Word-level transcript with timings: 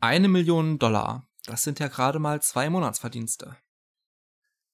Eine 0.00 0.28
Million 0.28 0.78
Dollar. 0.78 1.26
Das 1.46 1.62
sind 1.62 1.78
ja 1.78 1.88
gerade 1.88 2.18
mal 2.18 2.42
zwei 2.42 2.68
Monatsverdienste. 2.68 3.56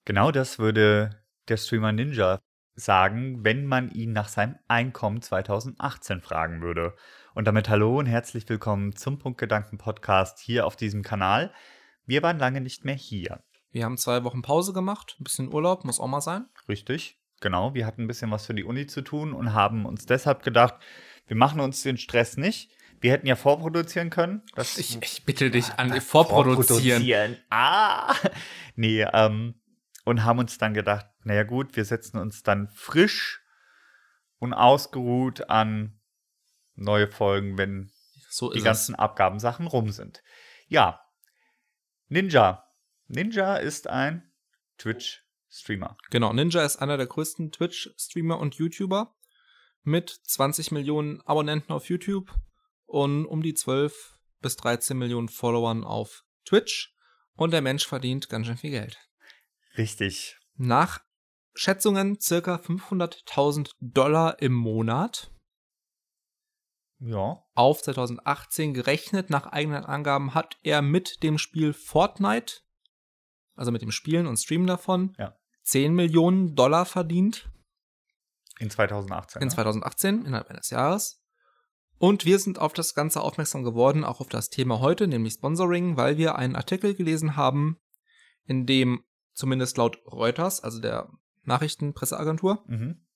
Genau 0.05 0.33
das 0.33 0.59
würde 0.59 1.23
der 1.47 1.57
Streamer 1.59 1.93
Ninja 1.93 2.41
sagen, 2.75 3.45
wenn 3.45 3.65
man 3.65 3.93
ihn 3.93 4.13
nach 4.13 4.27
seinem 4.27 4.57
Einkommen 4.67 5.23
2018 5.23 6.23
fragen 6.23 6.61
würde. 6.61 6.97
Und 7.35 7.47
damit 7.47 7.69
hallo 7.69 8.01
und 8.01 8.07
herzlich 8.07 8.49
willkommen 8.49 8.97
zum 8.97 9.21
Punktgedanken 9.21 9.79
Podcast 9.79 10.41
hier 10.41 10.67
auf 10.67 10.75
diesem 10.75 11.03
Kanal. 11.03 11.55
Wir 12.05 12.25
waren 12.25 12.41
lange 12.41 12.61
nicht 12.61 12.85
mehr 12.85 12.97
hier. 12.97 13.45
Wir 13.71 13.85
haben 13.85 13.99
zwei 13.99 14.25
Wochen 14.25 14.43
Pause 14.43 14.73
gemacht, 14.73 15.17
ein 15.21 15.25
bisschen 15.25 15.55
Urlaub, 15.55 15.85
muss 15.85 16.01
auch 16.01 16.09
mal 16.09 16.21
sein. 16.21 16.47
Richtig, 16.69 17.21
genau. 17.41 17.75
Wir 17.75 17.87
hatten 17.87 18.03
ein 18.03 18.09
bisschen 18.09 18.33
was 18.33 18.47
für 18.47 18.55
die 18.55 18.65
Uni 18.65 18.89
zu 18.89 19.03
tun 19.03 19.35
und 19.35 19.55
haben 19.55 19.87
uns 19.87 20.05
deshalb 20.05 20.43
gedacht, 20.43 20.75
wir 21.29 21.37
machen 21.37 21.61
uns 21.61 21.85
den 21.85 21.97
Stress 21.97 22.37
nicht. 22.37 22.73
Wir 23.03 23.13
hätten 23.13 23.27
ja 23.27 23.35
vorproduzieren 23.35 24.11
können. 24.11 24.43
Das 24.55 24.79
ich, 24.79 25.03
ich 25.03 25.25
bitte 25.25 25.51
dich 25.51 25.73
an, 25.75 26.01
vorproduzieren. 26.01 27.03
vorproduzieren. 27.03 27.37
Ah, 27.51 28.15
nee, 28.77 29.03
ähm, 29.13 29.61
und 30.05 30.25
haben 30.25 30.39
uns 30.39 30.57
dann 30.57 30.73
gedacht, 30.73 31.07
naja 31.25 31.43
gut, 31.43 31.75
wir 31.77 31.85
setzen 31.85 32.19
uns 32.19 32.43
dann 32.45 32.69
frisch 32.69 33.43
und 34.39 34.55
ausgeruht 34.55 35.51
an 35.51 36.01
neue 36.75 37.09
Folgen, 37.09 37.59
wenn 37.59 37.91
so 38.29 38.53
die 38.53 38.63
ganzen 38.63 38.95
es. 38.95 38.99
Abgabensachen 38.99 39.67
rum 39.67 39.91
sind. 39.91 40.23
Ja, 40.69 41.01
Ninja. 42.09 42.69
Ninja 43.09 43.57
ist 43.57 43.89
ein 43.89 44.33
Twitch-Streamer. 44.79 45.97
Genau, 46.11 46.33
Ninja 46.33 46.65
ist 46.65 46.77
einer 46.77 46.97
der 46.97 47.07
größten 47.07 47.51
Twitch-Streamer 47.51 48.39
und 48.39 48.55
YouTuber 48.55 49.17
mit 49.83 50.09
20 50.11 50.71
Millionen 50.71 51.21
Abonnenten 51.23 51.73
auf 51.73 51.89
YouTube 51.89 52.33
und 52.93 53.25
um 53.25 53.43
die 53.43 53.55
12 53.55 54.19
bis 54.41 54.57
13 54.57 54.99
Millionen 54.99 55.29
Followern 55.29 55.85
auf 55.85 56.25
Twitch. 56.45 56.95
Und 57.35 57.53
der 57.53 57.63
Mensch 57.63 57.87
verdient 57.87 58.29
ganz 58.29 58.47
schön 58.47 58.59
viel 58.59 58.71
Geld. 58.71 58.99
Richtig. 59.79 60.39
Nach 60.57 61.01
Schätzungen 61.55 62.21
circa 62.21 62.57
500.000 62.57 63.71
Dollar 63.81 64.41
im 64.43 64.53
Monat. 64.53 65.31
Ja. 66.99 67.43
Auf 67.55 67.83
2018 67.83 68.75
gerechnet, 68.75 69.31
nach 69.31 69.47
eigenen 69.47 69.85
Angaben, 69.85 70.35
hat 70.35 70.59
er 70.63 70.83
mit 70.83 71.23
dem 71.23 71.39
Spiel 71.39 71.73
Fortnite, 71.73 72.61
also 73.55 73.73
mit 73.73 73.83
dem 73.83 73.91
Spielen 73.91 74.27
und 74.27 74.37
Streamen 74.37 74.67
davon, 74.67 75.15
ja. 75.19 75.37
10 75.65 75.95
Millionen 75.95 76.55
Dollar 76.55 76.85
verdient. 76.85 77.51
In 78.59 78.71
2018. 78.71 79.43
In 79.43 79.51
2018, 79.51 80.21
ne? 80.21 80.27
innerhalb 80.27 80.51
eines 80.51 80.71
Jahres. 80.71 81.22
Und 82.03 82.25
wir 82.25 82.41
sind 82.41 82.59
auf 82.59 82.73
das 82.73 82.95
Ganze 82.95 83.21
aufmerksam 83.21 83.63
geworden, 83.63 84.03
auch 84.03 84.19
auf 84.19 84.29
das 84.29 84.51
Thema 84.51 84.81
heute, 84.81 85.07
nämlich 85.07 85.35
Sponsoring, 85.35 85.97
weil 85.97 86.19
wir 86.19 86.35
einen 86.35 86.57
Artikel 86.57 86.97
gelesen 86.97 87.37
haben, 87.37 87.79
in 88.45 88.67
dem 88.67 89.05
zumindest 89.35 89.77
laut 89.77 89.99
Reuters, 90.05 90.61
also 90.61 90.81
der 90.81 91.09
Nachrichtenpresseagentur, 91.45 92.65
mhm. 92.67 93.07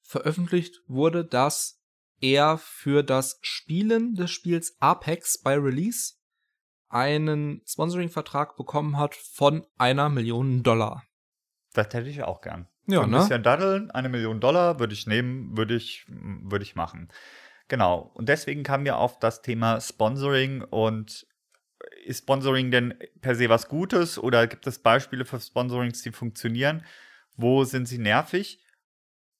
veröffentlicht 0.00 0.76
wurde, 0.86 1.24
dass 1.24 1.82
er 2.20 2.56
für 2.58 3.02
das 3.02 3.40
Spielen 3.42 4.14
des 4.14 4.30
Spiels 4.30 4.76
Apex 4.78 5.40
bei 5.42 5.58
Release 5.58 6.12
einen 6.88 7.62
Sponsoring-Vertrag 7.66 8.56
bekommen 8.56 8.96
hat 8.96 9.16
von 9.16 9.66
einer 9.76 10.08
Million 10.08 10.62
Dollar. 10.62 11.02
Das 11.72 11.88
hätte 11.92 12.08
ich 12.08 12.22
auch 12.22 12.42
gern. 12.42 12.68
Ja, 12.86 13.02
ein 13.02 13.10
ne? 13.10 13.18
bisschen 13.18 13.42
daddeln, 13.42 13.90
eine 13.90 14.08
Million 14.08 14.38
Dollar 14.38 14.78
würde 14.78 14.92
ich 14.94 15.08
nehmen, 15.08 15.56
würde 15.56 15.74
ich, 15.74 16.06
würde 16.06 16.62
ich 16.62 16.76
machen. 16.76 17.08
Genau. 17.68 18.10
Und 18.14 18.28
deswegen 18.28 18.62
kamen 18.62 18.84
wir 18.84 18.98
auf 18.98 19.18
das 19.18 19.42
Thema 19.42 19.80
Sponsoring 19.80 20.62
und 20.62 21.26
ist 22.04 22.18
Sponsoring 22.18 22.70
denn 22.70 22.94
per 23.20 23.34
se 23.34 23.48
was 23.48 23.68
Gutes 23.68 24.18
oder 24.18 24.46
gibt 24.46 24.66
es 24.66 24.78
Beispiele 24.78 25.24
für 25.24 25.40
Sponsorings, 25.40 26.02
die 26.02 26.12
funktionieren? 26.12 26.84
Wo 27.36 27.64
sind 27.64 27.86
sie 27.86 27.98
nervig? 27.98 28.60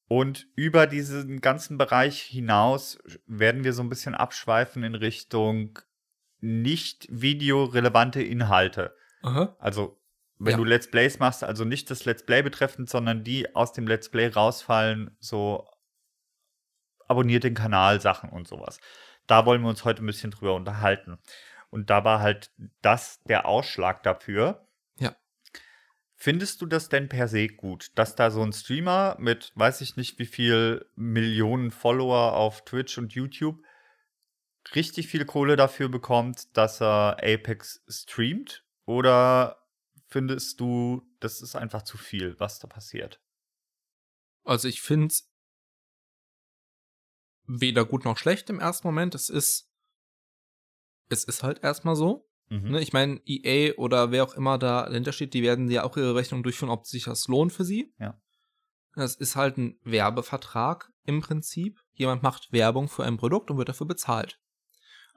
Und 0.09 0.47
über 0.55 0.87
diesen 0.87 1.41
ganzen 1.41 1.79
Bereich 1.79 2.21
hinaus 2.23 2.99
werden 3.27 3.65
wir 3.65 3.73
so 3.73 3.83
ein 3.83 3.89
bisschen 3.89 4.15
abschweifen 4.15 4.83
in 4.85 4.95
Richtung 4.95 5.79
nicht 6.41 7.07
videorelevante 7.11 8.23
Inhalte. 8.23 8.95
Aha. 9.23 9.57
Also, 9.59 9.99
wenn 10.39 10.53
ja. 10.53 10.57
du 10.59 10.65
Let's 10.65 10.91
Plays 10.91 11.19
machst, 11.19 11.43
also 11.43 11.65
nicht 11.65 11.91
das 11.91 12.05
Let's 12.05 12.27
Play 12.27 12.43
betreffend, 12.43 12.91
sondern 12.91 13.25
die 13.25 13.55
aus 13.55 13.73
dem 13.73 13.87
Let's 13.87 14.11
Play 14.11 14.29
rausfallen, 14.29 15.17
so 15.21 15.67
abonniert 17.09 17.45
den 17.45 17.55
Kanal, 17.55 18.01
Sachen 18.01 18.31
und 18.31 18.49
sowas. 18.49 18.79
Da 19.27 19.47
wollen 19.47 19.63
wir 19.63 19.69
uns 19.69 19.85
heute 19.85 20.03
ein 20.03 20.07
bisschen 20.07 20.31
drüber 20.31 20.55
unterhalten. 20.55 21.19
Und 21.71 21.91
da 21.91 22.05
war 22.05 22.21
halt 22.21 22.53
das 22.83 23.23
der 23.25 23.47
Ausschlag 23.47 24.03
dafür. 24.03 24.67
Ja. 24.99 25.17
Findest 26.15 26.63
du 26.63 26.67
das 26.67 26.89
denn 26.89 27.09
per 27.09 27.27
se 27.27 27.49
gut, 27.49 27.91
dass 27.97 28.15
da 28.15 28.31
so 28.31 28.43
ein 28.43 28.53
Streamer 28.53 29.17
mit, 29.19 29.53
weiß 29.57 29.81
ich 29.81 29.97
nicht, 29.97 30.19
wie 30.19 30.27
viel 30.27 30.87
Millionen 30.95 31.71
Follower 31.71 32.35
auf 32.35 32.65
Twitch 32.65 32.99
und 32.99 33.13
YouTube 33.13 33.61
richtig 34.75 35.09
viel 35.09 35.25
Kohle 35.25 35.57
dafür 35.57 35.89
bekommt, 35.89 36.57
dass 36.57 36.81
er 36.81 37.19
Apex 37.23 37.83
streamt? 37.89 38.65
Oder 38.87 39.67
findest 40.07 40.61
du, 40.61 41.03
das 41.21 41.43
ist 41.43 41.57
einfach 41.57 41.83
zu 41.83 41.99
viel, 41.99 42.39
was 42.39 42.59
da 42.59 42.69
passiert? 42.69 43.21
Also 44.45 44.69
ich 44.69 44.81
finde 44.83 45.07
es 45.09 45.34
weder 47.47 47.85
gut 47.85 48.05
noch 48.05 48.19
schlecht 48.19 48.51
im 48.51 48.61
ersten 48.61 48.87
Moment. 48.87 49.15
Es 49.15 49.29
ist, 49.29 49.71
es 51.09 51.25
ist 51.25 51.43
halt 51.43 51.63
erstmal 51.63 51.97
so. 51.97 52.29
Mhm. 52.51 52.73
Ne, 52.73 52.81
ich 52.81 52.93
meine, 52.93 53.21
EA 53.27 53.75
oder 53.77 54.11
wer 54.11 54.25
auch 54.25 54.35
immer 54.35 54.59
da 54.59 54.87
dahinter 54.87 55.13
steht, 55.13 55.35
die 55.35 55.43
werden 55.43 55.71
ja 55.71 55.85
auch 55.85 55.97
ihre 55.97 56.15
Rechnung 56.15 56.43
durchführen, 56.43 56.71
ob 56.71 56.87
sich 56.87 57.05
das 57.05 57.29
lohnt 57.29 57.53
für 57.53 57.65
sie. 57.65 57.93
Ja. 57.99 58.21
Das 58.95 59.17
ist 59.17 59.35
halt 59.35 59.57
ein 59.57 59.79
Werbevertrag 59.83 60.93
im 61.05 61.21
Prinzip. 61.21 61.81
Jemand 61.93 62.23
macht 62.23 62.53
Werbung 62.53 62.89
für 62.89 63.05
ein 63.05 63.17
Produkt 63.17 63.51
und 63.51 63.59
wird 63.59 63.69
dafür 63.69 63.87
bezahlt. 63.87 64.39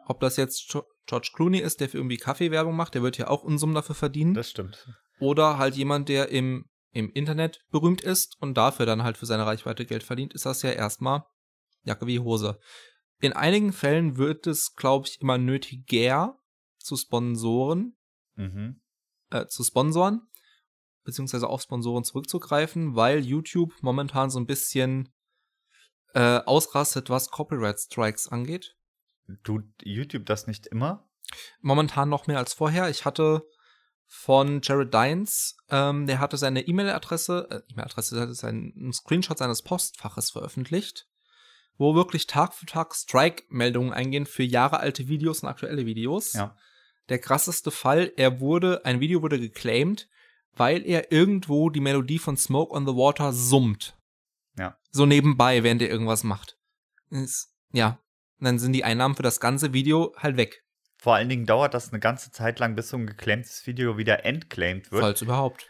Ob 0.08 0.20
das 0.20 0.38
jetzt 0.38 0.74
George 1.06 1.32
Clooney 1.34 1.60
ist, 1.60 1.82
der 1.82 1.90
für 1.90 1.98
irgendwie 1.98 2.18
Kaffeewerbung 2.18 2.76
macht, 2.76 2.96
der 2.96 3.04
wird 3.04 3.18
ja 3.18 3.28
auch 3.28 3.44
Unsummen 3.44 3.76
dafür 3.76 3.96
verdienen. 3.96 4.34
Das 4.34 4.50
stimmt. 4.50 4.88
Oder 5.20 5.58
halt 5.58 5.76
jemand, 5.76 6.10
der 6.10 6.30
im, 6.30 6.70
im 6.92 7.12
Internet 7.12 7.60
berühmt 7.72 8.02
ist 8.02 8.38
und 8.40 8.56
dafür 8.56 8.86
dann 8.86 9.04
halt 9.04 9.18
für 9.18 9.26
seine 9.26 9.46
Reichweite 9.46 9.86
Geld 9.86 10.04
verdient, 10.04 10.34
ist 10.34 10.46
das 10.46 10.62
ja 10.62 10.72
erstmal 10.72 11.24
Jacke 11.88 12.06
wie 12.06 12.20
Hose. 12.20 12.60
In 13.20 13.34
einigen 13.34 13.74
Fällen 13.74 14.18
wird 14.18 14.46
es, 14.46 14.76
glaube 14.76 15.08
ich, 15.08 15.22
immer 15.22 15.38
nötiger 15.38 16.40
zu 16.78 16.96
Sponsoren, 16.96 17.98
mhm. 18.36 18.82
äh, 19.32 19.48
zu 19.48 19.64
sponsoren, 19.64 20.28
beziehungsweise 21.04 21.48
auf 21.48 21.62
Sponsoren 21.62 22.04
zurückzugreifen, 22.04 22.96
weil 22.96 23.26
YouTube 23.26 23.74
momentan 23.82 24.30
so 24.30 24.40
ein 24.40 24.46
bisschen 24.46 25.10
äh, 26.14 26.40
ausrastet, 26.46 27.10
was 27.10 27.32
Copyright 27.32 27.80
Strikes 27.80 28.28
angeht. 28.28 28.76
Tut 29.44 29.66
YouTube 29.82 30.26
das 30.26 30.48
nicht 30.48 30.68
immer? 30.68 31.10
Momentan 31.60 32.10
noch 32.10 32.28
mehr 32.28 32.38
als 32.38 32.54
vorher. 32.54 32.90
Ich 32.90 33.04
hatte 33.04 33.46
von 34.06 34.62
Jared 34.64 34.94
Dines, 34.94 35.58
ähm, 35.70 36.08
der 36.08 36.20
hatte 36.20 36.38
seine 36.38 36.66
E-Mail-Adresse, 36.66 37.48
äh, 37.50 37.72
E-Mail-Adresse, 37.74 38.16
der 38.16 38.22
hatte 38.24 38.36
seinen 38.36 38.94
Screenshot 38.94 39.38
seines 39.38 39.64
Postfaches 39.64 40.32
veröffentlicht 40.32 41.08
wo 41.78 41.96
wirklich 41.96 42.28
Tag 42.28 42.54
für 42.54 42.66
Tag 42.66 42.96
Strike-Meldungen 42.96 43.94
eingehen 43.94 44.26
für 44.26 44.44
jahrealte 44.44 45.08
Videos 45.08 45.44
und 45.44 45.50
aktuelle 45.50 45.86
Videos. 45.86 46.34
Ja. 46.34 46.56
Der 47.10 47.20
krasseste 47.20 47.72
Fall, 47.72 48.12
er 48.18 48.40
wurde, 48.40 48.84
ein 48.86 49.00
Video 49.00 49.22
wurde 49.22 49.40
geclaimed, 49.40 50.10
weil 50.54 50.86
er 50.86 51.12
irgendwo 51.12 51.70
die 51.70 51.80
Melodie 51.80 52.20
von 52.20 52.36
Smoke 52.36 52.74
on 52.74 52.86
the 52.86 52.94
Water 52.94 53.32
summt. 53.32 53.98
Ja. 54.58 54.78
So 54.92 55.06
nebenbei, 55.06 55.64
während 55.64 55.82
er 55.82 55.90
irgendwas 55.90 56.24
macht. 56.24 56.58
Ist, 57.10 57.54
ja. 57.72 58.00
Und 58.40 58.46
dann 58.46 58.60
sind 58.60 58.74
die 58.74 58.84
Einnahmen 58.84 59.16
für 59.16 59.24
das 59.24 59.40
ganze 59.40 59.74
Video 59.74 60.14
halt 60.18 60.38
weg. 60.38 60.64
Vor 60.98 61.16
allen 61.16 61.30
Dingen 61.30 61.46
dauert 61.46 61.74
das 61.74 61.92
eine 61.92 62.00
ganze 62.00 62.32
Zeit 62.32 62.60
lang, 62.60 62.76
bis 62.76 62.90
so 62.90 62.98
ein 62.98 63.06
geclaimtes 63.06 63.66
Video 63.68 63.98
wieder 63.98 64.26
entclaimed 64.26 64.92
wird. 64.92 65.02
Falls 65.02 65.22
überhaupt. 65.22 65.68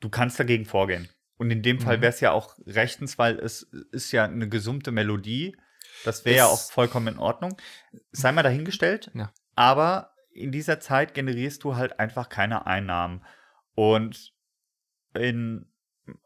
Du 0.00 0.10
kannst 0.10 0.38
dagegen 0.38 0.66
vorgehen. 0.66 1.08
Und 1.36 1.50
in 1.50 1.62
dem 1.62 1.80
Fall 1.80 1.98
mhm. 1.98 2.02
wäre 2.02 2.12
es 2.12 2.20
ja 2.20 2.32
auch 2.32 2.56
rechtens, 2.66 3.18
weil 3.18 3.38
es 3.38 3.62
ist 3.92 4.12
ja 4.12 4.24
eine 4.24 4.48
gesummte 4.48 4.92
Melodie. 4.92 5.56
Das 6.04 6.24
wäre 6.24 6.36
ja 6.36 6.46
auch 6.46 6.70
vollkommen 6.70 7.08
in 7.08 7.18
Ordnung. 7.18 7.56
Sei 8.12 8.30
mal 8.32 8.42
dahingestellt. 8.42 9.10
Ja. 9.14 9.32
Aber 9.54 10.14
in 10.32 10.52
dieser 10.52 10.80
Zeit 10.80 11.14
generierst 11.14 11.64
du 11.64 11.76
halt 11.76 11.98
einfach 11.98 12.28
keine 12.28 12.66
Einnahmen. 12.66 13.24
Und 13.74 14.32
in 15.14 15.66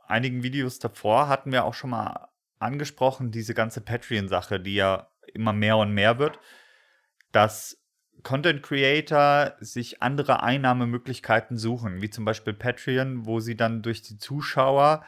einigen 0.07 0.43
Videos 0.43 0.79
davor 0.79 1.29
hatten 1.29 1.53
wir 1.53 1.65
auch 1.65 1.75
schon 1.75 1.91
mal 1.91 2.29
angesprochen, 2.59 3.31
diese 3.31 3.55
ganze 3.55 3.81
Patreon-Sache, 3.81 4.61
die 4.61 4.75
ja 4.75 5.11
immer 5.35 5.53
mehr 5.53 5.77
und 5.77 5.93
mehr 5.93 6.19
wird, 6.19 6.39
dass 7.33 7.81
Content 8.23 8.63
Creator 8.63 9.55
sich 9.61 10.03
andere 10.03 10.43
Einnahmemöglichkeiten 10.43 11.57
suchen, 11.57 12.03
wie 12.03 12.11
zum 12.11 12.25
Beispiel 12.25 12.53
Patreon, 12.53 13.27
wo 13.27 13.41
sie 13.41 13.57
dann 13.57 13.83
durch 13.83 14.03
die 14.03 14.19
Zuschauer 14.19 15.05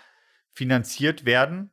finanziert 0.53 1.25
werden, 1.25 1.71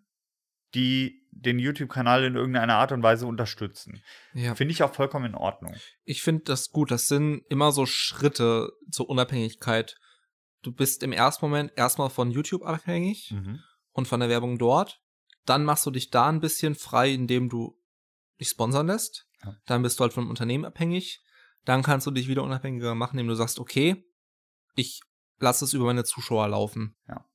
die 0.73 1.27
den 1.31 1.59
YouTube-Kanal 1.59 2.23
in 2.23 2.35
irgendeiner 2.35 2.75
Art 2.75 2.91
und 2.91 3.03
Weise 3.03 3.27
unterstützen. 3.27 4.01
Ja. 4.33 4.55
Finde 4.55 4.71
ich 4.71 4.81
auch 4.83 4.93
vollkommen 4.93 5.25
in 5.25 5.35
Ordnung. 5.35 5.75
Ich 6.03 6.23
finde 6.23 6.43
das 6.45 6.71
gut. 6.71 6.89
Das 6.89 7.07
sind 7.07 7.43
immer 7.49 7.71
so 7.71 7.85
Schritte 7.85 8.71
zur 8.91 9.09
Unabhängigkeit. 9.09 9.97
Du 10.63 10.71
bist 10.71 11.03
im 11.03 11.11
ersten 11.11 11.45
Moment 11.45 11.71
erstmal 11.75 12.09
von 12.09 12.31
YouTube 12.31 12.63
abhängig 12.63 13.31
Mhm. 13.31 13.59
und 13.91 14.07
von 14.07 14.19
der 14.19 14.29
Werbung 14.29 14.57
dort. 14.57 14.99
Dann 15.45 15.63
machst 15.63 15.85
du 15.85 15.91
dich 15.91 16.09
da 16.09 16.27
ein 16.27 16.39
bisschen 16.41 16.75
frei, 16.75 17.11
indem 17.11 17.49
du 17.49 17.79
dich 18.41 18.49
sponsern 18.49 18.87
lässt. 18.87 19.27
Ja. 19.43 19.55
Dann 19.67 19.83
bist 19.83 19.99
du 19.99 20.03
halt 20.03 20.13
vom 20.13 20.29
Unternehmen 20.29 20.65
abhängig. 20.65 21.23
Dann 21.67 21.83
kannst 21.83 22.07
du 22.07 22.11
dich 22.11 22.29
wieder 22.29 22.43
unabhängiger 22.43 22.95
machen, 22.95 23.19
indem 23.19 23.27
du 23.27 23.35
sagst, 23.35 23.59
okay, 23.59 24.05
ich 24.75 25.01
lasse 25.37 25.65
es 25.65 25.73
über 25.73 25.83
meine 25.83 26.05
Zuschauer 26.05 26.47
laufen. 26.47 26.95
Ja. 27.09 27.25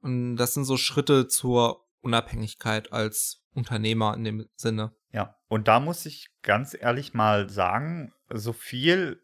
Und 0.00 0.36
das 0.36 0.52
sind 0.54 0.64
so 0.64 0.76
Schritte 0.76 1.28
zur 1.28 1.86
Unabhängigkeit 2.00 2.92
als 2.92 3.44
Unternehmer 3.54 4.14
in 4.14 4.24
dem 4.24 4.48
Sinne. 4.56 4.96
Ja, 5.12 5.36
und 5.46 5.68
da 5.68 5.78
muss 5.78 6.06
ich 6.06 6.26
ganz 6.42 6.74
ehrlich 6.74 7.14
mal 7.14 7.48
sagen, 7.48 8.12
so 8.30 8.52
viel 8.52 9.22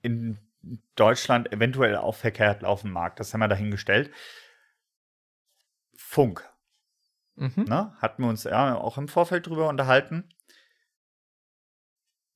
in 0.00 0.38
Deutschland 0.94 1.52
eventuell 1.52 1.96
auch 1.96 2.14
verkehrt 2.14 2.62
laufen 2.62 2.90
mag, 2.90 3.16
das 3.16 3.34
haben 3.34 3.40
wir 3.40 3.48
dahingestellt. 3.48 4.10
Funk, 5.94 6.48
Mhm. 7.34 7.64
ne? 7.68 7.94
Hatten 7.98 8.22
wir 8.22 8.30
uns 8.30 8.44
ja 8.44 8.76
auch 8.78 8.96
im 8.96 9.08
Vorfeld 9.08 9.46
drüber 9.46 9.68
unterhalten. 9.68 10.32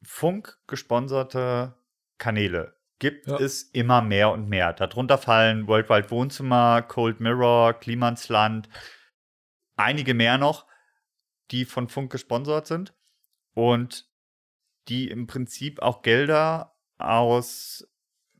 Funk 0.02 0.58
gesponserte 0.66 1.76
Kanäle 2.18 2.76
gibt 2.98 3.26
Ja. 3.26 3.38
es 3.38 3.62
immer 3.64 4.00
mehr 4.02 4.30
und 4.30 4.48
mehr. 4.48 4.72
Darunter 4.72 5.18
fallen 5.18 5.66
Worldwide 5.66 6.10
Wohnzimmer, 6.10 6.82
Cold 6.82 7.20
Mirror, 7.20 7.74
Klimansland, 7.74 8.68
einige 9.76 10.14
mehr 10.14 10.38
noch, 10.38 10.66
die 11.50 11.64
von 11.64 11.88
Funk 11.88 12.10
gesponsert 12.12 12.66
sind 12.66 12.94
und 13.54 14.08
die 14.88 15.08
im 15.08 15.26
Prinzip 15.26 15.80
auch 15.82 16.02
Gelder 16.02 16.76
aus 16.98 17.88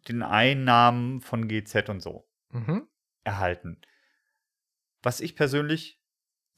den 0.09 0.23
Einnahmen 0.23 1.20
von 1.20 1.49
GZ 1.49 1.88
und 1.88 2.00
so 2.00 2.29
Mhm. 2.50 2.88
erhalten. 3.25 3.81
Was 5.03 5.20
ich 5.20 5.35
persönlich 5.37 6.00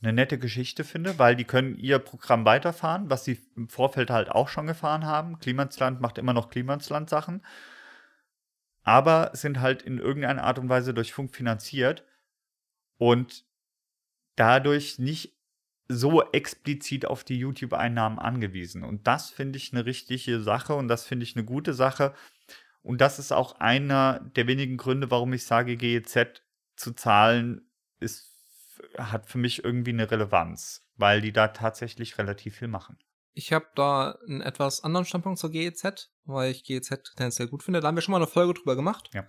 eine 0.03 0.13
nette 0.13 0.39
Geschichte 0.39 0.85
finde, 0.85 1.19
weil 1.19 1.37
die 1.37 1.45
können 1.45 1.77
ihr 1.77 1.99
Programm 1.99 2.45
weiterfahren, 2.45 3.11
was 3.11 3.25
sie 3.25 3.41
im 3.57 3.69
Vorfeld 3.69 4.11
halt 4.11 4.31
auch 4.31 4.49
schon 4.49 4.67
gefahren 4.67 5.07
haben. 5.07 5.39
Klimansland 5.39 6.01
macht 6.01 6.19
immer 6.19 6.33
noch 6.33 6.51
Klimansland-Sachen, 6.51 7.43
aber 8.83 9.31
sind 9.33 9.61
halt 9.61 9.83
in 9.83 9.99
irgendeiner 9.99 10.45
Art 10.45 10.59
und 10.59 10.69
Weise 10.69 10.93
durch 10.93 11.13
Funk 11.13 11.35
finanziert 11.35 12.05
und 12.99 13.45
dadurch 14.37 14.99
nicht 14.99 15.35
so 15.89 16.23
explizit 16.33 17.07
auf 17.07 17.25
die 17.25 17.39
YouTube-Einnahmen 17.39 18.19
angewiesen. 18.19 18.85
Und 18.85 19.07
das 19.07 19.31
finde 19.31 19.59
ich 19.59 19.73
eine 19.73 19.85
richtige 19.85 20.41
Sache 20.41 20.75
und 20.75 20.89
das 20.89 21.05
finde 21.07 21.25
ich 21.25 21.37
eine 21.37 21.45
gute 21.45 21.75
Sache. 21.75 22.15
Und 22.83 23.01
das 23.01 23.19
ist 23.19 23.33
auch 23.33 23.61
einer 23.61 24.21
der 24.37 24.47
wenigen 24.47 24.77
Gründe, 24.77 25.11
warum 25.11 25.33
ich 25.33 25.45
sage, 25.45 25.77
GEZ 25.77 26.43
zu 26.77 26.93
zahlen 26.93 27.71
ist, 28.01 28.34
hat 28.99 29.27
für 29.27 29.39
mich 29.39 29.65
irgendwie 29.65 29.91
eine 29.93 30.11
Relevanz, 30.11 30.83
weil 30.97 31.21
die 31.21 31.33
da 31.33 31.49
tatsächlich 31.49 32.19
relativ 32.19 32.57
viel 32.57 32.69
machen. 32.69 32.99
Ich 33.33 33.53
habe 33.53 33.67
da 33.75 34.17
einen 34.29 34.41
etwas 34.41 34.85
anderen 34.85 35.05
Standpunkt 35.07 35.39
zur 35.39 35.51
GEZ, 35.51 36.11
weil 36.25 36.51
ich 36.53 36.65
GEZ 36.65 37.15
tendenziell 37.17 37.49
gut 37.49 37.63
finde. 37.63 37.81
Da 37.81 37.89
haben 37.89 37.97
wir 37.97 38.03
schon 38.03 38.13
mal 38.13 38.19
eine 38.19 38.27
Folge 38.29 38.55
drüber 38.55 38.77
gemacht. 38.77 39.11
Ja. 39.13 39.27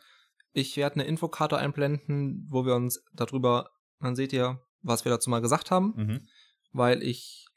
Ich 0.54 0.78
werde 0.78 0.96
eine 0.96 1.06
Infokarte 1.06 1.58
einblenden, 1.58 2.46
wo 2.50 2.66
wir 2.66 2.76
uns 2.76 3.04
darüber, 3.14 3.72
dann 4.00 4.16
seht 4.16 4.32
ihr, 4.32 4.62
was 4.82 5.06
wir 5.06 5.10
dazu 5.10 5.30
mal 5.30 5.42
gesagt 5.42 5.72
haben, 5.72 5.94
Mhm. 5.96 6.28
weil 6.72 7.02
ich 7.02 7.48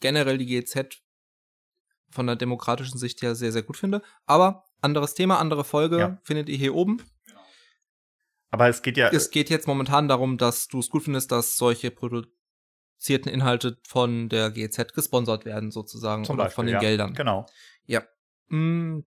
generell 0.00 0.38
die 0.38 0.46
GEZ 0.46 1.02
von 2.10 2.26
der 2.26 2.36
demokratischen 2.36 2.98
Sicht 2.98 3.22
her 3.22 3.34
sehr, 3.34 3.52
sehr 3.52 3.62
gut 3.62 3.76
finde. 3.76 4.02
Aber 4.26 4.64
anderes 4.80 5.14
Thema, 5.14 5.38
andere 5.38 5.64
Folge 5.64 5.98
Ja. 5.98 6.18
findet 6.24 6.48
ihr 6.48 6.56
hier 6.56 6.74
oben. 6.74 7.02
Aber 8.52 8.68
es 8.68 8.82
geht 8.82 8.98
ja, 8.98 9.08
Es 9.08 9.30
geht 9.30 9.48
jetzt 9.48 9.66
momentan 9.66 10.08
darum, 10.08 10.36
dass 10.36 10.68
du 10.68 10.78
es 10.78 10.90
gut 10.90 11.04
findest, 11.04 11.32
dass 11.32 11.56
solche 11.56 11.90
produzierten 11.90 13.32
Inhalte 13.32 13.78
von 13.82 14.28
der 14.28 14.50
GEZ 14.50 14.92
gesponsert 14.92 15.46
werden, 15.46 15.70
sozusagen, 15.70 16.24
zum 16.24 16.34
oder 16.34 16.44
Beispiel 16.44 16.54
von 16.56 16.66
den 16.66 16.74
ja, 16.74 16.80
Geldern. 16.80 17.14
Genau. 17.14 17.46
Ja. 17.86 18.02
Mm. 18.48 19.00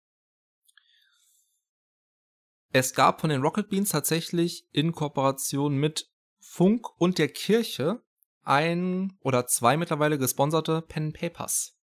Es 2.70 2.94
gab 2.94 3.20
von 3.20 3.30
den 3.30 3.42
Rocket 3.42 3.68
Beans 3.68 3.90
tatsächlich 3.90 4.66
in 4.70 4.92
Kooperation 4.92 5.76
mit 5.76 6.08
Funk 6.38 6.88
und 6.98 7.18
der 7.18 7.28
Kirche 7.28 8.00
ein 8.44 9.18
oder 9.20 9.46
zwei 9.46 9.76
mittlerweile 9.76 10.18
gesponserte 10.18 10.82
Pen 10.82 11.12
Papers. 11.12 11.76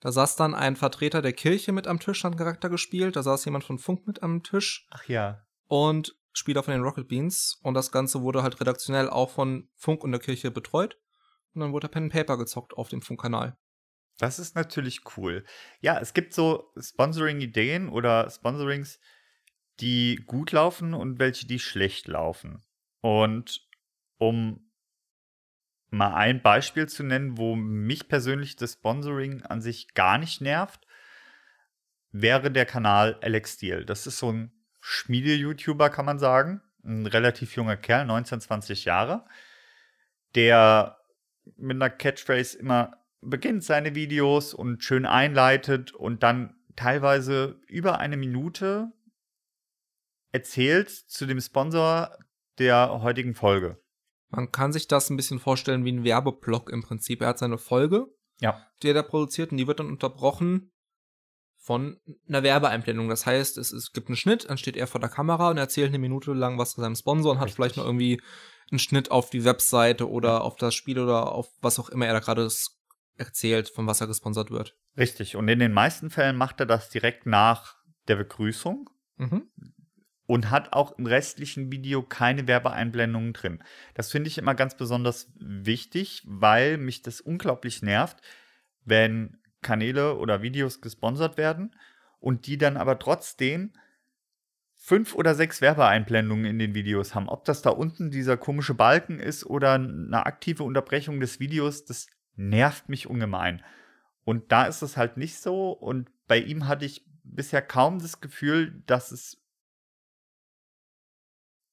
Da 0.00 0.12
saß 0.12 0.36
dann 0.36 0.54
ein 0.54 0.76
Vertreter 0.76 1.22
der 1.22 1.32
Kirche 1.32 1.72
mit 1.72 1.86
am 1.86 2.00
Tisch, 2.00 2.22
hat 2.22 2.32
einen 2.32 2.38
Charakter 2.38 2.68
gespielt, 2.68 3.16
da 3.16 3.22
saß 3.22 3.46
jemand 3.46 3.64
von 3.64 3.78
Funk 3.78 4.06
mit 4.06 4.22
am 4.22 4.42
Tisch 4.42 4.86
Ach 4.90 5.08
ja. 5.08 5.42
und 5.68 6.16
Spieler 6.32 6.62
von 6.62 6.72
den 6.72 6.82
Rocket 6.82 7.08
Beans 7.08 7.58
und 7.62 7.74
das 7.74 7.92
Ganze 7.92 8.22
wurde 8.22 8.42
halt 8.42 8.60
redaktionell 8.60 9.08
auch 9.08 9.30
von 9.30 9.68
Funk 9.76 10.02
und 10.02 10.12
der 10.12 10.20
Kirche 10.20 10.50
betreut 10.50 10.98
und 11.54 11.60
dann 11.60 11.72
wurde 11.72 11.88
Pen 11.88 12.08
Paper 12.08 12.38
gezockt 12.38 12.74
auf 12.74 12.88
dem 12.88 13.02
Funkkanal. 13.02 13.56
Das 14.18 14.38
ist 14.38 14.54
natürlich 14.54 15.00
cool. 15.16 15.44
Ja, 15.80 15.98
es 15.98 16.14
gibt 16.14 16.34
so 16.34 16.72
Sponsoring-Ideen 16.78 17.88
oder 17.88 18.30
Sponsorings, 18.30 19.00
die 19.80 20.16
gut 20.26 20.52
laufen 20.52 20.94
und 20.94 21.18
welche, 21.18 21.46
die 21.46 21.58
schlecht 21.58 22.08
laufen. 22.08 22.62
Und 23.00 23.66
um 24.18 24.70
mal 25.90 26.14
ein 26.14 26.42
Beispiel 26.42 26.88
zu 26.88 27.02
nennen, 27.02 27.36
wo 27.36 27.56
mich 27.56 28.08
persönlich 28.08 28.56
das 28.56 28.74
Sponsoring 28.74 29.42
an 29.42 29.60
sich 29.60 29.94
gar 29.94 30.18
nicht 30.18 30.40
nervt, 30.40 30.86
wäre 32.12 32.50
der 32.50 32.66
Kanal 32.66 33.18
Alex 33.22 33.54
Steel. 33.54 33.84
Das 33.84 34.06
ist 34.06 34.18
so 34.18 34.32
ein 34.32 34.52
Schmiede-YouTuber, 34.82 35.88
kann 35.90 36.04
man 36.04 36.18
sagen. 36.18 36.60
Ein 36.84 37.06
relativ 37.06 37.54
junger 37.56 37.76
Kerl, 37.76 38.04
19, 38.04 38.40
20 38.40 38.84
Jahre, 38.84 39.24
der 40.34 40.98
mit 41.56 41.76
einer 41.76 41.90
Catchphrase 41.90 42.58
immer 42.58 42.92
beginnt 43.20 43.62
seine 43.62 43.94
Videos 43.94 44.52
und 44.52 44.82
schön 44.82 45.06
einleitet 45.06 45.92
und 45.92 46.24
dann 46.24 46.56
teilweise 46.74 47.60
über 47.68 48.00
eine 48.00 48.16
Minute 48.16 48.90
erzählt 50.32 50.90
zu 50.90 51.26
dem 51.26 51.40
Sponsor 51.40 52.16
der 52.58 53.02
heutigen 53.02 53.34
Folge. 53.34 53.80
Man 54.30 54.50
kann 54.50 54.72
sich 54.72 54.88
das 54.88 55.08
ein 55.10 55.16
bisschen 55.16 55.38
vorstellen 55.38 55.84
wie 55.84 55.92
ein 55.92 56.04
Werbeblock 56.04 56.70
im 56.70 56.82
Prinzip. 56.82 57.20
Er 57.20 57.28
hat 57.28 57.38
seine 57.38 57.58
Folge, 57.58 58.06
Ja. 58.40 58.66
die 58.82 58.88
er 58.88 58.94
da 58.94 59.02
produziert, 59.02 59.52
und 59.52 59.58
die 59.58 59.66
wird 59.66 59.78
dann 59.78 59.88
unterbrochen 59.88 60.72
von 61.64 62.00
einer 62.28 62.42
Werbeeinblendung. 62.42 63.08
Das 63.08 63.24
heißt, 63.24 63.56
es, 63.56 63.72
es 63.72 63.92
gibt 63.92 64.08
einen 64.08 64.16
Schnitt, 64.16 64.50
dann 64.50 64.58
steht 64.58 64.76
er 64.76 64.88
vor 64.88 65.00
der 65.00 65.08
Kamera 65.08 65.48
und 65.48 65.58
erzählt 65.58 65.88
eine 65.88 66.00
Minute 66.00 66.32
lang 66.32 66.58
was 66.58 66.72
zu 66.72 66.80
seinem 66.80 66.96
Sponsor 66.96 67.30
und 67.32 67.38
hat 67.38 67.44
Richtig. 67.46 67.56
vielleicht 67.56 67.76
noch 67.76 67.84
irgendwie 67.86 68.20
einen 68.70 68.80
Schnitt 68.80 69.12
auf 69.12 69.30
die 69.30 69.44
Webseite 69.44 70.10
oder 70.10 70.42
auf 70.42 70.56
das 70.56 70.74
Spiel 70.74 70.98
oder 70.98 71.30
auf 71.30 71.48
was 71.60 71.78
auch 71.78 71.88
immer 71.88 72.06
er 72.06 72.14
da 72.14 72.18
gerade 72.18 72.48
erzählt, 73.16 73.68
von 73.68 73.86
was 73.86 74.00
er 74.00 74.08
gesponsert 74.08 74.50
wird. 74.50 74.76
Richtig. 74.96 75.36
Und 75.36 75.46
in 75.48 75.60
den 75.60 75.72
meisten 75.72 76.10
Fällen 76.10 76.36
macht 76.36 76.58
er 76.58 76.66
das 76.66 76.90
direkt 76.90 77.26
nach 77.26 77.76
der 78.08 78.16
Begrüßung 78.16 78.90
Mhm. 79.18 79.48
und 80.26 80.50
hat 80.50 80.72
auch 80.72 80.98
im 80.98 81.06
restlichen 81.06 81.70
Video 81.70 82.02
keine 82.02 82.48
Werbeeinblendungen 82.48 83.34
drin. 83.34 83.62
Das 83.94 84.10
finde 84.10 84.28
ich 84.28 84.38
immer 84.38 84.54
ganz 84.56 84.76
besonders 84.76 85.30
wichtig, 85.38 86.22
weil 86.26 86.78
mich 86.78 87.02
das 87.02 87.20
unglaublich 87.20 87.82
nervt, 87.82 88.16
wenn 88.84 89.38
Kanäle 89.62 90.16
oder 90.18 90.42
Videos 90.42 90.80
gesponsert 90.80 91.36
werden 91.36 91.74
und 92.18 92.46
die 92.46 92.58
dann 92.58 92.76
aber 92.76 92.98
trotzdem 92.98 93.72
fünf 94.76 95.14
oder 95.14 95.34
sechs 95.34 95.60
Werbeeinblendungen 95.60 96.44
in 96.44 96.58
den 96.58 96.74
Videos 96.74 97.14
haben. 97.14 97.28
Ob 97.28 97.44
das 97.44 97.62
da 97.62 97.70
unten 97.70 98.10
dieser 98.10 98.36
komische 98.36 98.74
Balken 98.74 99.20
ist 99.20 99.46
oder 99.46 99.74
eine 99.74 100.26
aktive 100.26 100.64
Unterbrechung 100.64 101.20
des 101.20 101.38
Videos, 101.38 101.84
das 101.84 102.08
nervt 102.34 102.88
mich 102.88 103.08
ungemein. 103.08 103.62
Und 104.24 104.50
da 104.52 104.64
ist 104.64 104.82
es 104.82 104.96
halt 104.96 105.16
nicht 105.16 105.38
so. 105.38 105.70
Und 105.70 106.10
bei 106.26 106.38
ihm 106.38 106.66
hatte 106.66 106.84
ich 106.84 107.04
bisher 107.22 107.62
kaum 107.62 108.00
das 108.00 108.20
Gefühl, 108.20 108.82
dass 108.86 109.12
es 109.12 109.40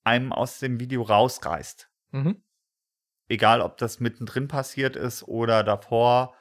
einem 0.04 0.32
aus 0.32 0.60
dem 0.60 0.80
Video 0.80 1.02
rausreißt. 1.02 1.90
Mhm. 2.12 2.44
Egal, 3.28 3.62
ob 3.62 3.78
das 3.78 4.00
mittendrin 4.00 4.48
passiert 4.48 4.96
ist 4.96 5.24
oder 5.24 5.64
davor. 5.64 6.36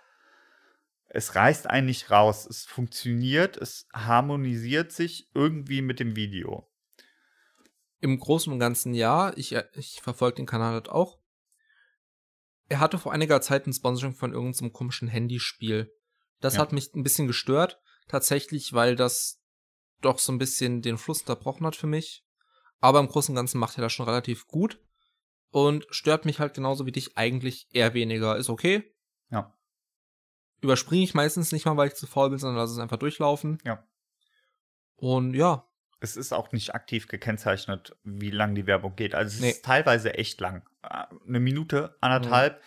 Es 1.11 1.35
reißt 1.35 1.67
einen 1.69 1.87
nicht 1.87 2.11
raus. 2.11 2.47
Es 2.47 2.65
funktioniert, 2.67 3.57
es 3.57 3.87
harmonisiert 3.93 4.93
sich 4.93 5.31
irgendwie 5.35 5.81
mit 5.83 6.01
dem 6.01 6.17
Video. 6.17 6.71
Im 8.01 8.19
Großen 8.19 8.53
und 8.53 8.59
Ganzen 8.59 8.95
ja. 8.95 9.33
Ich, 9.37 9.53
äh, 9.55 9.65
ich 9.73 10.01
verfolge 10.03 10.37
den 10.37 10.47
Kanal 10.47 10.75
halt 10.75 10.89
auch. 10.89 11.19
Er 12.69 12.81
hatte 12.81 12.99
vor 12.99 13.13
einiger 13.13 13.41
Zeit 13.41 13.67
ein 13.67 13.73
Sponsoring 13.73 14.15
von 14.15 14.33
irgendeinem 14.33 14.73
komischen 14.73 15.09
Handyspiel. 15.09 15.91
Das 16.41 16.55
Ja. 16.55 16.61
hat 16.61 16.73
mich 16.73 16.95
ein 16.95 17.03
bisschen 17.03 17.27
gestört. 17.27 17.81
Tatsächlich, 18.07 18.73
weil 18.73 18.95
das 18.95 19.41
doch 20.01 20.19
so 20.19 20.31
ein 20.33 20.39
bisschen 20.39 20.83
den 20.83 20.99
Fluss 20.99 21.21
unterbrochen 21.21 21.67
hat 21.67 21.77
für 21.77 21.87
mich. 21.87 22.25
Aber 22.81 23.01
im 23.01 23.09
Großen 23.09 23.33
und 23.33 23.37
Ganzen 23.37 23.59
macht 23.59 23.77
er 23.79 23.83
das 23.83 23.93
schon 23.93 24.07
relativ 24.07 24.47
gut. 24.47 24.81
und 25.51 25.87
stört 25.89 26.27
mich 26.27 26.41
halt 26.41 26.53
genauso 26.53 26.85
wie 26.85 26.93
dich 26.93 27.17
eigentlich 27.17 27.69
eher 27.73 27.95
weniger. 27.95 28.37
Ist 28.37 28.51
okay. 28.51 28.95
Ja. 29.31 29.58
Überspringe 30.61 31.05
ich 31.05 31.15
meistens 31.15 31.53
nicht 31.53 31.67
mal, 31.67 31.77
weil 31.77 31.89
ich 31.89 31.95
zu 31.95 32.07
faul 32.07 32.31
bin, 32.31 32.39
sondern 32.39 32.57
lasse 32.59 32.73
es 32.73 32.79
einfach 32.79 32.97
durchlaufen. 32.99 33.59
Ja. 33.65 33.85
Und 34.97 35.35
ja, 35.35 35.65
Es 36.01 36.17
ist 36.17 36.33
auch 36.33 36.53
nicht 36.53 36.75
aktiv 36.75 37.09
gekennzeichnet, 37.09 37.97
wie 38.05 38.31
lang 38.31 38.55
die 38.55 38.67
Werbung 38.67 38.95
geht. 38.97 39.15
Also 39.15 39.35
es 39.37 39.41
Nee. 39.41 39.51
ist 39.51 39.65
teilweise 39.65 40.15
echt 40.15 40.41
lang. 40.41 40.63
Äh, 40.83 41.05
Eine 41.27 41.41
Minute, 41.41 41.97
anderthalb 42.01 42.63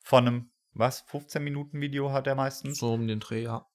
von 0.00 0.26
einem, 0.26 0.50
was, 0.74 1.00
15 1.02 1.42
Minuten 1.42 1.80
Video 1.80 2.12
hat 2.12 2.26
er 2.26 2.34
meistens. 2.36 2.78
so 2.78 2.92
um 2.94 3.06
den 3.08 3.20
Dreh, 3.20 3.42
ja. 3.42 3.66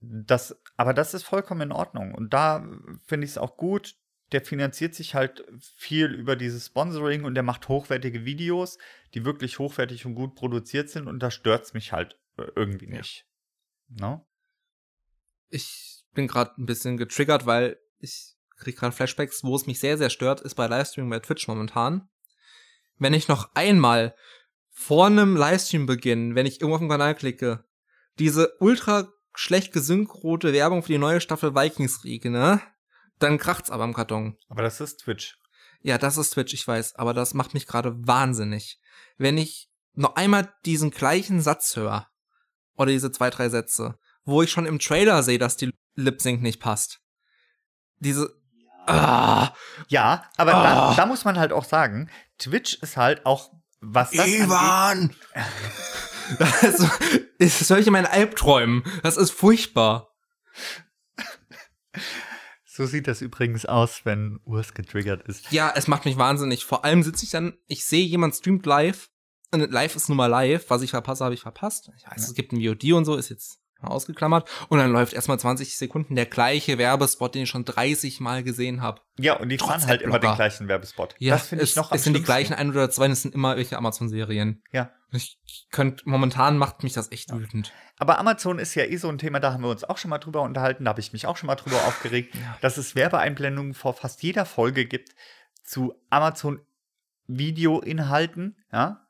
Das, 0.00 0.60
aber 0.76 0.92
das 0.92 1.14
ist 1.14 1.22
vollkommen 1.22 1.62
in 1.62 1.72
Ordnung. 1.72 2.14
Und 2.14 2.34
da 2.34 2.66
finde 3.06 3.24
ich 3.24 3.30
es 3.32 3.38
auch 3.38 3.56
gut. 3.56 3.94
Der 4.32 4.42
finanziert 4.42 4.94
sich 4.94 5.14
halt 5.14 5.44
viel 5.76 6.06
über 6.12 6.34
dieses 6.36 6.66
Sponsoring 6.66 7.24
und 7.24 7.34
der 7.34 7.44
macht 7.44 7.68
hochwertige 7.68 8.24
Videos, 8.24 8.76
die 9.14 9.24
wirklich 9.24 9.58
hochwertig 9.60 10.04
und 10.04 10.14
gut 10.16 10.34
produziert 10.34 10.90
sind. 10.90 11.06
Und 11.06 11.20
da 11.20 11.30
stört 11.30 11.64
es 11.64 11.74
mich 11.74 11.92
halt 11.92 12.18
irgendwie 12.54 12.86
Ja. 12.90 12.98
nicht. 12.98 13.26
Ne? 13.88 14.24
Ich 15.48 16.04
bin 16.12 16.26
gerade 16.26 16.52
ein 16.58 16.66
bisschen 16.66 16.96
getriggert, 16.96 17.46
weil 17.46 17.78
ich 17.98 18.34
kriege 18.56 18.78
gerade 18.78 18.94
Flashbacks, 18.94 19.44
wo 19.44 19.54
es 19.54 19.66
mich 19.66 19.80
sehr, 19.80 19.98
sehr 19.98 20.10
stört, 20.10 20.40
ist 20.40 20.54
bei 20.54 20.66
Livestream 20.66 21.08
bei 21.10 21.20
Twitch 21.20 21.46
momentan. 21.48 22.08
Wenn 22.98 23.14
ich 23.14 23.28
noch 23.28 23.54
einmal 23.54 24.14
vor 24.70 25.06
einem 25.06 25.36
Livestream-Beginn, 25.36 26.34
wenn 26.34 26.46
ich 26.46 26.60
irgendwo 26.60 26.74
auf 26.76 26.80
den 26.80 26.88
Kanal 26.88 27.14
klicke, 27.14 27.64
diese 28.18 28.56
ultra 28.60 29.12
schlecht 29.34 29.72
gesynchrote 29.72 30.52
Werbung 30.52 30.82
für 30.82 30.92
die 30.92 30.98
neue 30.98 31.20
Staffel 31.20 31.54
Vikings 31.54 32.00
kriege, 32.00 32.30
ne? 32.30 32.60
Dann 33.18 33.38
kracht's 33.38 33.70
aber 33.70 33.84
im 33.84 33.94
Karton. 33.94 34.36
Aber 34.48 34.62
das 34.62 34.80
ist 34.80 34.98
Twitch. 35.00 35.38
Ja, 35.82 35.98
das 35.98 36.16
ist 36.16 36.30
Twitch, 36.30 36.54
ich 36.54 36.66
weiß, 36.66 36.96
aber 36.96 37.14
das 37.14 37.34
macht 37.34 37.54
mich 37.54 37.66
gerade 37.66 37.94
wahnsinnig. 38.06 38.80
Wenn 39.18 39.38
ich 39.38 39.70
noch 39.94 40.16
einmal 40.16 40.52
diesen 40.64 40.90
gleichen 40.90 41.40
Satz 41.40 41.76
höre, 41.76 42.10
oder 42.76 42.90
diese 42.92 43.10
zwei, 43.12 43.30
drei 43.30 43.48
Sätze, 43.48 43.98
wo 44.24 44.42
ich 44.42 44.50
schon 44.50 44.66
im 44.66 44.78
Trailer 44.78 45.22
sehe, 45.22 45.38
dass 45.38 45.56
die 45.56 45.70
Lip 45.94 46.20
Sync 46.22 46.42
nicht 46.42 46.60
passt. 46.60 47.00
Diese. 47.98 48.30
Ah, 48.86 49.52
Ja, 49.88 50.24
aber 50.36 50.54
Ah. 50.54 50.90
da, 50.90 50.94
da 50.96 51.06
muss 51.06 51.24
man 51.24 51.38
halt 51.38 51.52
auch 51.52 51.64
sagen, 51.64 52.08
Twitch 52.38 52.74
ist 52.82 52.96
halt 52.96 53.26
auch, 53.26 53.50
was 53.80 54.10
das 54.10 54.26
Ivan! 54.26 55.14
Das, 56.40 56.62
ist- 56.64 56.90
das 57.38 57.70
höre 57.70 57.78
ich 57.78 57.86
in 57.86 57.92
meinen 57.92 58.06
Albträumen. 58.06 58.82
Das 59.04 59.16
ist 59.16 59.30
furchtbar. 59.30 60.08
So 62.64 62.84
sieht 62.86 63.06
das 63.06 63.22
übrigens 63.22 63.64
aus, 63.64 64.00
wenn 64.04 64.40
Urs 64.44 64.74
getriggert 64.74 65.22
ist. 65.28 65.50
Ja, 65.52 65.72
es 65.74 65.86
macht 65.86 66.04
mich 66.04 66.18
wahnsinnig. 66.18 66.64
Vor 66.64 66.84
allem 66.84 67.02
sitze 67.04 67.24
ich 67.24 67.30
dann, 67.30 67.56
ich 67.66 67.84
sehe, 67.86 68.04
jemand 68.04 68.34
streamt 68.34 68.66
live. 68.66 69.08
Live 69.60 69.96
ist 69.96 70.08
nun 70.08 70.16
mal 70.16 70.26
live. 70.26 70.68
Was 70.68 70.82
ich 70.82 70.90
verpasse, 70.90 71.24
habe 71.24 71.34
ich 71.34 71.40
verpasst. 71.40 71.90
Ich 71.96 72.04
weiß, 72.06 72.12
Ja. 72.16 72.24
es 72.24 72.34
gibt 72.34 72.52
ein 72.52 72.62
VOD 72.62 72.92
und 72.92 73.04
so, 73.04 73.16
ist 73.16 73.28
jetzt 73.30 73.58
ausgeklammert. 73.82 74.48
Und 74.68 74.78
dann 74.78 74.90
läuft 74.90 75.12
erstmal 75.12 75.38
20 75.38 75.76
Sekunden 75.76 76.16
der 76.16 76.24
gleiche 76.26 76.78
Werbespot, 76.78 77.34
den 77.34 77.42
ich 77.42 77.50
schon 77.50 77.64
30 77.64 78.20
Mal 78.20 78.42
gesehen 78.42 78.80
habe. 78.80 79.00
Ja, 79.18 79.34
und 79.36 79.50
die 79.50 79.58
fahren 79.58 79.86
halt 79.86 80.00
immer 80.02 80.18
den 80.18 80.34
gleichen 80.34 80.66
Werbespot. 80.66 81.14
Ja, 81.18 81.34
das 81.34 81.48
finde 81.48 81.64
ich 81.64 81.76
noch 81.76 81.90
am 81.92 81.96
Es 81.96 82.04
sind 82.04 82.14
die 82.16 82.22
gleichen 82.22 82.54
ein 82.54 82.70
oder 82.70 82.90
zwei, 82.90 83.06
es 83.08 83.22
sind 83.22 83.34
immer 83.34 83.56
welche 83.56 83.76
Amazon-Serien. 83.76 84.62
Ja. 84.72 84.90
Ich 85.12 85.38
könnte, 85.70 86.02
momentan 86.08 86.56
macht 86.58 86.82
mich 86.82 86.94
das 86.94 87.12
echt 87.12 87.32
wütend. 87.32 87.72
Aber 87.98 88.18
Amazon 88.18 88.58
ist 88.58 88.74
ja 88.74 88.84
eh 88.84 88.96
so 88.96 89.08
ein 89.08 89.18
Thema, 89.18 89.40
da 89.40 89.52
haben 89.52 89.62
wir 89.62 89.70
uns 89.70 89.84
auch 89.84 89.98
schon 89.98 90.08
mal 90.08 90.18
drüber 90.18 90.42
unterhalten, 90.42 90.84
da 90.84 90.88
habe 90.90 91.00
ich 91.00 91.12
mich 91.12 91.26
auch 91.26 91.36
schon 91.36 91.46
mal 91.46 91.54
drüber 91.54 91.76
aufgeregt, 91.86 92.34
Ja. 92.34 92.56
dass 92.62 92.78
es 92.78 92.94
Werbeeinblendungen 92.96 93.74
vor 93.74 93.92
fast 93.94 94.22
jeder 94.22 94.46
Folge 94.46 94.86
gibt 94.86 95.10
zu 95.62 95.94
Amazon 96.10 96.60
Videoinhalten, 97.26 98.56
ja. 98.72 99.05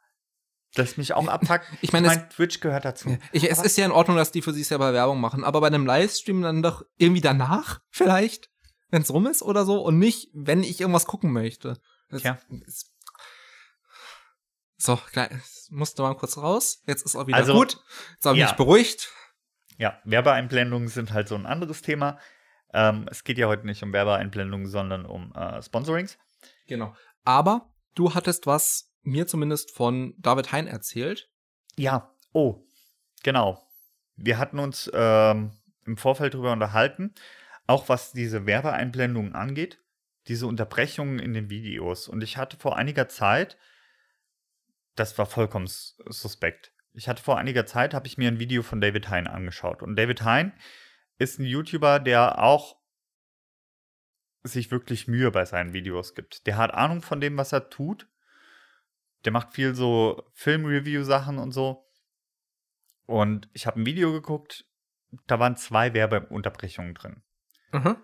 Das 0.76 0.97
mich 0.97 1.12
auch 1.14 1.26
abpackt. 1.26 1.66
Ich 1.80 1.92
meine, 1.92 2.09
es- 2.09 2.28
Twitch 2.35 2.61
gehört 2.61 2.85
dazu. 2.85 3.16
Ich, 3.33 3.50
es 3.50 3.61
ist 3.62 3.76
ja 3.76 3.85
in 3.87 3.90
Ordnung, 3.92 4.16
dass 4.16 4.30
die 4.30 4.42
für 4.42 4.52
sich 4.52 4.68
selber 4.68 4.92
Werbung 4.92 5.21
machen, 5.21 5.42
aber 5.42 5.61
bei 5.61 5.66
einem 5.66 5.87
Livestream 5.87 6.42
dann 6.42 6.62
doch 6.62 6.85
irgendwie 6.99 7.21
danach 7.21 7.80
vielleicht, 7.90 8.50
wenn 8.90 9.02
es 9.02 9.11
rum 9.12 9.26
ist 9.26 9.42
oder 9.42 9.64
so 9.64 9.80
und 9.83 9.99
nicht, 9.99 10.30
wenn 10.33 10.62
ich 10.62 10.80
irgendwas 10.80 11.06
gucken 11.06 11.33
möchte. 11.33 11.80
Das, 12.11 12.23
Tja. 12.23 12.38
ist- 12.66 12.92
so, 14.78 15.00
musste 15.71 16.02
mal 16.02 16.14
kurz 16.14 16.37
raus. 16.37 16.83
Jetzt 16.87 17.04
ist 17.06 17.16
auch 17.16 17.26
wieder 17.26 17.38
Also, 17.38 17.54
gut. 17.54 17.78
Jetzt 18.14 18.26
habe 18.26 18.37
ich 18.37 18.40
ja. 18.42 18.47
mich 18.49 18.56
beruhigt. 18.56 19.11
Ja, 19.78 19.99
Werbeeinblendungen 20.04 20.88
sind 20.88 21.12
halt 21.12 21.28
so 21.28 21.35
ein 21.35 21.47
anderes 21.47 21.83
Thema. 21.83 22.18
Ähm, 22.73 23.09
es 23.11 23.25
geht 23.25 23.38
ja 23.38 23.47
heute 23.47 23.66
nicht 23.66 23.83
um 23.83 23.92
Werbeeinblendungen, 23.92 24.66
sondern 24.66 25.06
um 25.06 25.33
äh, 25.35 25.62
Sponsorings. 25.62 26.18
Genau. 26.66 26.95
Aber 27.25 27.73
du 27.95 28.14
hattest 28.14 28.47
was 28.47 28.85
mir 29.06 29.26
zumindest 29.26 29.70
von 29.70 30.14
David 30.18 30.52
Hein 30.52 30.66
erzählt. 30.66 31.30
Ja, 31.76 32.14
oh, 32.32 32.66
genau. 33.22 33.66
Wir 34.16 34.38
hatten 34.38 34.58
uns 34.58 34.90
ähm, 34.92 35.52
im 35.84 35.96
Vorfeld 35.96 36.34
darüber 36.34 36.52
unterhalten, 36.52 37.14
auch 37.66 37.88
was 37.88 38.12
diese 38.12 38.46
Werbeeinblendungen 38.46 39.34
angeht, 39.34 39.82
diese 40.26 40.46
Unterbrechungen 40.46 41.18
in 41.18 41.34
den 41.34 41.50
Videos. 41.50 42.08
Und 42.08 42.22
ich 42.22 42.36
hatte 42.36 42.56
vor 42.56 42.76
einiger 42.76 43.08
Zeit, 43.08 43.56
das 44.94 45.16
war 45.18 45.26
vollkommen 45.26 45.66
sus- 45.66 45.96
suspekt. 46.06 46.72
Ich 46.94 47.08
hatte 47.08 47.22
vor 47.22 47.36
einiger 47.36 47.66
Zeit, 47.66 47.92
habe 47.92 48.06
ich 48.06 48.16
mir 48.18 48.28
ein 48.28 48.38
Video 48.38 48.62
von 48.62 48.80
David 48.80 49.10
Hein 49.10 49.26
angeschaut. 49.26 49.82
Und 49.82 49.96
David 49.96 50.22
Hein 50.22 50.52
ist 51.18 51.38
ein 51.38 51.44
YouTuber, 51.44 52.00
der 52.00 52.42
auch 52.42 52.76
sich 54.42 54.70
wirklich 54.70 55.06
Mühe 55.06 55.30
bei 55.30 55.44
seinen 55.44 55.75
Videos 55.75 56.14
gibt. 56.14 56.46
Der 56.46 56.56
hat 56.56 56.72
Ahnung 56.72 57.02
von 57.02 57.20
dem, 57.20 57.36
was 57.36 57.52
er 57.52 57.68
tut. 57.68 58.08
Der 59.25 59.32
macht 59.32 59.54
viel 59.54 59.75
so 59.75 60.23
Film-Review-Sachen 60.35 61.38
und 61.38 61.52
so. 61.52 61.85
Und 63.06 63.49
ich 63.52 63.66
habe 63.66 63.80
ein 63.80 63.87
Video 63.87 64.12
geguckt, 64.12 64.64
da 65.26 65.38
waren 65.38 65.56
zwei 65.56 65.94
Werbeunterbrechungen 65.94 66.94
drin. 66.94 67.23
Mhm. 67.73 67.96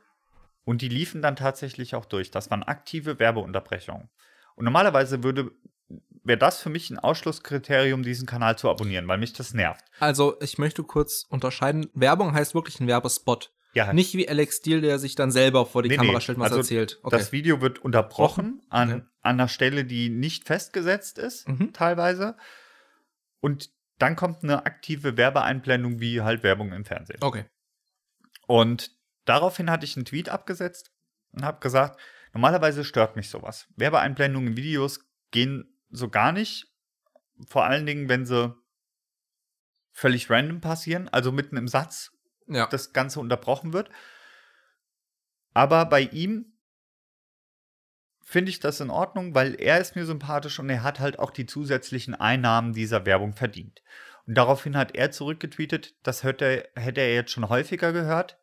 Und 0.64 0.81
die 0.83 0.88
liefen 0.88 1.23
dann 1.23 1.37
tatsächlich 1.37 1.95
auch 1.95 2.04
durch. 2.04 2.31
Das 2.31 2.50
waren 2.50 2.62
aktive 2.62 3.19
Werbeunterbrechungen. 3.19 4.11
Und 4.54 4.64
normalerweise 4.64 5.25
würde 5.25 5.50
wäre 6.25 6.38
das 6.38 6.61
für 6.61 6.71
mich 6.71 6.88
ein 6.90 6.99
Ausschlusskriterium, 7.00 8.04
diesen 8.04 8.26
Kanal 8.26 8.57
zu 8.57 8.71
abonnieren, 8.71 9.09
weil 9.09 9.19
mich 9.19 9.33
das 9.33 9.54
nervt. 9.54 9.85
Also, 9.99 10.37
ich 10.40 10.57
möchte 10.57 10.85
kurz 10.85 11.26
unterscheiden. 11.28 11.90
Werbung 11.95 12.33
heißt 12.33 12.54
wirklich 12.54 12.78
ein 12.81 12.87
Werbespot. 12.87 13.52
Ja, 13.75 13.92
Nicht 13.92 14.14
wie 14.14 14.28
Alex 14.28 14.59
Steele, 14.59 14.83
der 14.83 14.99
sich 14.99 15.14
dann 15.16 15.33
selber 15.33 15.66
vor 15.66 15.83
die 15.83 15.88
Nee, 15.88 15.97
Kamera 15.97 16.14
nee. 16.14 16.21
stellt 16.21 16.38
und 16.38 16.45
was 16.45 16.50
Also, 16.52 16.61
erzählt. 16.61 17.00
Okay. 17.02 17.16
das 17.16 17.33
Video 17.33 17.61
wird 17.61 17.78
unterbrochen 17.81 18.62
an, 18.69 18.92
Okay. 18.92 19.02
An 19.23 19.37
einer 19.41 19.49
Stelle, 19.49 19.85
die 19.85 20.09
nicht 20.11 20.45
festgesetzt 20.45 21.19
ist, 21.19 21.49
Mhm. 21.49 21.73
teilweise. 21.73 22.37
Und 23.41 23.71
dann 23.99 24.17
kommt 24.17 24.43
eine 24.43 24.67
aktive 24.67 25.17
Werbeeinblendung, 25.17 26.00
wie 26.00 26.21
halt 26.23 26.43
Werbung 26.43 26.73
im 26.73 26.85
Fernsehen. 26.85 27.19
okay. 27.23 27.45
Und 28.49 28.91
daraufhin 29.25 29.71
hatte 29.71 29.85
ich 29.85 29.97
einen 29.97 30.05
Tweet 30.05 30.29
abgesetzt 30.29 30.91
und 31.31 31.45
habe 31.45 31.61
gesagt, 31.61 31.99
normalerweise 32.33 32.85
stört 32.85 33.14
mich 33.17 33.31
sowas. 33.31 33.69
Werbeeinblendungen 33.76 34.49
in 34.50 34.57
Videos 34.57 35.00
gehen 35.31 35.79
so 35.91 36.09
gar 36.09 36.33
nicht. 36.33 36.67
Vor 37.47 37.64
allen 37.64 37.87
Dingen, 37.87 38.09
wenn 38.09 38.26
sie 38.26 38.55
völlig 39.93 40.29
random 40.29 40.61
passieren, 40.61 41.09
also 41.09 41.31
mitten 41.33 41.57
im 41.57 41.69
Satz 41.69 42.11
Ja. 42.49 42.67
das 42.67 42.93
Ganze 42.93 43.21
unterbrochen 43.21 43.73
wird. 43.73 43.88
Aber 45.55 45.85
bei 45.87 46.00
ihm 46.02 46.51
finde 48.23 48.50
ich 48.50 48.61
das 48.61 48.81
in 48.81 48.91
Ordnung, 48.91 49.35
weil 49.35 49.55
er 49.61 49.81
ist 49.81 49.97
mir 49.97 50.07
sympathisch 50.07 50.59
und 50.59 50.71
er 50.71 50.83
hat 50.83 51.00
halt 51.00 51.19
auch 51.19 51.31
die 51.31 51.47
zusätzlichen 51.47 52.14
Einnahmen 52.14 52.73
dieser 52.73 53.05
Werbung 53.05 53.35
verdient. 53.35 53.83
Und 54.26 54.37
daraufhin 54.37 54.76
hat 54.76 54.95
er 54.95 55.11
zurückgetweetet, 55.11 55.95
das 56.02 56.23
hätte, 56.23 56.69
hätte 56.76 57.00
er 57.00 57.14
jetzt 57.14 57.33
schon 57.33 57.49
häufiger 57.49 57.93
gehört. 57.93 58.38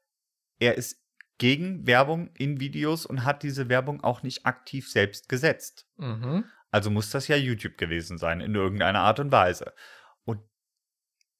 Er 0.59 0.75
ist 0.75 1.01
gegen 1.37 1.87
Werbung 1.87 2.31
in 2.35 2.59
Videos 2.59 3.05
und 3.05 3.23
hat 3.23 3.43
diese 3.43 3.69
Werbung 3.69 4.03
auch 4.03 4.23
nicht 4.23 4.45
aktiv 4.45 4.89
selbst 4.91 5.29
gesetzt. 5.29 5.87
Mhm. 5.95 6.43
Also 6.69 6.91
muss 6.91 7.09
das 7.09 7.27
ja 7.27 7.37
YouTube 7.37 7.77
gewesen 7.77 8.17
sein, 8.17 8.41
in 8.41 8.53
irgendeiner 8.53 8.99
Art 8.99 9.19
und 9.19 9.31
Weise. 9.31 9.73
Und 10.25 10.41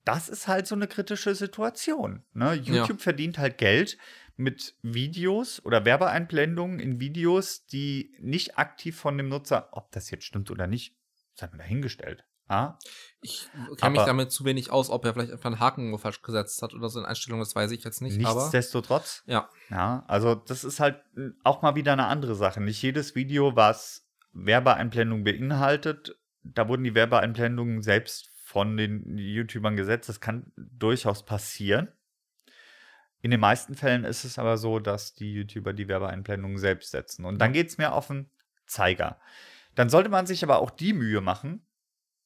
das 0.05 0.29
ist 0.29 0.47
halt 0.47 0.67
so 0.67 0.75
eine 0.75 0.87
kritische 0.87 1.35
Situation. 1.35 2.23
Ne? 2.33 2.53
YouTube 2.53 3.01
verdient 3.01 3.37
halt 3.37 3.57
Geld 3.57 3.97
mit 4.39 4.75
Videos 4.81 5.63
oder 5.65 5.83
Werbeeinblendungen 5.83 6.79
in 6.79 6.99
Videos, 6.99 7.65
die 7.65 8.15
nicht 8.19 8.57
aktiv 8.57 8.97
von 8.97 9.17
dem 9.17 9.27
Nutzer, 9.27 9.67
ob 9.73 9.91
das 9.91 10.09
jetzt 10.11 10.23
stimmt 10.23 10.49
oder 10.49 10.65
nicht, 10.65 10.95
sei 11.35 11.47
mal 11.47 11.57
dahingestellt. 11.57 12.23
Ah? 12.47 12.79
Ich 13.21 13.47
kenne 13.77 13.91
mich 13.91 14.05
damit 14.05 14.31
zu 14.31 14.45
wenig 14.45 14.71
aus, 14.71 14.89
ob 14.89 15.05
er 15.05 15.13
vielleicht 15.13 15.31
einfach 15.33 15.51
einen 15.51 15.59
Haken 15.59 15.99
falsch 15.99 16.21
gesetzt 16.21 16.61
hat 16.61 16.73
oder 16.73 16.89
so 16.89 16.99
in 16.99 17.05
Einstellungen, 17.05 17.43
das 17.43 17.53
weiß 17.53 17.69
ich 17.71 17.83
jetzt 17.83 18.01
nicht. 18.01 18.25
aber 18.25 18.39
Nichtsdestotrotz. 18.39 19.23
ja, 19.27 19.49
Ja, 19.69 20.03
also 20.07 20.35
das 20.35 20.63
ist 20.63 20.79
halt 20.79 21.03
auch 21.43 21.61
mal 21.61 21.75
wieder 21.75 21.93
eine 21.93 22.07
andere 22.07 22.33
Sache. 22.33 22.61
Nicht 22.61 22.81
jedes 22.81 23.15
Video, 23.15 23.55
was 23.55 24.07
Werbeeinblendung 24.31 25.25
beinhaltet, 25.25 26.17
da 26.43 26.67
wurden 26.69 26.85
die 26.85 26.95
Werbeeinblendungen 26.95 27.81
selbst 27.81 28.31
von 28.45 28.77
den 28.77 29.17
YouTubern 29.17 29.75
gesetzt. 29.75 30.09
Das 30.09 30.21
kann 30.21 30.51
durchaus 30.55 31.25
passieren. 31.25 31.91
In 33.21 33.31
den 33.31 33.39
meisten 33.39 33.75
Fällen 33.75 34.05
ist 34.05 34.23
es 34.23 34.39
aber 34.39 34.57
so, 34.57 34.79
dass 34.79 35.13
die 35.13 35.33
YouTuber 35.33 35.73
die 35.73 35.87
Werbeeinblendungen 35.87 36.57
selbst 36.57 36.91
setzen. 36.91 37.25
Und 37.25 37.39
dann 37.39 37.53
geht 37.53 37.67
es 37.67 37.77
mir 37.77 37.93
auf 37.93 38.07
den 38.07 38.29
Zeiger. 38.65 39.19
Dann 39.75 39.89
sollte 39.89 40.09
man 40.09 40.25
sich 40.25 40.43
aber 40.43 40.59
auch 40.59 40.71
die 40.71 40.93
Mühe 40.93 41.21
machen, 41.21 41.65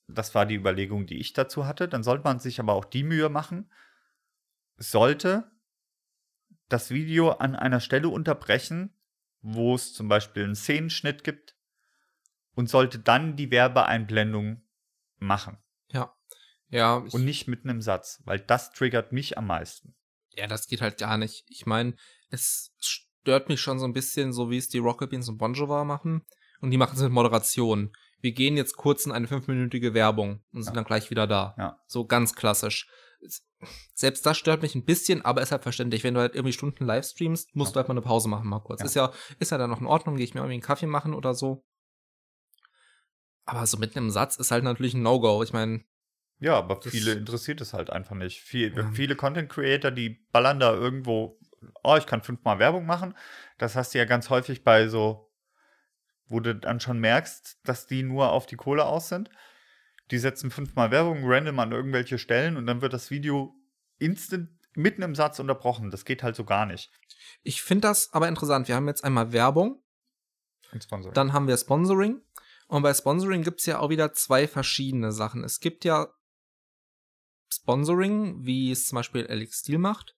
das 0.08 0.36
war 0.36 0.46
die 0.46 0.56
Überlegung, 0.56 1.06
die 1.06 1.20
ich 1.20 1.34
dazu 1.34 1.66
hatte, 1.66 1.88
dann 1.88 2.04
sollte 2.04 2.24
man 2.24 2.40
sich 2.40 2.60
aber 2.60 2.74
auch 2.74 2.86
die 2.86 3.04
Mühe 3.04 3.30
machen, 3.30 3.72
sollte 4.78 5.52
das 6.70 6.92
Video 6.92 7.32
an 7.32 7.56
einer 7.56 7.80
Stelle 7.80 8.10
unterbrechen, 8.10 8.94
wo 9.42 9.76
es 9.76 9.94
zum 9.94 10.08
Beispiel 10.08 10.44
einen 10.44 10.56
Szenenschnitt 10.56 11.24
gibt 11.24 11.56
und 12.56 12.70
sollte 12.70 13.00
dann 13.00 13.36
die 13.36 13.52
Werbeeinblendung 13.52 14.62
machen. 15.18 15.58
Ja. 15.92 16.16
Ja. 16.70 16.96
Und 16.96 17.24
nicht 17.24 17.48
mitten 17.48 17.70
im 17.70 17.82
Satz, 17.82 18.22
weil 18.26 18.40
das 18.40 18.72
triggert 18.72 19.12
mich 19.12 19.38
am 19.38 19.48
meisten. 19.48 19.96
Ja, 20.36 20.48
das 20.48 20.68
geht 20.68 20.82
halt 20.82 20.98
gar 20.98 21.18
nicht. 21.18 21.46
Ich 21.48 21.66
meine, 21.66 21.96
es 22.30 22.74
stört 22.80 23.50
mich 23.50 23.62
schon 23.62 23.80
so 23.80 23.86
ein 23.86 23.94
bisschen, 23.94 24.34
so 24.34 24.50
wie 24.50 24.58
es 24.58 24.70
die 24.70 24.80
Rocket 24.80 25.10
Beans 25.10 25.30
und 25.30 25.38
Bon 25.38 25.54
Jovi 25.54 25.86
machen. 25.86 26.26
Und 26.62 26.72
die 26.72 26.78
machen 26.78 26.96
es 26.96 27.02
mit 27.02 27.12
Moderation. 27.12 27.94
Wir 28.22 28.32
gehen 28.32 28.56
jetzt 28.56 28.78
kurz 28.78 29.06
in 29.06 29.12
eine 29.12 29.28
fünfminütige 29.28 29.94
Werbung 29.94 30.44
und 30.54 30.64
sind 30.64 30.74
ja. 30.74 30.76
dann 30.76 30.86
gleich 30.86 31.10
wieder 31.10 31.28
da. 31.28 31.56
Ja. 31.58 31.78
So 31.88 32.06
ganz 32.06 32.36
klassisch. 32.36 32.88
Selbst 33.94 34.26
das 34.26 34.38
stört 34.38 34.62
mich 34.62 34.76
ein 34.76 34.86
bisschen, 34.86 35.24
aber 35.24 35.42
ist 35.42 35.52
halt 35.52 35.64
verständlich. 35.64 36.04
Wenn 36.04 36.14
du 36.14 36.22
halt 36.22 36.36
irgendwie 36.36 36.54
Stunden 36.54 36.86
live 36.86 37.06
streamst, 37.06 37.56
musst 37.56 37.72
ja. 37.72 37.74
du 37.74 37.78
halt 37.80 37.88
mal 37.90 37.94
eine 37.94 38.02
Pause 38.02 38.30
machen, 38.30 38.48
mal 38.48 38.60
kurz. 38.60 38.82
Ist 38.82 38.96
ja, 38.96 39.12
ist 39.40 39.52
ja 39.52 39.58
dann 39.58 39.70
noch 39.70 39.82
in 39.82 39.88
Ordnung, 39.88 40.16
gehe 40.16 40.24
ich 40.24 40.34
mir 40.34 40.40
irgendwie 40.40 40.54
einen 40.54 40.62
Kaffee 40.62 40.86
machen 40.86 41.14
oder 41.14 41.34
so. 41.34 41.66
Aber 43.46 43.66
so 43.68 43.78
mitten 43.78 43.98
im 44.00 44.10
Satz 44.10 44.38
ist 44.38 44.52
halt 44.52 44.64
natürlich 44.64 44.94
ein 44.94 45.04
No-Go. 45.04 45.44
Ich 45.44 45.54
meine, 45.54 45.84
ja, 46.40 46.58
aber 46.58 46.82
viele 46.82 47.14
interessiert 47.14 47.62
es 47.62 47.74
halt 47.74 47.90
einfach 47.90 48.16
nicht. 48.16 48.42
Viel, 48.42 48.76
ja. 48.76 48.92
Viele 48.92 49.16
Content 49.16 49.50
Creator, 49.50 49.92
die 49.92 50.10
ballern 50.32 50.60
da 50.60 50.74
irgendwo, 50.74 51.40
oh, 51.84 51.96
ich 51.98 52.06
kann 52.06 52.22
fünfmal 52.22 52.60
Werbung 52.60 52.86
machen. 52.86 53.16
Das 53.58 53.76
hast 53.76 53.94
du 53.94 53.98
ja 53.98 54.06
ganz 54.06 54.30
häufig 54.30 54.64
bei 54.64 54.88
so 54.88 55.34
wo 56.34 56.40
du 56.40 56.56
dann 56.56 56.80
schon 56.80 57.00
merkst, 57.00 57.60
dass 57.64 57.88
die 57.88 58.04
nur 58.04 58.32
auf 58.32 58.46
die 58.46 58.56
Kohle 58.56 58.86
aus 58.86 59.10
sind. 59.10 59.30
Die 60.12 60.18
setzen 60.18 60.52
fünfmal 60.52 60.92
Werbung 60.92 61.22
random 61.24 61.60
an 61.60 61.72
irgendwelche 61.72 62.18
Stellen 62.18 62.58
und 62.58 62.66
dann 62.66 62.82
wird 62.82 62.94
das 62.94 63.10
Video 63.12 63.56
instant 64.00 64.50
mitten 64.76 65.04
im 65.04 65.16
Satz 65.16 65.40
unterbrochen. 65.40 65.92
Das 65.92 66.04
geht 66.04 66.24
halt 66.24 66.36
so 66.36 66.44
gar 66.44 66.66
nicht. 66.66 66.92
Ich 67.44 67.62
finde 67.62 67.88
das 67.88 68.12
aber 68.14 68.28
interessant. 68.28 68.68
Wir 68.68 68.76
haben 68.76 68.88
jetzt 68.88 69.04
einmal 69.04 69.32
Werbung. 69.32 69.82
Dann 71.14 71.34
haben 71.34 71.48
wir 71.48 71.56
Sponsoring. 71.56 72.22
Und 72.68 72.82
bei 72.82 72.94
Sponsoring 72.94 73.44
gibt 73.44 73.60
es 73.60 73.68
ja 73.68 73.80
auch 73.80 73.90
wieder 73.90 74.14
zwei 74.14 74.48
verschiedene 74.48 75.12
Sachen. 75.12 75.44
Es 75.44 75.60
gibt 75.60 75.86
ja 75.86 76.08
Sponsoring, 77.56 78.46
wie 78.46 78.72
es 78.72 78.88
zum 78.88 78.98
Beispiel 78.98 79.28
Alex 79.28 79.60
Steel 79.60 79.78
macht. 79.78 80.16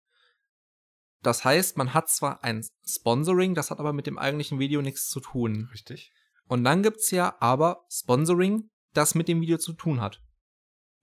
Das 1.22 1.44
heißt, 1.44 1.78
man 1.78 1.94
hat 1.94 2.10
zwar 2.10 2.44
ein 2.44 2.64
Sponsoring, 2.86 3.56
das 3.56 3.72
hat 3.72 3.80
aber 3.80 3.94
mit 3.94 4.06
dem 4.06 4.20
eigentlichen 4.20 4.60
Video 4.60 4.82
nichts 4.82 5.10
zu 5.10 5.20
tun. 5.20 5.70
Richtig. 5.72 6.12
Und 6.48 6.64
dann 6.64 6.84
gibt's 6.84 7.10
ja 7.12 7.36
aber 7.40 7.86
Sponsoring, 7.90 8.70
das 8.94 9.16
mit 9.16 9.28
dem 9.28 9.42
Video 9.42 9.58
zu 9.58 9.74
tun 9.74 10.02
hat. 10.02 10.22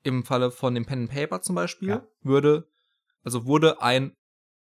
Im 0.04 0.24
Falle 0.24 0.50
von 0.50 0.74
dem 0.74 0.86
Pen 0.86 1.00
and 1.00 1.10
Paper 1.10 1.42
zum 1.42 1.56
Beispiel 1.56 1.88
ja. 1.88 2.06
würde, 2.22 2.68
also 3.24 3.46
wurde 3.46 3.82
ein, 3.82 4.14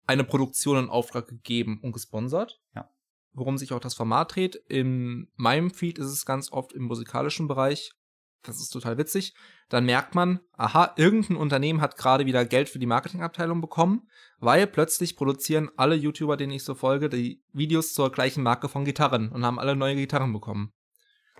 eine 0.07 0.23
Produktion 0.23 0.77
in 0.77 0.89
Auftrag 0.89 1.27
gegeben 1.27 1.79
und 1.81 1.91
gesponsert. 1.91 2.59
Ja. 2.75 2.89
Worum 3.33 3.57
sich 3.57 3.73
auch 3.73 3.79
das 3.79 3.93
Format 3.93 4.35
dreht. 4.35 4.55
In 4.55 5.31
meinem 5.35 5.71
Feed 5.71 5.97
ist 5.99 6.07
es 6.07 6.25
ganz 6.25 6.51
oft 6.51 6.73
im 6.73 6.83
musikalischen 6.83 7.47
Bereich 7.47 7.93
das 8.43 8.59
ist 8.59 8.69
total 8.69 8.97
witzig, 8.97 9.33
dann 9.69 9.85
merkt 9.85 10.15
man, 10.15 10.39
aha, 10.53 10.93
irgendein 10.97 11.37
Unternehmen 11.37 11.81
hat 11.81 11.97
gerade 11.97 12.25
wieder 12.25 12.45
Geld 12.45 12.69
für 12.69 12.79
die 12.79 12.85
Marketingabteilung 12.85 13.61
bekommen, 13.61 14.07
weil 14.39 14.67
plötzlich 14.67 15.15
produzieren 15.15 15.71
alle 15.77 15.95
YouTuber, 15.95 16.37
denen 16.37 16.53
ich 16.53 16.63
so 16.63 16.75
folge, 16.75 17.09
die 17.09 17.41
Videos 17.53 17.93
zur 17.93 18.11
gleichen 18.11 18.43
Marke 18.43 18.69
von 18.69 18.85
Gitarren 18.85 19.29
und 19.29 19.45
haben 19.45 19.59
alle 19.59 19.75
neue 19.75 19.95
Gitarren 19.95 20.33
bekommen. 20.33 20.73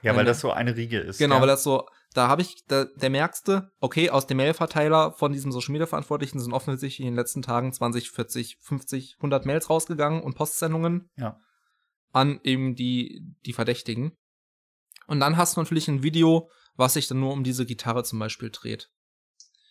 Ja, 0.04 0.16
weil 0.16 0.26
das 0.26 0.42
so 0.42 0.52
eine 0.52 0.76
Riege 0.76 1.00
ist. 1.00 1.18
Genau, 1.18 1.36
ja. 1.36 1.42
weil 1.42 1.48
das 1.48 1.64
so, 1.64 1.88
da 2.14 2.28
habe 2.28 2.42
ich, 2.42 2.66
da, 2.68 2.86
der 2.86 3.10
merkste, 3.10 3.72
okay, 3.80 4.10
aus 4.10 4.28
dem 4.28 4.38
Mailverteiler 4.38 5.14
von 5.14 5.32
diesem 5.32 5.52
Social 5.52 5.72
Media 5.72 5.88
Verantwortlichen 5.88 6.40
sind 6.40 6.54
offensichtlich 6.54 7.00
in 7.00 7.14
den 7.14 7.16
letzten 7.16 7.42
Tagen 7.42 7.72
20, 7.72 8.12
40, 8.12 8.58
50, 8.60 9.16
100 9.18 9.46
Mails 9.46 9.70
rausgegangen 9.70 10.22
und 10.22 10.36
Postsendungen. 10.36 11.10
Ja. 11.16 11.40
An 12.12 12.40
eben 12.44 12.76
die, 12.76 13.24
die 13.46 13.54
Verdächtigen. 13.54 14.12
Und 15.08 15.20
dann 15.20 15.38
hast 15.38 15.56
du 15.56 15.62
natürlich 15.62 15.88
ein 15.88 16.04
Video, 16.04 16.50
was 16.76 16.94
sich 16.94 17.08
dann 17.08 17.20
nur 17.20 17.34
um 17.34 17.44
diese 17.44 17.66
Gitarre 17.66 18.04
zum 18.04 18.20
Beispiel 18.20 18.50
dreht. 18.52 18.90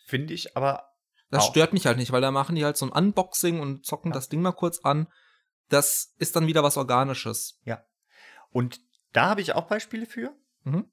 Finde 0.06 0.34
ich 0.34 0.56
aber. 0.56 0.88
Das 1.30 1.44
auch. 1.44 1.50
stört 1.50 1.72
mich 1.72 1.86
halt 1.86 1.96
nicht, 1.96 2.12
weil 2.12 2.20
da 2.20 2.30
machen 2.30 2.56
die 2.56 2.64
halt 2.64 2.76
so 2.76 2.86
ein 2.86 2.92
Unboxing 2.92 3.60
und 3.60 3.86
zocken 3.86 4.10
ja. 4.10 4.14
das 4.14 4.28
Ding 4.28 4.42
mal 4.42 4.52
kurz 4.52 4.80
an. 4.80 5.08
Das 5.68 6.14
ist 6.18 6.36
dann 6.36 6.46
wieder 6.46 6.62
was 6.62 6.76
Organisches. 6.76 7.58
Ja. 7.64 7.82
Und 8.50 8.80
da 9.12 9.30
habe 9.30 9.40
ich 9.40 9.54
auch 9.54 9.66
Beispiele 9.66 10.04
für. 10.04 10.36
Mhm. 10.64 10.90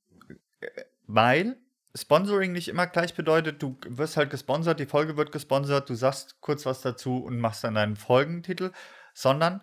Weil 1.08 1.58
Sponsoring 1.96 2.52
nicht 2.52 2.68
immer 2.68 2.88
gleich 2.88 3.16
bedeutet, 3.16 3.62
du 3.62 3.78
wirst 3.88 4.16
halt 4.16 4.30
gesponsert, 4.30 4.80
die 4.80 4.86
Folge 4.86 5.18
wird 5.18 5.32
gesponsert, 5.32 5.90
du 5.90 5.96
sagst 5.96 6.40
kurz 6.40 6.66
was 6.66 6.82
dazu 6.82 7.18
und 7.18 7.40
machst 7.40 7.64
dann 7.64 7.76
deinen 7.76 7.96
Folgentitel, 7.96 8.72
sondern 9.14 9.62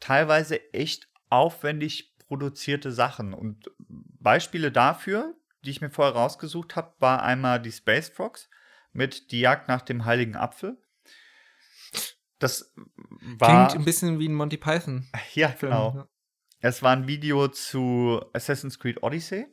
teilweise 0.00 0.72
echt 0.72 1.08
aufwendig 1.28 2.16
produzierte 2.26 2.92
Sachen. 2.92 3.32
Und 3.32 3.70
Beispiele 3.88 4.72
dafür, 4.72 5.34
die 5.64 5.70
ich 5.70 5.80
mir 5.80 5.90
vorher 5.90 6.14
rausgesucht 6.14 6.76
habe, 6.76 6.94
war 6.98 7.22
einmal 7.22 7.60
die 7.60 7.72
Space 7.72 8.08
Frogs 8.08 8.48
mit 8.92 9.30
Die 9.30 9.40
Jagd 9.40 9.68
nach 9.68 9.82
dem 9.82 10.04
heiligen 10.04 10.36
Apfel. 10.36 10.78
Das 12.38 12.72
war. 13.20 13.68
Klingt 13.68 13.80
ein 13.80 13.84
bisschen 13.84 14.18
wie 14.18 14.28
ein 14.28 14.34
Monty 14.34 14.56
Python. 14.56 15.08
Ja, 15.34 15.54
genau. 15.58 15.94
Ja. 15.94 16.08
Es 16.60 16.82
war 16.82 16.92
ein 16.92 17.06
Video 17.06 17.48
zu 17.48 18.22
Assassin's 18.32 18.78
Creed 18.78 19.02
Odyssey, 19.02 19.46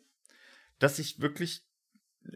das 0.79 0.97
sich 0.97 1.21
wirklich 1.21 1.65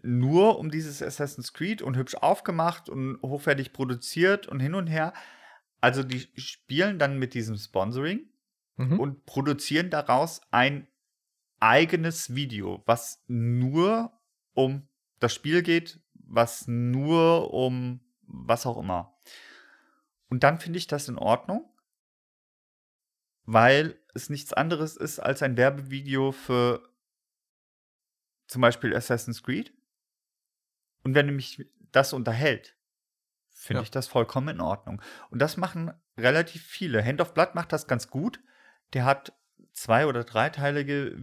nur 0.04 0.60
um 0.60 0.72
dieses 0.72 1.02
Assassin's 1.02 1.52
Creed 1.52 1.82
und 1.82 1.98
hübsch 1.98 2.16
aufgemacht 2.16 2.88
und 2.88 3.20
hochwertig 3.22 3.74
produziert 3.74 4.48
und 4.48 4.60
hin 4.60 4.76
und 4.76 4.88
her. 4.88 5.14
Also 5.82 6.04
die 6.04 6.30
spielen 6.38 7.00
dann 7.00 7.18
mit 7.18 7.34
diesem 7.34 7.58
Sponsoring 7.58 8.30
mhm. 8.78 9.00
und 9.00 9.26
produzieren 9.26 9.90
daraus 9.90 10.42
ein 10.52 10.88
eigenes 11.62 12.36
Video, 12.36 12.84
was 12.86 13.24
nur 13.28 14.12
um 14.54 14.88
das 15.20 15.34
Spiel 15.34 15.62
geht, 15.62 16.02
was 16.14 16.68
nur 16.68 17.54
um 17.54 18.02
was 18.24 18.66
auch 18.66 18.78
immer. 18.78 19.18
Und 20.30 20.44
dann 20.44 20.60
finde 20.60 20.80
ich 20.80 20.88
das 20.88 21.08
in 21.10 21.18
Ordnung, 21.18 21.70
weil 23.44 24.00
es 24.14 24.30
nichts 24.30 24.54
anderes 24.54 24.96
ist 24.96 25.20
als 25.20 25.44
ein 25.44 25.58
Werbevideo 25.58 26.32
für 26.32 26.90
zum 28.48 28.62
Beispiel 28.62 28.96
Assassin's 28.96 29.44
Creed. 29.44 29.74
Und 31.04 31.16
wenn 31.16 31.36
mich 31.36 31.66
das 31.92 32.14
unterhält, 32.14 32.76
finde 33.50 33.82
ja. 33.82 33.84
ich 33.84 33.92
das 33.92 34.08
vollkommen 34.08 34.50
in 34.50 34.62
Ordnung. 34.62 35.02
Und 35.30 35.40
das 35.40 35.58
machen 35.58 35.94
relativ 36.18 36.66
viele. 36.66 37.04
Hand 37.04 37.22
of 37.22 37.34
Blood 37.34 37.56
macht 37.56 37.72
das 37.74 37.88
ganz 37.88 38.10
gut. 38.10 38.40
Der 38.94 39.06
hat 39.06 39.34
zwei 39.74 40.06
oder 40.06 40.24
dreiteilige 40.24 41.18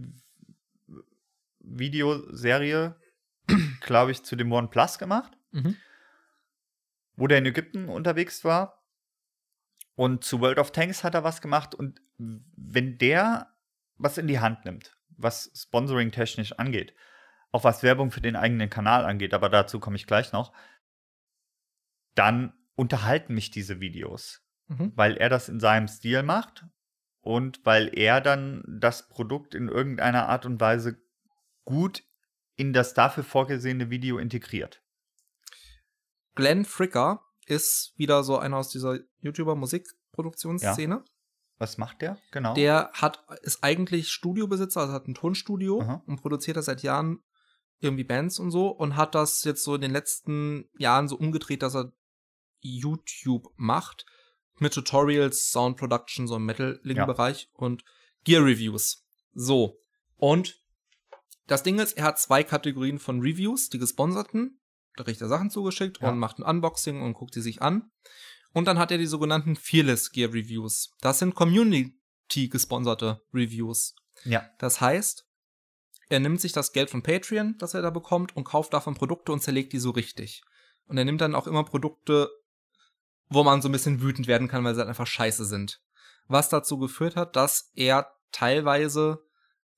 Videoserie, 1.77 2.95
glaube 3.81 4.11
ich, 4.11 4.23
zu 4.23 4.35
dem 4.35 4.51
OnePlus 4.51 4.97
gemacht, 4.97 5.37
mhm. 5.51 5.75
wo 7.15 7.27
der 7.27 7.39
in 7.39 7.45
Ägypten 7.45 7.89
unterwegs 7.89 8.43
war. 8.43 8.83
Und 9.95 10.23
zu 10.23 10.39
World 10.39 10.59
of 10.59 10.71
Tanks 10.71 11.03
hat 11.03 11.13
er 11.13 11.23
was 11.23 11.41
gemacht. 11.41 11.75
Und 11.75 12.01
wenn 12.17 12.97
der 12.97 13.53
was 13.99 14.17
in 14.17 14.27
die 14.27 14.39
Hand 14.39 14.65
nimmt, 14.65 14.97
was 15.09 15.51
Sponsoring 15.53 16.11
technisch 16.11 16.53
angeht, 16.53 16.95
auch 17.51 17.63
was 17.63 17.83
Werbung 17.83 18.11
für 18.11 18.21
den 18.21 18.35
eigenen 18.35 18.69
Kanal 18.69 19.05
angeht, 19.05 19.33
aber 19.33 19.49
dazu 19.49 19.79
komme 19.79 19.97
ich 19.97 20.07
gleich 20.07 20.31
noch, 20.31 20.53
dann 22.15 22.53
unterhalten 22.75 23.33
mich 23.33 23.51
diese 23.51 23.79
Videos, 23.79 24.41
mhm. 24.67 24.93
weil 24.95 25.17
er 25.17 25.29
das 25.29 25.49
in 25.49 25.59
seinem 25.59 25.87
Stil 25.87 26.23
macht 26.23 26.65
und 27.21 27.65
weil 27.65 27.89
er 27.97 28.21
dann 28.21 28.63
das 28.67 29.09
Produkt 29.09 29.53
in 29.53 29.67
irgendeiner 29.67 30.29
Art 30.29 30.45
und 30.45 30.61
Weise 30.61 31.01
gut 31.69 32.03
in 32.55 32.73
das 32.73 32.93
dafür 32.93 33.23
vorgesehene 33.23 33.89
Video 33.89 34.17
integriert. 34.17 34.81
Glenn 36.35 36.65
Fricker 36.65 37.23
ist 37.45 37.93
wieder 37.95 38.23
so 38.23 38.37
einer 38.37 38.57
aus 38.57 38.69
dieser 38.69 38.99
YouTuber-Musikproduktionsszene. 39.21 40.95
Ja. 40.95 41.05
Was 41.57 41.77
macht 41.77 42.01
der? 42.01 42.17
Genau. 42.31 42.53
Der 42.53 42.91
hat, 42.93 43.25
ist 43.41 43.63
eigentlich 43.63 44.11
Studiobesitzer, 44.11 44.81
also 44.81 44.93
hat 44.93 45.07
ein 45.07 45.13
Tonstudio 45.13 45.81
Aha. 45.81 46.03
und 46.05 46.21
produziert 46.21 46.57
da 46.57 46.61
seit 46.61 46.83
Jahren 46.83 47.21
irgendwie 47.79 48.03
Bands 48.03 48.39
und 48.39 48.51
so 48.51 48.69
und 48.69 48.95
hat 48.95 49.15
das 49.15 49.43
jetzt 49.43 49.63
so 49.63 49.75
in 49.75 49.81
den 49.81 49.91
letzten 49.91 50.69
Jahren 50.77 51.07
so 51.07 51.17
umgedreht, 51.17 51.61
dass 51.61 51.75
er 51.75 51.91
YouTube 52.61 53.47
macht 53.55 54.05
mit 54.57 54.73
Tutorials, 54.73 55.51
Sound 55.51 55.77
Production, 55.77 56.27
so 56.27 56.35
im 56.35 56.45
Metal-Link-Bereich 56.45 57.43
ja. 57.43 57.59
und 57.59 57.83
Gear 58.23 58.43
Reviews. 58.43 59.05
So. 59.33 59.81
Und 60.17 60.61
das 61.49 61.63
Ding 61.63 61.79
ist, 61.79 61.97
er 61.97 62.05
hat 62.05 62.19
zwei 62.19 62.43
Kategorien 62.43 62.99
von 62.99 63.21
Reviews, 63.21 63.69
die 63.69 63.79
gesponserten. 63.79 64.59
Da 64.95 65.03
kriegt 65.03 65.21
er 65.21 65.27
Sachen 65.27 65.49
zugeschickt 65.49 65.99
ja. 66.01 66.09
und 66.09 66.19
macht 66.19 66.39
ein 66.39 66.43
Unboxing 66.43 67.01
und 67.01 67.13
guckt 67.13 67.33
sie 67.33 67.41
sich 67.41 67.61
an. 67.61 67.91
Und 68.53 68.65
dann 68.65 68.79
hat 68.79 68.91
er 68.91 68.97
die 68.97 69.05
sogenannten 69.05 69.55
Fearless 69.55 70.11
Gear 70.11 70.33
Reviews. 70.33 70.95
Das 71.01 71.19
sind 71.19 71.35
Community 71.35 72.49
gesponserte 72.49 73.21
Reviews. 73.33 73.95
Ja. 74.25 74.49
Das 74.57 74.81
heißt, 74.81 75.25
er 76.09 76.19
nimmt 76.19 76.41
sich 76.41 76.51
das 76.51 76.71
Geld 76.71 76.89
von 76.89 77.03
Patreon, 77.03 77.55
das 77.59 77.73
er 77.73 77.81
da 77.81 77.91
bekommt, 77.91 78.35
und 78.35 78.43
kauft 78.43 78.73
davon 78.73 78.95
Produkte 78.95 79.31
und 79.31 79.41
zerlegt 79.41 79.73
die 79.73 79.79
so 79.79 79.91
richtig. 79.91 80.41
Und 80.87 80.97
er 80.97 81.05
nimmt 81.05 81.21
dann 81.21 81.35
auch 81.35 81.47
immer 81.47 81.63
Produkte, 81.63 82.29
wo 83.29 83.43
man 83.43 83.61
so 83.61 83.69
ein 83.69 83.71
bisschen 83.71 84.01
wütend 84.01 84.27
werden 84.27 84.47
kann, 84.47 84.63
weil 84.63 84.73
sie 84.73 84.79
halt 84.79 84.89
einfach 84.89 85.07
scheiße 85.07 85.45
sind. 85.45 85.81
Was 86.27 86.49
dazu 86.49 86.79
geführt 86.79 87.15
hat, 87.15 87.35
dass 87.35 87.71
er 87.75 88.11
teilweise 88.31 89.23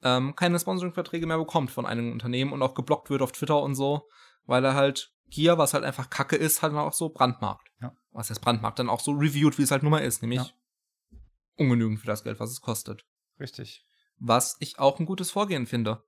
ähm, 0.03 0.35
keine 0.35 0.59
Sponsoring-Verträge 0.59 1.27
mehr 1.27 1.37
bekommt 1.37 1.71
von 1.71 1.85
einigen 1.85 2.11
Unternehmen 2.11 2.53
und 2.53 2.61
auch 2.61 2.73
geblockt 2.73 3.09
wird 3.09 3.21
auf 3.21 3.31
Twitter 3.31 3.61
und 3.61 3.75
so, 3.75 4.07
weil 4.45 4.63
er 4.65 4.73
halt 4.73 5.13
Gear, 5.29 5.57
was 5.57 5.73
halt 5.73 5.83
einfach 5.83 6.09
Kacke 6.09 6.35
ist, 6.35 6.61
halt 6.61 6.73
auch 6.73 6.93
so 6.93 7.09
brandmarkt. 7.09 7.69
Ja. 7.81 7.95
Was 8.11 8.29
heißt 8.29 8.41
brandmarkt? 8.41 8.79
Dann 8.79 8.89
auch 8.89 8.99
so 8.99 9.11
reviewed, 9.11 9.57
wie 9.57 9.63
es 9.63 9.71
halt 9.71 9.83
nun 9.83 9.91
mal 9.91 9.99
ist, 9.99 10.21
nämlich 10.21 10.41
Ja. 10.41 11.17
ungenügend 11.57 11.99
für 11.99 12.07
das 12.07 12.23
Geld, 12.23 12.39
was 12.39 12.51
es 12.51 12.61
kostet. 12.61 13.05
Richtig. 13.39 13.85
Was 14.17 14.57
ich 14.59 14.79
auch 14.79 14.99
ein 14.99 15.05
gutes 15.05 15.31
Vorgehen 15.31 15.65
finde. 15.67 16.03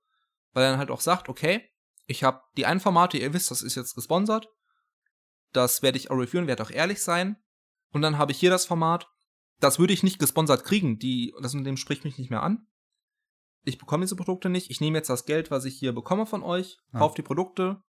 Weil 0.52 0.64
er 0.64 0.70
dann 0.70 0.78
halt 0.78 0.90
auch 0.90 1.00
sagt, 1.00 1.28
okay, 1.28 1.68
ich 2.06 2.22
habe 2.22 2.42
die 2.56 2.66
einen 2.66 2.80
Formate, 2.80 3.18
ihr 3.18 3.32
wisst, 3.32 3.50
das 3.50 3.62
ist 3.62 3.74
jetzt 3.74 3.94
gesponsert. 3.94 4.48
Das 5.52 5.82
werde 5.82 5.98
ich 5.98 6.10
auch 6.10 6.16
reviewen, 6.16 6.46
werde 6.46 6.62
auch 6.62 6.70
ehrlich 6.70 7.02
sein. 7.02 7.36
Und 7.92 8.02
dann 8.02 8.18
habe 8.18 8.32
ich 8.32 8.38
hier 8.38 8.50
das 8.50 8.66
Format. 8.66 9.08
Das 9.60 9.78
würde 9.78 9.92
ich 9.92 10.02
nicht 10.02 10.18
gesponsert 10.18 10.64
kriegen. 10.64 10.98
Die, 10.98 11.32
das 11.40 11.54
Unternehmen 11.54 11.76
spricht 11.76 12.04
mich 12.04 12.18
nicht 12.18 12.30
mehr 12.30 12.42
an. 12.42 12.66
Ich 13.64 13.78
bekomme 13.78 14.04
diese 14.04 14.16
Produkte 14.16 14.48
nicht. 14.50 14.70
Ich 14.70 14.80
nehme 14.80 14.98
jetzt 14.98 15.08
das 15.10 15.24
Geld, 15.24 15.50
was 15.50 15.64
ich 15.64 15.78
hier 15.78 15.92
bekomme 15.92 16.26
von 16.26 16.42
euch, 16.42 16.78
Ja. 16.92 16.98
kaufe 17.00 17.14
die 17.16 17.22
Produkte, 17.22 17.82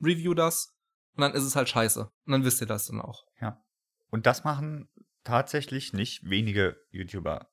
review 0.00 0.34
das 0.34 0.76
und 1.14 1.22
dann 1.22 1.32
ist 1.34 1.42
es 1.42 1.56
halt 1.56 1.68
scheiße. 1.68 2.02
Und 2.26 2.32
dann 2.32 2.44
wisst 2.44 2.60
ihr 2.60 2.66
das 2.66 2.86
dann 2.86 3.00
auch. 3.00 3.24
Und 4.10 4.24
das 4.24 4.42
machen 4.42 4.88
tatsächlich 5.22 5.92
nicht 5.92 6.22
wenige 6.30 6.78
YouTuber. 6.92 7.50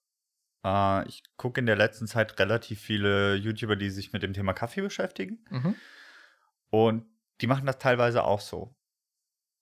Äh, 0.63 1.06
ich 1.10 1.21
gucke 1.36 1.60
in 1.60 1.65
der 1.65 1.75
letzten 1.75 2.08
Zeit 2.08 2.39
relativ 2.39 2.80
viele 2.80 3.36
YouTuber, 3.36 3.75
die 3.75 3.89
sich 3.89 4.13
mit 4.13 4.23
dem 4.23 4.32
Thema 4.32 4.54
Kaffee 4.54 4.82
beschäftigen. 4.82 5.43
Mhm. 5.49 5.75
Und 6.69 7.06
die 7.41 7.47
machen 7.47 7.65
das 7.65 7.78
teilweise 7.78 8.23
auch 8.23 8.39
so. 8.39 8.73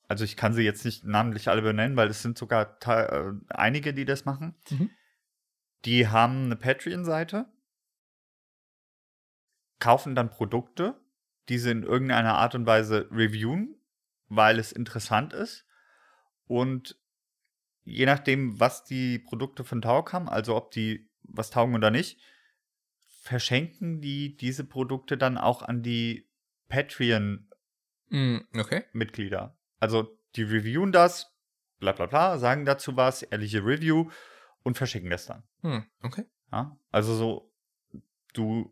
Also 0.08 0.24
ich 0.24 0.38
kann 0.38 0.54
sie 0.54 0.62
jetzt 0.62 0.86
nicht 0.86 1.04
namentlich 1.04 1.48
alle 1.50 1.64
benennen, 1.64 1.98
weil 1.98 2.10
es 2.10 2.22
sind 2.22 2.38
sogar 2.38 2.78
äh, 2.86 3.32
einige, 3.50 3.94
die 3.96 4.06
das 4.06 4.26
machen. 4.26 4.56
Mhm. 4.70 4.92
Die 5.86 6.08
haben 6.10 6.46
eine 6.46 6.56
Patreon-Seite, 6.58 7.52
kaufen 9.84 10.16
dann 10.16 10.30
Produkte, 10.30 10.98
die 11.50 11.58
sie 11.58 11.72
in 11.72 11.84
irgendeiner 11.84 12.36
Art 12.36 12.56
und 12.56 12.66
Weise 12.66 13.10
reviewen, 13.12 13.76
weil 14.30 14.58
es 14.58 14.72
interessant 14.72 15.34
ist. 15.34 15.66
Und 16.48 16.98
je 17.84 18.06
nachdem, 18.06 18.62
was 18.62 18.86
die 18.86 19.20
Produkte 19.20 19.66
von 19.66 19.82
Taug 19.82 20.14
haben, 20.14 20.30
also 20.30 20.56
ob 20.56 20.72
die 20.72 21.10
was 21.24 21.50
taugen 21.50 21.76
oder 21.76 21.92
nicht, 21.92 22.18
verschenken 23.24 24.00
die 24.00 24.38
diese 24.38 24.64
Produkte 24.64 25.18
dann 25.18 25.38
auch 25.38 25.62
an 25.62 25.84
die 25.84 26.30
Patreon 26.70 27.50
Mm, 28.10 28.42
okay. 28.58 28.84
Also 29.80 30.18
die 30.36 30.44
reviewen 30.44 30.92
das, 30.92 31.36
bla 31.80 31.94
bla 31.94 32.06
bla, 32.06 32.38
sagen 32.38 32.64
dazu 32.64 32.96
was, 32.96 33.24
ehrliche 33.24 33.66
Review 33.66 34.12
und 34.62 34.78
verschicken 34.78 35.10
das 35.10 35.26
dann. 35.26 35.44
Hm, 35.62 35.86
okay. 36.04 36.26
Ja? 36.52 36.78
Also 36.92 37.16
so, 37.16 37.52
du 38.34 38.72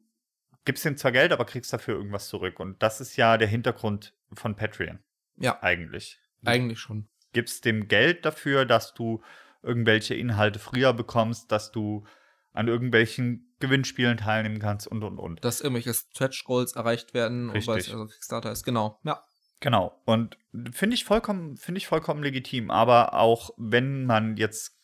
gibst 0.66 0.86
ihm 0.86 0.98
zwar 0.98 1.12
Geld, 1.12 1.32
aber 1.32 1.46
kriegst 1.46 1.72
dafür 1.74 1.96
irgendwas 1.96 2.28
zurück. 2.28 2.60
Und 2.60 2.82
das 2.82 3.02
ist 3.02 3.16
ja 3.18 3.38
der 3.38 3.48
Hintergrund 3.48 4.14
von 4.34 4.56
Patreon 4.56 5.00
Ja, 5.38 5.62
eigentlich. 5.62 6.20
Eigentlich 6.46 6.80
schon. 6.80 7.08
gibst 7.34 7.66
dem 7.66 7.88
Geld 7.88 8.26
dafür, 8.26 8.66
dass 8.66 8.94
du 8.94 9.22
irgendwelche 9.62 10.16
Inhalte 10.16 10.60
früher 10.60 10.94
bekommst, 10.94 11.52
dass 11.52 11.72
du 11.72 12.06
an 12.54 12.68
irgendwelchen 12.68 13.56
Gewinnspielen 13.60 14.18
teilnehmen 14.18 14.60
kannst 14.60 14.88
und 14.88 15.04
und 15.04 15.18
und. 15.20 15.44
Dass 15.46 15.62
irgendwelche 15.62 15.94
Stretch 15.94 16.44
Goals 16.44 16.74
erreicht 16.74 17.14
werden 17.14 17.50
und 17.50 17.66
weil 17.68 17.80
es 17.80 17.90
also 17.90 18.08
Kickstarter 18.08 18.52
ist. 18.52 18.64
Genau. 18.64 19.00
Ja. 19.04 19.24
Genau. 19.60 20.02
Und 20.06 20.38
finde 20.72 20.96
ich 20.96 21.06
vollkommen, 21.06 21.56
finde 21.58 21.78
ich 21.78 21.88
vollkommen 21.88 22.24
legitim. 22.24 22.72
Aber 22.72 23.14
auch 23.14 23.52
wenn 23.58 24.06
man 24.06 24.36
jetzt 24.36 24.76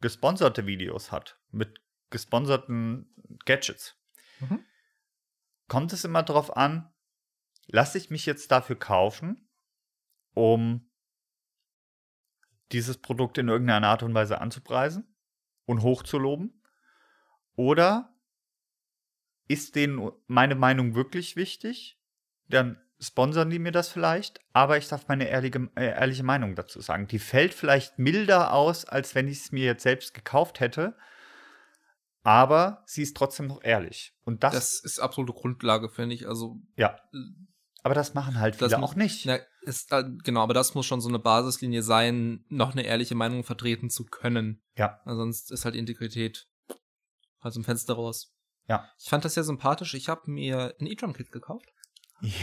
gesponserte 0.00 0.66
Videos 0.66 1.12
hat 1.12 1.38
mit 1.52 1.80
gesponserten 2.10 3.12
Gadgets, 3.44 3.94
Mhm. 4.40 4.64
Kommt 5.68 5.92
es 5.92 6.04
immer 6.04 6.22
darauf 6.22 6.56
an, 6.56 6.92
lasse 7.66 7.98
ich 7.98 8.10
mich 8.10 8.26
jetzt 8.26 8.50
dafür 8.50 8.76
kaufen, 8.78 9.48
um 10.34 10.90
dieses 12.72 12.98
Produkt 12.98 13.38
in 13.38 13.48
irgendeiner 13.48 13.88
Art 13.88 14.02
und 14.02 14.14
Weise 14.14 14.40
anzupreisen 14.40 15.14
und 15.64 15.82
hochzuloben? 15.82 16.62
Oder 17.54 18.14
ist 19.46 19.76
denen 19.76 20.10
meine 20.26 20.54
Meinung 20.54 20.94
wirklich 20.94 21.36
wichtig? 21.36 22.00
Dann 22.48 22.80
sponsern 23.00 23.50
die 23.50 23.58
mir 23.58 23.72
das 23.72 23.88
vielleicht, 23.88 24.40
aber 24.52 24.76
ich 24.76 24.88
darf 24.88 25.08
meine 25.08 25.28
ehrliche, 25.28 25.70
äh, 25.76 25.86
ehrliche 25.86 26.24
Meinung 26.24 26.54
dazu 26.54 26.80
sagen. 26.80 27.06
Die 27.06 27.18
fällt 27.18 27.54
vielleicht 27.54 27.98
milder 27.98 28.52
aus, 28.52 28.84
als 28.84 29.14
wenn 29.14 29.28
ich 29.28 29.38
es 29.38 29.52
mir 29.52 29.64
jetzt 29.64 29.82
selbst 29.82 30.14
gekauft 30.14 30.60
hätte, 30.60 30.96
aber 32.22 32.82
sie 32.86 33.02
ist 33.02 33.16
trotzdem 33.16 33.46
noch 33.46 33.62
ehrlich. 33.62 34.14
Und 34.24 34.42
das, 34.42 34.54
Das 34.54 34.80
ist 34.80 34.98
absolute 34.98 35.32
Grundlage, 35.32 35.88
finde 35.88 36.14
ich. 36.14 36.26
Also, 36.28 36.60
ja. 36.76 36.98
Aber 37.82 37.94
das 37.94 38.14
machen 38.14 38.38
halt 38.40 38.60
Das 38.60 38.68
viele 38.72 38.78
mu- 38.80 38.86
auch 38.86 38.94
nicht. 38.96 39.24
na, 39.24 39.38
ist, 39.62 39.92
äh, 39.92 40.04
genau, 40.24 40.42
aber 40.42 40.52
das 40.54 40.74
muss 40.74 40.84
schon 40.86 41.00
so 41.00 41.08
eine 41.08 41.18
Basislinie 41.18 41.82
sein, 41.82 42.44
noch 42.48 42.72
eine 42.72 42.82
ehrliche 42.84 43.14
Meinung 43.14 43.44
vertreten 43.44 43.88
zu 43.90 44.04
können. 44.04 44.62
Ja. 44.76 45.00
Sonst 45.06 45.50
ist 45.52 45.64
halt 45.64 45.74
Integrität 45.74 46.48
halt 47.40 47.54
zum 47.54 47.64
Fenster 47.64 47.94
raus. 47.94 48.34
Ja. 48.66 48.88
Ich 48.98 49.08
fand 49.08 49.24
das 49.24 49.34
sehr 49.34 49.44
sympathisch. 49.44 49.94
Ich 49.94 50.08
habe 50.08 50.30
mir 50.30 50.74
ein 50.80 50.86
E-Drum-Kit 50.86 51.30
gekauft 51.32 51.66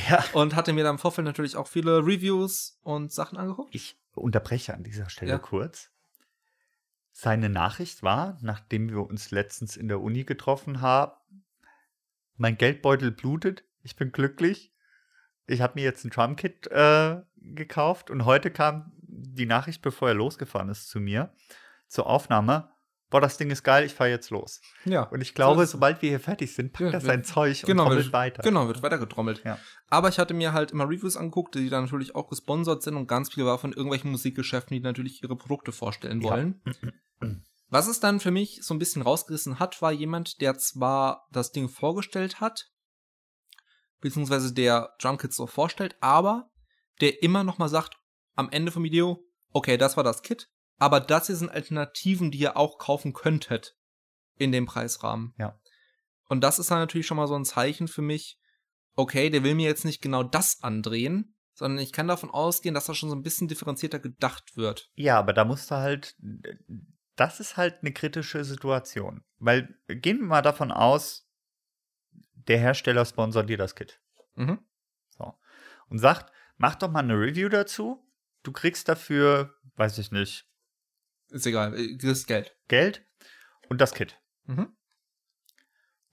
Ja. 0.10 0.24
und 0.34 0.56
hatte 0.56 0.72
mir 0.74 0.84
da 0.84 0.90
im 0.90 0.98
Vorfeld 1.00 1.26
natürlich 1.26 1.58
auch 1.58 1.68
viele 1.68 1.98
Reviews 2.00 2.80
und 2.82 3.12
Sachen 3.12 3.38
angeguckt. 3.38 3.76
Ich 3.76 4.00
unterbreche 4.14 4.74
an 4.74 4.84
dieser 4.84 5.10
Stelle 5.10 5.32
Ja. 5.32 5.38
kurz. 5.38 5.90
Seine 7.18 7.48
Nachricht 7.48 8.04
war, 8.04 8.38
nachdem 8.42 8.90
wir 8.90 9.00
uns 9.00 9.32
letztens 9.32 9.78
in 9.78 9.88
der 9.88 10.02
Uni 10.02 10.26
getroffen 10.26 10.82
haben, 10.82 11.14
mein 12.36 12.58
Geldbeutel 12.58 13.10
blutet, 13.12 13.64
ich 13.84 13.96
bin 13.96 14.12
glücklich. 14.12 14.76
Ich 15.48 15.62
habe 15.62 15.76
mir 15.76 15.86
jetzt 15.86 16.04
ein 16.04 16.10
Drumkit 16.10 16.68
äh, 16.68 17.22
gekauft 17.38 18.10
und 18.10 18.26
heute 18.26 18.52
kam 18.52 18.92
die 18.98 19.46
Nachricht, 19.46 19.82
bevor 19.82 20.10
er 20.10 20.14
losgefahren 20.14 20.68
ist, 20.68 20.90
zu 20.90 21.00
mir 21.00 21.34
zur 21.88 22.08
Aufnahme. 22.08 22.75
Boah, 23.12 23.22
das 23.22 23.38
Ding 23.38 23.52
ist 23.52 23.64
geil, 23.64 23.86
ich 23.86 23.94
fahre 23.94 24.10
jetzt 24.10 24.32
los. 24.32 24.60
Ja. 24.84 25.04
Und 25.04 25.22
ich 25.22 25.36
glaube, 25.36 25.64
es. 25.64 25.72
sobald 25.72 26.02
wir 26.02 26.10
hier 26.10 26.20
fertig 26.20 26.54
sind, 26.56 26.74
packt 26.74 26.82
Ja, 26.82 26.88
er 26.88 26.94
wird- 26.94 27.04
sein 27.04 27.24
Zeug 27.24 27.60
und 27.64 27.68
genau, 27.68 27.84
trommelt 27.86 28.06
wird- 28.06 28.14
weiter. 28.14 28.42
Genau, 28.42 28.68
wird 28.68 28.82
weitergetrommelt. 28.82 29.44
Ja. 29.46 29.60
Aber 29.90 30.10
ich 30.10 30.18
hatte 30.18 30.34
mir 30.34 30.54
halt 30.54 30.72
immer 30.72 30.86
Reviews 30.86 31.16
angeguckt, 31.16 31.54
die 31.56 31.70
dann 31.70 31.84
natürlich 31.84 32.16
auch 32.16 32.28
gesponsert 32.30 32.82
sind 32.82 32.96
und 32.96 33.08
ganz 33.08 33.32
viel 33.34 33.46
war 33.46 33.60
von 33.60 33.72
irgendwelchen 33.74 34.10
Musikgeschäften, 34.12 34.74
die 34.76 34.82
natürlich 34.82 35.22
ihre 35.22 35.36
Produkte 35.36 35.72
vorstellen 35.72 36.22
Ja. 36.22 36.32
wollen. 36.32 36.62
Was 37.70 37.88
es 37.88 38.00
dann 38.00 38.20
für 38.20 38.32
mich 38.32 38.60
so 38.64 38.74
ein 38.74 38.80
bisschen 38.80 39.02
rausgerissen 39.04 39.60
hat, 39.60 39.82
war 39.82 39.92
jemand, 39.92 40.42
der 40.42 40.58
zwar 40.58 41.28
das 41.32 41.52
Ding 41.52 41.70
vorgestellt 41.70 42.40
hat, 42.42 42.70
beziehungsweise 44.02 44.54
der 44.54 44.94
Drumkits 45.00 45.36
so 45.36 45.48
vorstellt, 45.48 45.96
aber 46.02 46.50
der 47.02 47.22
immer 47.24 47.44
noch 47.44 47.58
mal 47.58 47.70
sagt, 47.70 47.98
am 48.36 48.50
Ende 48.50 48.72
vom 48.72 48.84
Video, 48.84 49.24
okay, 49.52 49.78
das 49.78 49.96
war 49.98 50.04
das 50.04 50.22
Kit, 50.22 50.50
aber 50.78 51.00
das 51.00 51.28
hier 51.28 51.36
sind 51.36 51.50
Alternativen, 51.50 52.32
die 52.32 52.40
ihr 52.40 52.58
auch 52.58 52.78
kaufen 52.78 53.14
könntet 53.14 53.78
in 54.38 54.52
dem 54.52 54.66
Preisrahmen. 54.66 55.34
Ja. 55.38 55.60
Und 56.28 56.42
das 56.42 56.60
ist 56.60 56.72
dann 56.72 56.80
natürlich 56.80 57.08
schon 57.08 57.18
mal 57.18 57.28
so 57.28 57.36
ein 57.36 57.46
Zeichen 57.46 57.88
für 57.88 58.02
mich, 58.02 58.40
okay, 58.96 59.30
der 59.30 59.44
will 59.44 59.56
mir 59.56 59.68
jetzt 59.68 59.86
nicht 59.86 60.02
genau 60.02 60.24
das 60.24 60.64
andrehen, 60.64 61.36
sondern 61.54 61.84
ich 61.84 61.94
kann 61.94 62.08
davon 62.08 62.30
ausgehen, 62.30 62.76
dass 62.76 62.86
da 62.86 62.94
schon 62.94 63.10
so 63.10 63.16
ein 63.16 63.24
bisschen 63.24 63.48
differenzierter 63.48 64.00
gedacht 64.00 64.58
wird. 64.58 64.90
Ja, 64.96 65.18
aber 65.18 65.34
da 65.34 65.46
musst 65.46 65.72
du 65.72 65.76
halt, 65.76 66.16
das 67.16 67.40
ist 67.40 67.58
halt 67.58 67.80
eine 67.82 67.94
kritische 67.94 68.44
Situation. 68.44 69.24
Weil 69.38 69.78
gehen 69.88 70.20
wir 70.20 70.28
mal 70.28 70.42
davon 70.42 70.72
aus, 70.72 71.30
der 72.34 72.60
Hersteller 72.60 73.06
sponsert 73.06 73.50
dir 73.50 73.58
das 73.58 73.76
Kit. 73.76 74.02
Mhm. 74.36 74.60
So. 75.10 75.34
Und 75.88 76.00
sagt, 76.00 76.32
mach 76.58 76.76
doch 76.76 76.92
mal 76.92 77.00
eine 77.00 77.20
Review 77.20 77.50
dazu. 77.50 78.06
Du 78.44 78.52
kriegst 78.52 78.90
dafür, 78.90 79.56
weiß 79.76 79.98
ich 79.98 80.12
nicht, 80.12 80.48
Ist 81.30 81.46
egal, 81.46 81.78
äh, 81.78 81.98
kriegst 81.98 82.28
Geld. 82.28 82.56
Geld 82.68 83.06
und 83.70 83.82
das 83.82 83.94
Kit. 83.94 84.20
Mhm. 84.46 84.76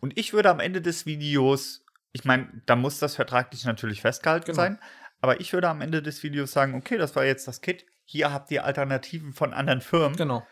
Und 0.00 0.18
ich 0.18 0.32
würde 0.32 0.50
am 0.50 0.60
Ende 0.60 0.80
des 0.82 1.06
Videos, 1.06 1.84
ich 2.12 2.24
meine, 2.24 2.62
da 2.66 2.74
muss 2.76 2.98
das 2.98 3.14
vertraglich 3.14 3.64
natürlich 3.64 4.00
festgehalten 4.00 4.46
Genau. 4.46 4.56
sein, 4.56 4.80
aber 5.20 5.40
ich 5.40 5.52
würde 5.52 5.68
am 5.68 5.80
Ende 5.80 6.02
des 6.02 6.22
Videos 6.22 6.50
sagen, 6.52 6.74
okay, 6.74 6.98
das 6.98 7.14
war 7.14 7.24
jetzt 7.24 7.46
das 7.46 7.60
Kit, 7.60 7.86
hier 8.04 8.32
habt 8.32 8.50
ihr 8.50 8.64
Alternativen 8.64 9.32
von 9.32 9.52
anderen 9.54 9.80
Firmen. 9.80 10.16
Genau. 10.16 10.46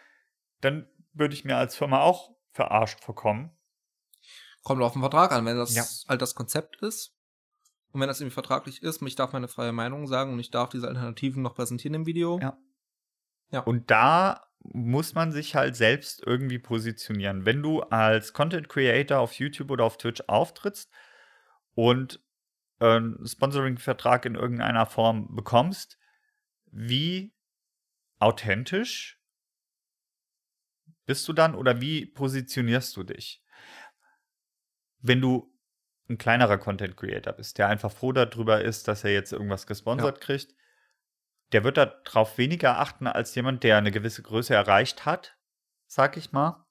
dann 0.60 0.86
würde 1.14 1.34
ich 1.34 1.44
mir 1.44 1.56
als 1.56 1.74
Firma 1.74 2.02
auch 2.02 2.36
verarscht 2.52 3.02
vorkommen. 3.02 3.50
Kommt 4.62 4.82
auf 4.82 4.92
den 4.92 5.00
Vertrag 5.00 5.32
an, 5.32 5.46
wenn 5.46 5.56
das 5.56 5.74
Ja. 5.74 5.84
halt 6.08 6.20
das 6.22 6.34
Konzept 6.34 6.76
ist. 6.82 7.16
Und 7.92 8.00
wenn 8.00 8.08
das 8.08 8.20
irgendwie 8.20 8.34
vertraglich 8.34 8.82
ist, 8.82 9.00
ich 9.02 9.16
darf 9.16 9.32
meine 9.32 9.48
freie 9.48 9.72
Meinung 9.72 10.06
sagen 10.06 10.34
und 10.34 10.38
ich 10.38 10.50
darf 10.50 10.68
diese 10.68 10.86
Alternativen 10.86 11.42
noch 11.42 11.54
präsentieren 11.56 11.94
im 11.94 12.06
Video. 12.06 12.38
Ja. 13.50 13.60
Und 13.60 13.90
da 13.90 14.46
muss 14.62 15.14
man 15.14 15.32
sich 15.32 15.54
halt 15.54 15.74
selbst 15.76 16.22
irgendwie 16.26 16.58
positionieren. 16.58 17.46
Wenn 17.46 17.62
du 17.62 17.80
als 17.80 18.32
Content 18.32 18.68
Creator 18.68 19.18
auf 19.18 19.32
YouTube 19.34 19.70
oder 19.70 19.84
auf 19.84 19.96
Twitch 19.96 20.22
auftrittst, 20.26 20.90
und 21.74 22.20
einen 22.78 23.26
Sponsoring-Vertrag 23.26 24.24
in 24.24 24.34
irgendeiner 24.34 24.86
Form 24.86 25.34
bekommst, 25.34 25.98
wie 26.66 27.34
authentisch 28.18 29.20
bist 31.06 31.26
du 31.28 31.32
dann 31.32 31.54
oder 31.54 31.80
wie 31.80 32.06
positionierst 32.06 32.96
du 32.96 33.02
dich? 33.02 33.42
Wenn 34.98 35.20
du 35.20 35.52
ein 36.08 36.18
kleinerer 36.18 36.58
Content 36.58 36.96
Creator 36.96 37.32
bist, 37.32 37.58
der 37.58 37.68
einfach 37.68 37.92
froh 37.92 38.12
darüber 38.12 38.62
ist, 38.62 38.88
dass 38.88 39.04
er 39.04 39.12
jetzt 39.12 39.32
irgendwas 39.32 39.66
gesponsert 39.66 40.18
ja. 40.18 40.24
kriegt, 40.24 40.54
der 41.52 41.64
wird 41.64 41.76
darauf 41.76 42.38
weniger 42.38 42.78
achten 42.78 43.06
als 43.06 43.34
jemand, 43.34 43.62
der 43.64 43.76
eine 43.76 43.90
gewisse 43.90 44.22
Größe 44.22 44.54
erreicht 44.54 45.04
hat, 45.06 45.36
sag 45.86 46.16
ich 46.16 46.32
mal, 46.32 46.64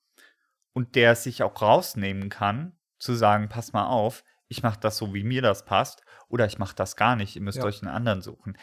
und 0.74 0.96
der 0.96 1.16
sich 1.16 1.44
auch 1.44 1.62
rausnehmen 1.62 2.30
kann, 2.30 2.78
zu 2.98 3.14
sagen, 3.14 3.50
pass 3.50 3.74
mal 3.74 3.88
auf, 3.88 4.24
ich 4.48 4.64
mache 4.64 4.80
das 4.80 4.98
so, 4.98 5.14
wie 5.14 5.24
mir 5.24 5.42
das 5.42 5.66
passt, 5.66 6.04
oder 6.28 6.46
ich 6.46 6.58
mache 6.58 6.76
das 6.76 6.96
gar 6.96 7.16
nicht, 7.16 7.36
ihr 7.36 7.42
müsst 7.42 7.60
ja. 7.60 7.64
euch 7.66 7.82
einen 7.82 7.94
anderen 7.94 8.22
suchen. 8.22 8.58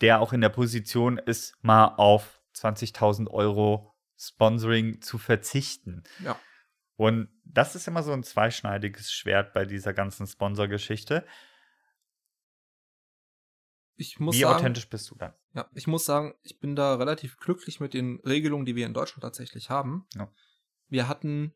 Der 0.00 0.20
auch 0.20 0.32
in 0.32 0.40
der 0.40 0.48
Position 0.48 1.18
ist, 1.18 1.54
mal 1.62 1.94
auf 1.96 2.40
20.000 2.54 3.28
Euro 3.28 3.94
Sponsoring 4.16 5.00
zu 5.00 5.18
verzichten. 5.18 6.02
Ja. 6.24 6.38
Und 6.96 7.28
das 7.44 7.76
ist 7.76 7.86
immer 7.86 8.02
so 8.02 8.12
ein 8.12 8.24
zweischneidiges 8.24 9.12
Schwert 9.12 9.52
bei 9.52 9.64
dieser 9.64 9.94
ganzen 9.94 10.26
Sponsor-Geschichte. 10.26 11.24
Ich 14.00 14.20
muss 14.20 14.36
Wie 14.36 14.42
sagen, 14.42 14.54
authentisch 14.54 14.88
bist 14.88 15.10
du 15.10 15.16
dann? 15.16 15.34
Ja, 15.54 15.68
ich 15.74 15.88
muss 15.88 16.04
sagen, 16.04 16.34
ich 16.42 16.60
bin 16.60 16.76
da 16.76 16.94
relativ 16.94 17.36
glücklich 17.36 17.80
mit 17.80 17.94
den 17.94 18.20
Regelungen, 18.20 18.64
die 18.64 18.76
wir 18.76 18.86
in 18.86 18.94
Deutschland 18.94 19.22
tatsächlich 19.22 19.70
haben. 19.70 20.06
Ja. 20.14 20.32
Wir 20.86 21.08
hatten, 21.08 21.52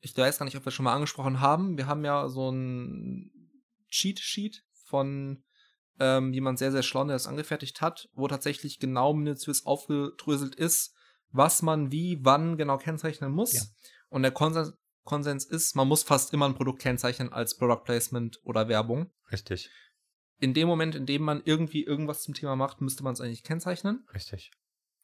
ich 0.00 0.16
weiß 0.16 0.38
gar 0.38 0.46
nicht, 0.46 0.56
ob 0.56 0.64
wir 0.64 0.72
schon 0.72 0.84
mal 0.84 0.94
angesprochen 0.94 1.40
haben, 1.40 1.76
wir 1.76 1.86
haben 1.86 2.06
ja 2.06 2.30
so 2.30 2.50
ein 2.50 3.30
Cheat-Sheet 3.90 4.64
von 4.86 5.44
ähm, 6.00 6.32
jemand 6.32 6.58
sehr, 6.58 6.72
sehr 6.72 6.82
schlau, 6.82 7.04
der 7.04 7.16
das 7.16 7.26
angefertigt 7.26 7.82
hat, 7.82 8.08
wo 8.14 8.28
tatsächlich 8.28 8.78
genau 8.78 9.12
minutiös 9.12 9.66
aufgedröselt 9.66 10.54
ist, 10.54 10.94
was 11.32 11.60
man 11.60 11.92
wie, 11.92 12.18
wann 12.22 12.56
genau 12.56 12.78
kennzeichnen 12.78 13.30
muss. 13.30 13.52
Ja. 13.52 13.62
Und 14.08 14.22
der 14.22 14.32
Konsens, 14.32 14.72
Konsens 15.04 15.44
ist, 15.44 15.76
man 15.76 15.86
muss 15.86 16.02
fast 16.02 16.32
immer 16.32 16.46
ein 16.46 16.54
Produkt 16.54 16.80
kennzeichnen 16.80 17.30
als 17.30 17.58
Product 17.58 17.84
Placement 17.84 18.40
oder 18.42 18.68
Werbung. 18.68 19.10
Richtig. 19.30 19.70
In 20.40 20.54
dem 20.54 20.68
Moment, 20.68 20.94
in 20.94 21.06
dem 21.06 21.22
man 21.22 21.42
irgendwie 21.44 21.84
irgendwas 21.84 22.22
zum 22.22 22.34
Thema 22.34 22.54
macht, 22.56 22.80
müsste 22.80 23.02
man 23.02 23.12
es 23.12 23.20
eigentlich 23.20 23.42
kennzeichnen. 23.42 24.06
Richtig. 24.14 24.52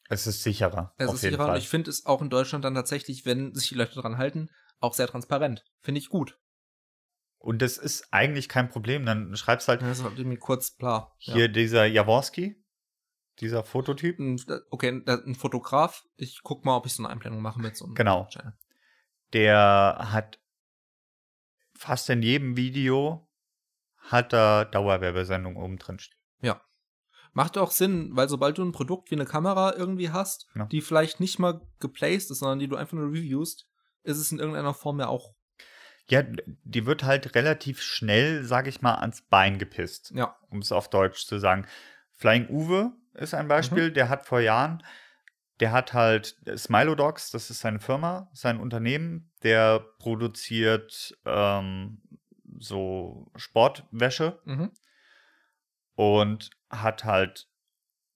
Es 0.09 0.27
ist 0.27 0.43
sicherer. 0.43 0.95
Es 0.97 1.13
ist 1.13 1.23
sicherer 1.23 1.53
und 1.53 1.57
ich 1.57 1.69
finde 1.69 1.91
es 1.91 2.07
auch 2.07 2.21
in 2.23 2.31
Deutschland 2.31 2.65
dann 2.65 2.75
tatsächlich, 2.75 3.25
wenn 3.25 3.55
sich 3.55 3.71
die 3.71 3.75
Leute 3.75 3.95
daran 3.95 4.19
halten, 4.19 4.51
auch 4.81 4.95
sehr 4.95 5.07
transparent. 5.07 5.65
Finde 5.81 5.99
ich 5.99 6.09
gut. 6.09 6.39
Und 7.39 7.63
das 7.63 7.79
ist 7.79 8.09
eigentlich 8.11 8.49
kein 8.49 8.69
Problem. 8.69 9.05
Dann 9.05 9.37
schreibst 9.37 9.69
halt. 9.69 9.83
Ja, 9.83 9.89
das 9.89 10.01
ist 10.01 10.19
mir 10.19 10.39
kurz 10.39 10.77
klar. 10.77 11.15
Hier 11.19 11.47
ja. 11.47 11.49
dieser 11.49 11.85
Jaworski, 11.87 12.63
dieser 13.41 13.65
Fototyp. 13.65 14.19
Okay, 14.71 15.03
ein 15.07 15.35
Fotograf. 15.35 16.05
Ich 16.17 16.41
guck 16.43 16.65
mal, 16.65 16.77
ob 16.77 16.87
ich 16.87 16.95
so 16.95 17.03
eine 17.03 17.11
Einblendung 17.13 17.43
mache 17.43 17.61
mit 17.61 17.77
so 17.77 17.85
einem 17.87 17.95
Genau. 17.95 18.27
Channel. 18.31 18.55
Der 19.33 20.09
hat 20.13 20.41
fast 21.77 22.09
in 22.09 22.23
jedem 22.23 22.57
Video 22.57 23.29
hat 24.05 24.33
er 24.33 24.65
Dauerwerbesendung 24.67 25.57
oben 25.57 25.79
drin 25.79 25.99
stehen. 25.99 26.21
Ja. 26.41 26.61
Macht 27.33 27.59
auch 27.59 27.71
Sinn, 27.71 28.11
weil 28.13 28.29
sobald 28.29 28.59
du 28.59 28.63
ein 28.63 28.73
Produkt 28.73 29.11
wie 29.11 29.17
eine 29.17 29.25
Kamera 29.25 29.75
irgendwie 29.75 30.11
hast, 30.11 30.47
ja. 30.55 30.67
die 30.67 30.81
vielleicht 30.81 31.21
nicht 31.21 31.39
mal 31.39 31.61
geplaced 31.81 32.31
ist, 32.31 32.39
sondern 32.39 32.59
die 32.59 32.69
du 32.69 32.77
einfach 32.77 32.97
nur 32.97 33.09
reviewst, 33.09 33.67
ist 34.05 34.19
es 34.19 34.31
in 34.31 34.39
irgendeiner 34.39 34.75
Form 34.75 35.01
ja 35.01 35.09
auch. 35.09 35.35
Ja, 36.07 36.23
die 36.23 36.87
wird 36.87 37.03
halt 37.03 37.35
relativ 37.35 37.81
schnell, 37.81 38.45
sag 38.45 38.67
ich 38.67 38.83
mal, 38.83 38.97
ans 38.97 39.23
Bein 39.23 39.59
gepisst. 39.59 40.13
Ja. 40.15 40.37
Um 40.51 40.59
es 40.59 40.71
auf 40.71 40.91
Deutsch 40.91 41.27
zu 41.27 41.39
sagen. 41.39 41.67
Flying 42.13 42.49
Uwe 42.49 42.93
ist 43.15 43.35
ein 43.35 43.49
Beispiel, 43.49 43.89
mhm. 43.89 43.95
der 43.95 44.09
hat 44.11 44.27
vor 44.27 44.41
Jahren, 44.41 44.83
der 45.61 45.73
hat 45.73 45.95
halt 45.95 46.37
Smilodogs, 46.57 47.31
das 47.31 47.49
ist 47.49 47.61
seine 47.61 47.81
Firma, 47.81 48.29
sein 48.35 48.61
Unternehmen, 48.61 49.33
der 49.43 49.81
produziert 49.99 51.17
ähm, 51.25 52.03
so 52.59 53.31
Sportwäsche 53.37 54.41
mhm. 54.45 54.71
und 55.95 56.51
hat 56.71 57.05
halt 57.05 57.49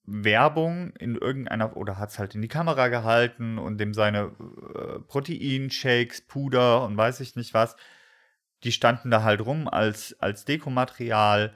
Werbung 0.03 0.91
in 0.95 1.15
irgendeiner 1.15 1.77
oder 1.77 1.97
hat 1.97 2.09
es 2.09 2.19
halt 2.19 2.35
in 2.35 2.41
die 2.41 2.47
Kamera 2.47 2.87
gehalten 2.87 3.57
und 3.57 3.77
dem 3.77 3.93
seine 3.93 4.35
äh, 4.75 4.99
Proteinshakes, 5.07 6.21
Puder 6.21 6.83
und 6.83 6.97
weiß 6.97 7.19
ich 7.19 7.35
nicht 7.35 7.53
was, 7.53 7.75
die 8.63 8.71
standen 8.71 9.11
da 9.11 9.23
halt 9.23 9.45
rum 9.45 9.67
als, 9.67 10.15
als 10.19 10.45
Dekomaterial 10.45 11.55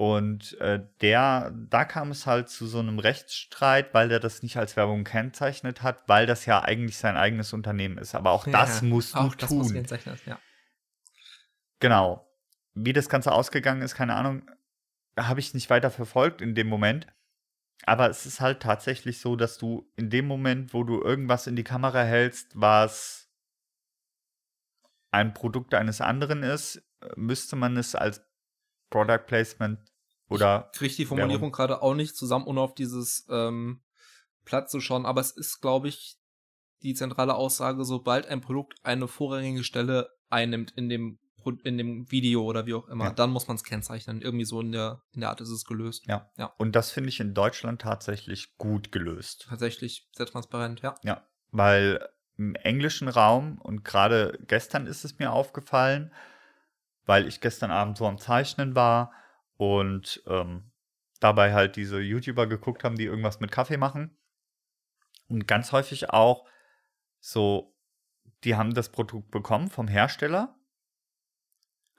und 0.00 0.58
äh, 0.60 0.80
der, 1.02 1.52
da 1.54 1.84
kam 1.84 2.10
es 2.10 2.26
halt 2.26 2.48
zu 2.48 2.66
so 2.66 2.78
einem 2.78 2.98
Rechtsstreit, 2.98 3.92
weil 3.92 4.08
der 4.08 4.18
das 4.18 4.42
nicht 4.42 4.56
als 4.56 4.74
Werbung 4.74 5.04
kennzeichnet 5.04 5.82
hat, 5.82 5.98
weil 6.06 6.24
das 6.24 6.46
ja 6.46 6.62
eigentlich 6.62 6.96
sein 6.96 7.18
eigenes 7.18 7.52
Unternehmen 7.52 7.98
ist. 7.98 8.14
Aber 8.14 8.30
auch 8.30 8.46
ja, 8.46 8.52
das 8.52 8.80
musst 8.80 9.14
auch 9.14 9.34
du 9.34 9.40
das 9.40 9.50
tun. 9.50 9.58
Muss 9.58 9.70
ja. 10.24 10.38
Genau. 11.80 12.26
Wie 12.74 12.92
das 12.92 13.08
Ganze 13.08 13.32
ausgegangen 13.32 13.82
ist, 13.82 13.94
keine 13.94 14.14
Ahnung, 14.14 14.48
habe 15.18 15.40
ich 15.40 15.54
nicht 15.54 15.70
weiter 15.70 15.90
verfolgt 15.90 16.40
in 16.40 16.54
dem 16.54 16.68
Moment. 16.68 17.06
Aber 17.84 18.10
es 18.10 18.26
ist 18.26 18.40
halt 18.40 18.60
tatsächlich 18.60 19.20
so, 19.20 19.36
dass 19.36 19.58
du 19.58 19.90
in 19.96 20.10
dem 20.10 20.26
Moment, 20.26 20.74
wo 20.74 20.84
du 20.84 21.00
irgendwas 21.00 21.46
in 21.46 21.56
die 21.56 21.64
Kamera 21.64 22.02
hältst, 22.02 22.52
was 22.54 23.30
ein 25.10 25.34
Produkt 25.34 25.74
eines 25.74 26.00
anderen 26.00 26.42
ist, 26.42 26.82
müsste 27.16 27.56
man 27.56 27.76
es 27.76 27.94
als 27.94 28.22
Product 28.90 29.24
Placement 29.26 29.80
oder. 30.28 30.70
Ich 30.72 30.78
kriege 30.78 30.94
die 30.94 31.06
Formulierung 31.06 31.52
gerade 31.52 31.82
auch 31.82 31.94
nicht 31.94 32.16
zusammen, 32.16 32.46
ohne 32.46 32.60
auf 32.60 32.74
dieses 32.74 33.26
ähm, 33.30 33.82
Platz 34.44 34.70
zu 34.70 34.80
schauen, 34.80 35.06
aber 35.06 35.20
es 35.20 35.32
ist, 35.32 35.60
glaube 35.60 35.88
ich, 35.88 36.18
die 36.82 36.94
zentrale 36.94 37.34
Aussage, 37.34 37.84
sobald 37.84 38.26
ein 38.26 38.40
Produkt 38.40 38.78
eine 38.82 39.08
vorrangige 39.08 39.64
Stelle 39.64 40.10
einnimmt 40.28 40.72
in 40.72 40.88
dem 40.88 41.18
in 41.64 41.78
dem 41.78 42.10
Video 42.10 42.44
oder 42.44 42.66
wie 42.66 42.74
auch 42.74 42.88
immer, 42.88 43.06
ja. 43.06 43.10
dann 43.10 43.30
muss 43.30 43.48
man 43.48 43.56
es 43.56 43.64
kennzeichnen. 43.64 44.22
Irgendwie 44.22 44.44
so 44.44 44.60
in 44.60 44.72
der, 44.72 45.02
in 45.12 45.20
der 45.20 45.30
Art 45.30 45.40
ist 45.40 45.50
es 45.50 45.64
gelöst. 45.64 46.06
Ja. 46.06 46.30
ja. 46.36 46.52
Und 46.58 46.76
das 46.76 46.90
finde 46.90 47.08
ich 47.08 47.20
in 47.20 47.34
Deutschland 47.34 47.80
tatsächlich 47.80 48.56
gut 48.56 48.92
gelöst. 48.92 49.46
Tatsächlich 49.48 50.08
sehr 50.12 50.26
transparent, 50.26 50.80
ja. 50.82 50.94
Ja, 51.02 51.26
weil 51.50 52.08
im 52.36 52.54
englischen 52.54 53.08
Raum 53.08 53.58
und 53.60 53.84
gerade 53.84 54.38
gestern 54.46 54.86
ist 54.86 55.04
es 55.04 55.18
mir 55.18 55.32
aufgefallen, 55.32 56.12
weil 57.04 57.26
ich 57.26 57.40
gestern 57.40 57.70
Abend 57.70 57.98
so 57.98 58.06
am 58.06 58.18
Zeichnen 58.18 58.74
war 58.74 59.12
und 59.56 60.22
ähm, 60.26 60.70
dabei 61.20 61.52
halt 61.52 61.76
diese 61.76 62.00
YouTuber 62.00 62.46
geguckt 62.46 62.82
haben, 62.82 62.96
die 62.96 63.04
irgendwas 63.04 63.40
mit 63.40 63.52
Kaffee 63.52 63.76
machen. 63.76 64.16
Und 65.28 65.46
ganz 65.46 65.72
häufig 65.72 66.10
auch 66.10 66.46
so, 67.20 67.76
die 68.44 68.56
haben 68.56 68.74
das 68.74 68.88
Produkt 68.88 69.30
bekommen 69.30 69.68
vom 69.68 69.86
Hersteller, 69.86 70.56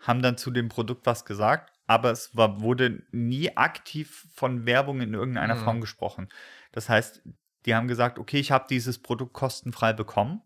haben 0.01 0.21
dann 0.21 0.37
zu 0.37 0.51
dem 0.51 0.69
Produkt 0.69 1.05
was 1.05 1.25
gesagt, 1.25 1.71
aber 1.87 2.11
es 2.11 2.35
war, 2.35 2.61
wurde 2.61 3.03
nie 3.11 3.55
aktiv 3.55 4.27
von 4.33 4.65
Werbung 4.65 5.01
in 5.01 5.13
irgendeiner 5.13 5.55
mhm. 5.55 5.63
Form 5.63 5.81
gesprochen. 5.81 6.29
Das 6.71 6.89
heißt, 6.89 7.21
die 7.65 7.75
haben 7.75 7.87
gesagt, 7.87 8.19
okay, 8.19 8.39
ich 8.39 8.51
habe 8.51 8.65
dieses 8.69 8.99
Produkt 8.99 9.33
kostenfrei 9.33 9.93
bekommen. 9.93 10.41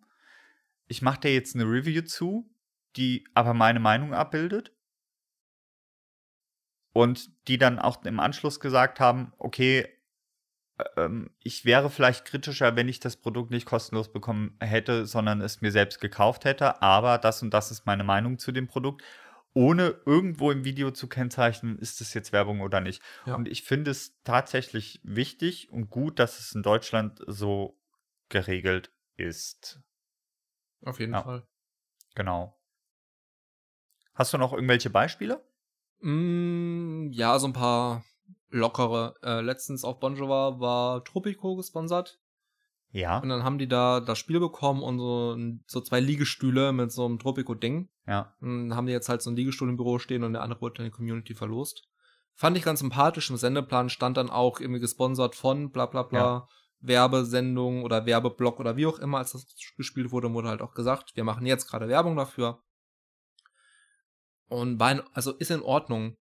Ich 0.87 1.01
mache 1.01 1.21
dir 1.21 1.33
jetzt 1.33 1.55
eine 1.55 1.65
Review 1.65 2.01
zu 2.03 2.49
die 2.95 3.25
aber 3.33 3.53
meine 3.53 3.79
Meinung 3.79 4.13
abbildet. 4.13 4.71
Und 6.93 7.29
die 7.49 7.57
dann 7.57 7.77
auch 7.77 8.03
im 8.05 8.21
Anschluss 8.21 8.61
gesagt 8.61 9.01
haben, 9.01 9.33
okay, 9.37 9.85
ähm, 10.95 11.29
ich 11.39 11.65
wäre 11.65 11.89
vielleicht 11.89 12.23
kritischer, 12.23 12.77
wenn 12.77 12.87
ich 12.87 13.01
das 13.01 13.17
Produkt 13.17 13.51
nicht 13.51 13.65
kostenlos 13.65 14.13
bekommen 14.13 14.55
hätte, 14.61 15.05
sondern 15.05 15.41
es 15.41 15.59
mir 15.59 15.71
selbst 15.71 15.99
gekauft 15.99 16.45
hätte. 16.45 16.81
Aber 16.81 17.17
das 17.17 17.41
und 17.41 17.53
das 17.53 17.69
ist 17.69 17.85
meine 17.85 18.05
Meinung 18.05 18.39
zu 18.39 18.53
dem 18.53 18.67
Produkt. 18.67 19.03
Ohne 19.57 20.01
irgendwo 20.05 20.51
im 20.51 20.65
Video 20.65 20.91
zu 20.91 21.07
kennzeichnen, 21.07 21.79
ist 21.79 22.01
es 22.01 22.13
jetzt 22.13 22.33
Werbung 22.33 22.59
oder 22.59 22.81
nicht. 22.81 23.01
Ja. 23.25 23.35
Und 23.35 23.47
ich 23.47 23.63
finde 23.63 23.89
es 23.89 24.21
tatsächlich 24.25 24.99
wichtig 25.03 25.71
und 25.71 25.89
gut, 25.89 26.19
dass 26.19 26.39
es 26.39 26.53
in 26.53 26.61
Deutschland 26.61 27.21
so 27.25 27.79
geregelt 28.27 28.91
ist. 29.15 29.81
Auf 30.83 30.99
jeden 30.99 31.13
ja. 31.13 31.23
Fall. 31.23 31.47
Genau. 32.15 32.59
Hast 34.13 34.33
du 34.33 34.37
noch 34.37 34.51
irgendwelche 34.51 34.89
Beispiele? 34.89 35.41
Mm, 36.01 37.11
ja, 37.11 37.39
so 37.39 37.47
ein 37.47 37.53
paar 37.53 38.03
lockere. 38.49 39.15
Äh, 39.23 39.39
letztens 39.39 39.85
auf 39.85 40.01
Bon 40.01 40.17
Jovi 40.17 40.59
war 40.59 41.01
Tropico 41.05 41.55
gesponsert. 41.55 42.19
Ja. 42.95 43.19
Und 43.19 43.27
dann 43.27 43.43
haben 43.43 43.57
die 43.57 43.67
da 43.67 43.99
das 43.99 44.17
Spiel 44.17 44.39
bekommen 44.39 44.81
und 44.81 44.99
so, 44.99 45.37
so 45.67 45.81
zwei 45.81 45.99
Liegestühle 45.99 46.71
mit 46.71 46.93
so 46.93 47.05
einem 47.05 47.19
Tropico-Ding. 47.19 47.89
Ja. 48.07 48.33
Und 48.39 48.69
dann 48.69 48.77
haben 48.77 48.87
die 48.87 48.93
jetzt 48.93 49.09
halt 49.09 49.21
so 49.21 49.29
einen 49.29 49.35
Liegestuhl 49.35 49.67
im 49.67 49.75
Büro 49.75 49.99
stehen 49.99 50.23
und 50.23 50.31
der 50.31 50.41
andere 50.41 50.61
wurde 50.61 50.77
in 50.77 50.85
der 50.85 50.95
Community 50.95 51.33
verlost. 51.35 51.89
Fand 52.35 52.57
ich 52.57 52.63
ganz 52.63 52.79
sympathisch. 52.79 53.29
Im 53.29 53.35
Sendeplan 53.35 53.89
stand 53.89 54.15
dann 54.15 54.29
auch 54.29 54.61
irgendwie 54.61 54.79
gesponsert 54.79 55.35
von 55.35 55.71
bla 55.71 55.87
bla 55.87 56.03
bla. 56.03 56.19
Ja. 56.19 56.47
Werbesendung 56.79 57.83
oder 57.83 58.05
Werbeblock 58.05 58.61
oder 58.61 58.77
wie 58.77 58.85
auch 58.85 58.99
immer, 58.99 59.17
als 59.17 59.33
das 59.33 59.45
gespielt 59.75 60.11
wurde, 60.11 60.31
wurde 60.31 60.47
halt 60.47 60.61
auch 60.61 60.73
gesagt, 60.73 61.17
wir 61.17 61.25
machen 61.25 61.45
jetzt 61.45 61.67
gerade 61.67 61.89
Werbung 61.89 62.15
dafür. 62.15 62.61
Und 64.47 64.79
war 64.79 64.91
in, 64.93 65.01
also 65.11 65.33
ist 65.33 65.51
in 65.51 65.61
Ordnung. 65.61 66.15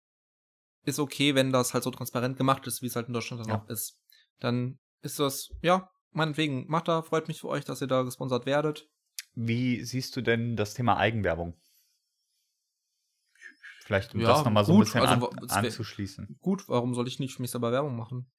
Ist 0.86 1.00
okay, 1.00 1.36
wenn 1.36 1.52
das 1.52 1.74
halt 1.74 1.84
so 1.84 1.92
transparent 1.92 2.38
gemacht 2.38 2.66
ist, 2.66 2.82
wie 2.82 2.86
es 2.88 2.96
halt 2.96 3.08
in 3.08 3.14
Deutschland 3.14 3.42
dann 3.42 3.50
Ja. 3.50 3.62
auch 3.62 3.68
ist. 3.68 4.00
Dann 4.40 4.80
ist 5.02 5.20
das, 5.20 5.50
ja, 5.62 5.90
meinetwegen, 6.12 6.66
macht 6.68 6.88
da, 6.88 7.02
freut 7.02 7.28
mich 7.28 7.42
für 7.42 7.50
euch, 7.50 7.66
dass 7.66 7.82
ihr 7.82 7.88
da 7.88 8.04
gesponsert 8.04 8.46
werdet. 8.46 8.90
Wie 9.34 9.84
siehst 9.84 10.16
du 10.16 10.22
denn 10.22 10.56
das 10.56 10.74
Thema 10.74 10.98
Eigenwerbung? 10.98 11.54
Vielleicht, 13.84 14.14
um 14.14 14.22
Ja, 14.22 14.28
das 14.28 14.44
nochmal 14.44 14.66
so 14.66 14.74
ein 14.74 14.80
bisschen 14.80 15.02
also 15.02 15.30
an, 15.30 15.50
anzuschließen. 15.50 16.38
Gut, 16.42 16.68
warum 16.68 16.94
soll 16.94 17.08
ich 17.08 17.20
nicht 17.20 17.36
für 17.36 17.42
mich 17.42 17.52
selber 17.52 17.72
Werbung 17.72 17.96
machen? 17.96 18.32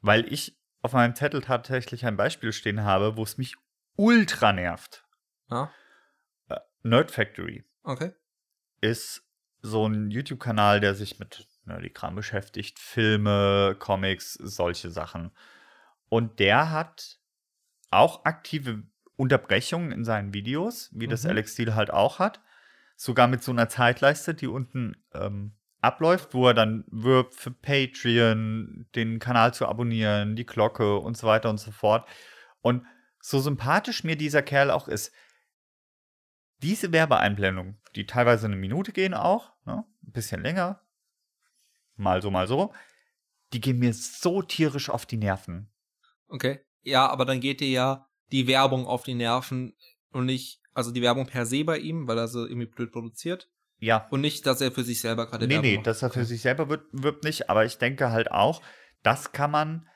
Weil 0.00 0.30
ich 0.32 0.58
auf 0.82 0.92
meinem 0.92 1.14
Zettel 1.14 1.40
tatsächlich 1.40 2.06
ein 2.06 2.16
Beispiel 2.16 2.52
stehen 2.52 2.82
habe, 2.82 3.16
wo 3.16 3.22
es 3.22 3.38
mich 3.38 3.56
ultra 3.96 4.52
nervt. 4.52 5.04
Ja, 5.50 5.72
Nerd 6.82 7.10
Factory 7.10 7.64
okay. 7.82 8.12
ist 8.80 9.22
so 9.60 9.86
ein 9.86 10.10
YouTube-Kanal, 10.10 10.80
der 10.80 10.94
sich 10.94 11.18
mit 11.18 11.46
Nerdy-Kram 11.64 12.14
beschäftigt. 12.14 12.78
Filme, 12.78 13.76
Comics, 13.78 14.34
solche 14.34 14.90
Sachen. 14.90 15.32
Und 16.08 16.38
der 16.38 16.70
hat 16.70 17.18
auch 17.90 18.24
aktive 18.24 18.82
Unterbrechungen 19.16 19.92
in 19.92 20.04
seinen 20.04 20.32
Videos, 20.32 20.90
wie 20.92 21.08
das 21.08 21.24
Mhm. 21.24 21.30
Alex 21.30 21.52
Steel 21.52 21.74
halt 21.74 21.90
auch 21.90 22.18
hat. 22.18 22.40
Sogar 22.96 23.28
mit 23.28 23.42
so 23.42 23.52
einer 23.52 23.68
Zeitleiste, 23.68 24.34
die 24.34 24.46
unten 24.46 24.96
ähm, 25.14 25.56
abläuft, 25.80 26.34
wo 26.34 26.48
er 26.48 26.54
dann 26.54 26.84
wirbt 26.88 27.34
für 27.34 27.50
Patreon, 27.50 28.86
den 28.94 29.18
Kanal 29.18 29.54
zu 29.54 29.66
abonnieren, 29.66 30.36
die 30.36 30.46
Glocke 30.46 30.98
und 30.98 31.16
so 31.16 31.26
weiter 31.26 31.50
und 31.50 31.58
so 31.58 31.70
fort. 31.70 32.08
Und 32.60 32.84
so 33.20 33.40
sympathisch 33.40 34.04
mir 34.04 34.16
dieser 34.16 34.42
Kerl 34.42 34.70
auch 34.70 34.88
ist, 34.88 35.12
diese 36.62 36.92
Werbeeinblendungen, 36.92 37.80
die 37.94 38.06
teilweise 38.06 38.46
eine 38.46 38.56
Minute 38.56 38.92
gehen 38.92 39.14
auch, 39.14 39.52
ne, 39.64 39.84
ein 40.04 40.12
bisschen 40.12 40.42
länger, 40.42 40.80
mal 41.96 42.20
so, 42.20 42.30
mal 42.30 42.48
so, 42.48 42.72
die 43.52 43.60
gehen 43.60 43.78
mir 43.78 43.94
so 43.94 44.42
tierisch 44.42 44.90
auf 44.90 45.06
die 45.06 45.16
Nerven. 45.16 45.70
Okay. 46.28 46.60
Ja, 46.82 47.08
aber 47.08 47.24
dann 47.24 47.40
geht 47.40 47.60
dir 47.60 47.68
ja 47.68 48.08
die 48.30 48.46
Werbung 48.46 48.86
auf 48.86 49.04
die 49.04 49.14
Nerven 49.14 49.74
und 50.12 50.26
nicht, 50.26 50.60
also 50.74 50.90
die 50.90 51.02
Werbung 51.02 51.26
per 51.26 51.46
se 51.46 51.64
bei 51.64 51.78
ihm, 51.78 52.06
weil 52.06 52.18
er 52.18 52.28
sie 52.28 52.46
irgendwie 52.46 52.66
blöd 52.66 52.92
produziert. 52.92 53.50
Ja, 53.80 54.08
Und 54.10 54.20
nicht, 54.22 54.44
dass 54.46 54.60
er 54.60 54.72
für 54.72 54.82
sich 54.82 55.00
selber 55.00 55.26
gerade 55.26 55.46
nee, 55.46 55.54
Werbung 55.54 55.70
nee, 55.70 55.76
macht. 55.76 55.86
dass 55.86 56.02
er 56.02 56.10
für 56.10 56.24
sich 56.24 56.42
selber 56.42 56.68
wirbt, 56.68 56.88
wirbt 56.92 57.24
nicht, 57.24 57.48
aber 57.48 57.64
ich 57.64 57.78
denke 57.78 58.10
halt 58.10 58.30
auch, 58.30 58.60
das 59.02 59.30
kann 59.32 59.52
man, 59.52 59.88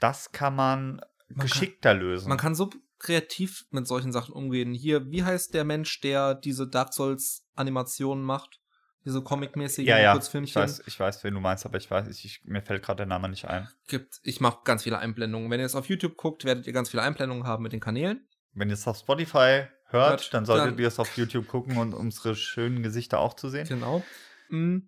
das 0.00 0.32
kann 0.32 0.56
man, 0.56 1.00
Man 1.28 1.46
geschickter 1.46 1.94
lösen. 1.94 2.28
Man 2.28 2.38
kann 2.38 2.56
so 2.56 2.70
kreativ 2.98 3.66
mit 3.70 3.86
solchen 3.86 4.12
Sachen 4.12 4.34
umgehen. 4.34 4.74
Hier, 4.74 5.10
wie 5.10 5.22
heißt 5.22 5.54
der 5.54 5.64
Mensch, 5.64 6.00
der 6.00 6.34
diese 6.34 6.66
Dark 6.66 6.92
Souls 6.92 7.46
Animationen 7.54 8.24
macht? 8.24 8.60
Diese 9.04 9.20
Comic-mäßigen 9.22 9.86
ja, 9.88 9.98
ja, 9.98 10.12
ich 10.12 10.14
Kurzfilmchen 10.14 10.62
weiß, 10.62 10.82
ich 10.86 10.98
weiß, 10.98 11.22
wen 11.24 11.34
du 11.34 11.40
meinst, 11.40 11.66
aber 11.66 11.76
ich 11.76 11.90
weiß, 11.90 12.08
ich, 12.08 12.24
ich, 12.24 12.44
mir 12.44 12.62
fällt 12.62 12.82
gerade 12.82 12.98
der 12.98 13.06
Name 13.06 13.28
nicht 13.28 13.44
ein. 13.46 13.68
gibt. 13.86 14.18
Ich 14.22 14.40
mache 14.40 14.60
ganz 14.64 14.82
viele 14.84 14.98
Einblendungen. 14.98 15.50
Wenn 15.50 15.60
ihr 15.60 15.66
es 15.66 15.74
auf 15.74 15.88
YouTube 15.90 16.16
guckt, 16.16 16.44
werdet 16.44 16.66
ihr 16.66 16.72
ganz 16.72 16.88
viele 16.90 17.02
Einblendungen 17.02 17.46
haben 17.46 17.62
mit 17.62 17.72
den 17.72 17.80
Kanälen. 17.80 18.26
Wenn 18.54 18.68
ihr 18.70 18.74
es 18.74 18.86
auf 18.88 18.96
Spotify 18.98 19.66
hört, 19.86 20.10
Hört, 20.10 20.34
dann 20.34 20.46
solltet 20.46 20.72
dann- 20.72 20.78
ihr 20.78 20.88
es 20.88 20.98
auf 20.98 21.16
YouTube 21.18 21.46
gucken 21.48 21.76
und 21.76 21.92
unsere 21.92 22.34
schönen 22.34 22.82
Gesichter 22.82 23.18
auch 23.20 23.34
zu 23.34 23.48
sehen. 23.50 23.68
Genau. 23.68 24.02
Mm. 24.48 24.78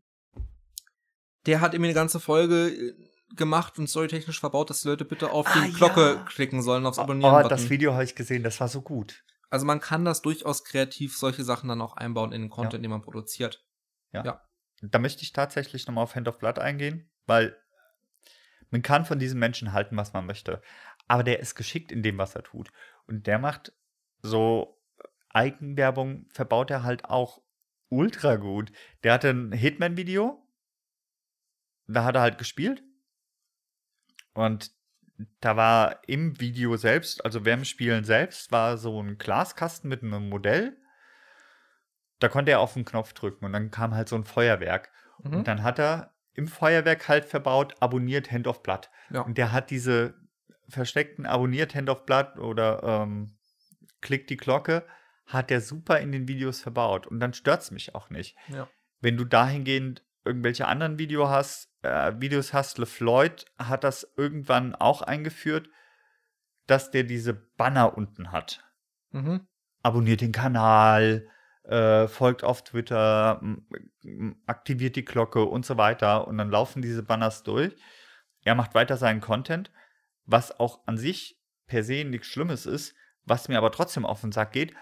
Der 1.47 1.61
hat 1.61 1.75
irgendwie 1.75 1.89
eine 1.91 1.95
ganze 1.95 2.19
Folge 2.19 2.69
äh, 2.71 2.95
gemacht 3.37 3.79
und 3.79 3.89
storytechnisch 3.89 4.41
verbaut, 4.41 4.71
dass 4.71 4.81
die 4.83 4.89
Leute 4.89 5.05
bitte 5.05 5.31
auf 5.31 5.47
die 5.53 5.59
Ah, 5.59 5.69
Glocke 5.77 6.15
ja. 6.17 6.25
klicken 6.25 6.63
sollen, 6.63 6.87
aufs 6.87 6.99
Abonnieren. 6.99 7.45
Oh, 7.45 7.49
das 7.49 7.69
Video 7.71 7.93
habe 7.93 8.05
ich 8.05 8.15
gesehen, 8.15 8.43
das 8.43 8.61
war 8.61 8.69
so 8.69 8.81
gut. 8.83 9.23
Also 9.51 9.65
man 9.67 9.81
kann 9.81 10.05
das 10.05 10.23
durchaus 10.23 10.65
kreativ 10.65 11.17
solche 11.17 11.45
Sachen 11.45 11.69
dann 11.69 11.81
auch 11.81 11.97
einbauen 11.97 12.33
in 12.33 12.43
den 12.43 12.51
Content, 12.51 12.83
den 12.83 12.91
man 12.91 13.03
produziert. 13.03 13.65
Da 14.83 14.99
möchte 14.99 15.23
ich 15.23 15.33
tatsächlich 15.33 15.87
nochmal 15.87 16.05
auf 16.05 16.15
Hand 16.15 16.29
of 16.29 16.39
Blood 16.39 16.59
eingehen, 16.59 17.11
weil 17.27 17.57
man 18.71 18.83
kann 18.83 19.05
von 19.05 19.19
diesem 19.19 19.39
Menschen 19.39 19.73
halten, 19.73 19.97
was 19.97 20.13
man 20.13 20.27
möchte. 20.27 20.61
Aber 21.09 21.23
der 21.23 21.41
ist 21.41 21.55
geschickt 21.55 21.93
in 21.93 22.03
dem, 22.03 22.19
was 22.19 22.35
er 22.35 22.43
tut. 22.43 22.71
Und 23.07 23.27
der 23.27 23.39
macht 23.39 23.73
so 24.23 24.83
Eigenwerbung, 25.31 26.27
verbaut 26.31 26.71
er 26.71 26.83
halt 26.83 27.05
auch 27.05 27.43
ultra 27.89 28.37
gut. 28.37 28.73
Der 29.03 29.13
hatte 29.13 29.31
ein 29.31 29.53
Hitman-Video, 29.53 30.47
da 31.87 32.05
hat 32.05 32.17
er 32.17 32.23
halt 32.23 32.39
gespielt. 32.39 32.83
Und 34.35 34.73
da 35.41 35.57
war 35.57 36.01
im 36.09 36.41
Video 36.41 36.77
selbst, 36.77 37.25
also 37.25 37.45
während 37.45 37.67
Spielen 37.67 38.05
selbst, 38.05 38.53
war 38.53 38.77
so 38.77 39.01
ein 39.03 39.17
Glaskasten 39.19 39.89
mit 39.89 40.03
einem 40.03 40.29
Modell. 40.29 40.77
Da 42.19 42.29
konnte 42.29 42.53
er 42.53 42.61
auf 42.61 42.75
den 42.75 42.85
Knopf 42.85 43.13
drücken 43.13 43.45
und 43.45 43.53
dann 43.53 43.71
kam 43.71 43.95
halt 43.95 44.09
so 44.09 44.17
ein 44.17 44.25
Feuerwerk. 44.25 44.91
Mhm. 45.23 45.35
Und 45.35 45.49
dann 45.49 45.63
hat 45.63 45.79
er 45.79 46.15
im 46.35 46.49
Feuerwerk 46.49 47.09
halt 47.09 47.25
verbaut, 47.25 47.75
abonniert 47.81 48.31
Hand 48.31 48.47
of 48.47 48.63
Blood. 48.63 48.91
Ja. 49.11 49.23
Und 49.23 49.39
der 49.39 49.53
hat 49.53 49.71
diese 49.71 50.15
versteckten 50.69 51.27
abonniert 51.27 51.75
Hand 51.75 51.89
of 51.89 52.05
Blood 52.07 52.39
oder 52.39 52.83
ähm, 52.83 53.37
klickt 54.01 54.31
die 54.31 54.37
Glocke, 54.37 54.85
hat 55.27 55.51
der 55.51 55.61
super 55.61 56.01
in 56.01 56.13
den 56.13 56.29
Videos 56.29 56.61
verbaut. 56.61 57.07
Und 57.07 57.21
dann 57.21 57.33
stört 57.33 57.63
es 57.63 57.71
mich 57.71 57.95
auch 57.95 58.11
nicht. 58.11 58.37
Ja. 58.49 58.69
Wenn 59.01 59.17
du 59.17 59.25
dahingehend 59.25 60.05
irgendwelche 60.25 60.67
anderen 60.67 60.99
Video 60.99 61.29
hast, 61.29 61.71
äh, 61.83 62.13
Videos 62.19 62.53
hast, 62.53 62.79
LeFloid 62.79 63.47
hat 63.59 63.85
das 63.85 64.13
irgendwann 64.17 64.75
auch 64.75 65.03
eingeführt, 65.03 65.69
dass 66.67 66.91
der 66.91 67.05
diese 67.05 67.33
Banner 67.33 67.97
unten 67.97 68.33
hat 68.33 68.63
Mhm. 69.13 69.47
abonniert 69.83 70.21
den 70.21 70.33
Kanal, 70.33 71.29
äh, 71.69 72.09
folgt 72.09 72.45
auf 72.45 72.63
Twitter, 72.65 73.41
aktiviert 74.47 74.97
die 74.97 75.05
Glocke 75.05 75.45
und 75.45 75.67
so 75.67 75.77
weiter. 75.77 76.27
Und 76.29 76.39
dann 76.39 76.51
laufen 76.51 76.83
diese 76.83 77.03
Banners 77.03 77.43
durch. 77.43 77.75
Er 78.43 78.55
macht 78.55 78.75
weiter 78.75 78.97
seinen 78.97 79.21
Content, 79.21 79.71
was 80.25 80.59
auch 80.59 80.87
an 80.87 80.99
sich 80.99 81.41
per 81.67 81.83
se 81.83 82.05
nichts 82.05 82.29
Schlimmes 82.29 82.67
ist, 82.67 82.95
was 83.25 83.49
mir 83.49 83.59
aber 83.59 83.73
trotzdem 83.73 84.07
auf 84.07 84.21
den 84.21 84.33
Sack 84.33 84.53
geht, 84.53 84.75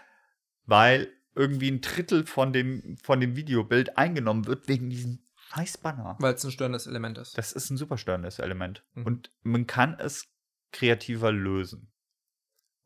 weil 0.66 1.10
irgendwie 1.34 1.70
ein 1.70 1.80
Drittel 1.80 2.26
von 2.26 2.52
dem, 2.52 2.96
von 3.02 3.20
dem 3.20 3.36
Videobild 3.36 3.96
eingenommen 3.96 4.46
wird 4.46 4.68
wegen 4.68 4.90
diesem 4.90 5.20
scheiß 5.48 5.78
Banner. 5.78 6.16
Weil 6.20 6.34
es 6.34 6.44
ein 6.44 6.50
störendes 6.50 6.86
Element 6.86 7.18
ist. 7.18 7.36
Das 7.38 7.52
ist 7.52 7.70
ein 7.70 7.76
super 7.76 7.98
störendes 7.98 8.38
Element. 8.38 8.84
Mhm. 8.94 9.06
Und 9.06 9.32
man 9.42 9.66
kann 9.66 9.98
es 9.98 10.26
kreativer 10.72 11.32
lösen. 11.32 11.90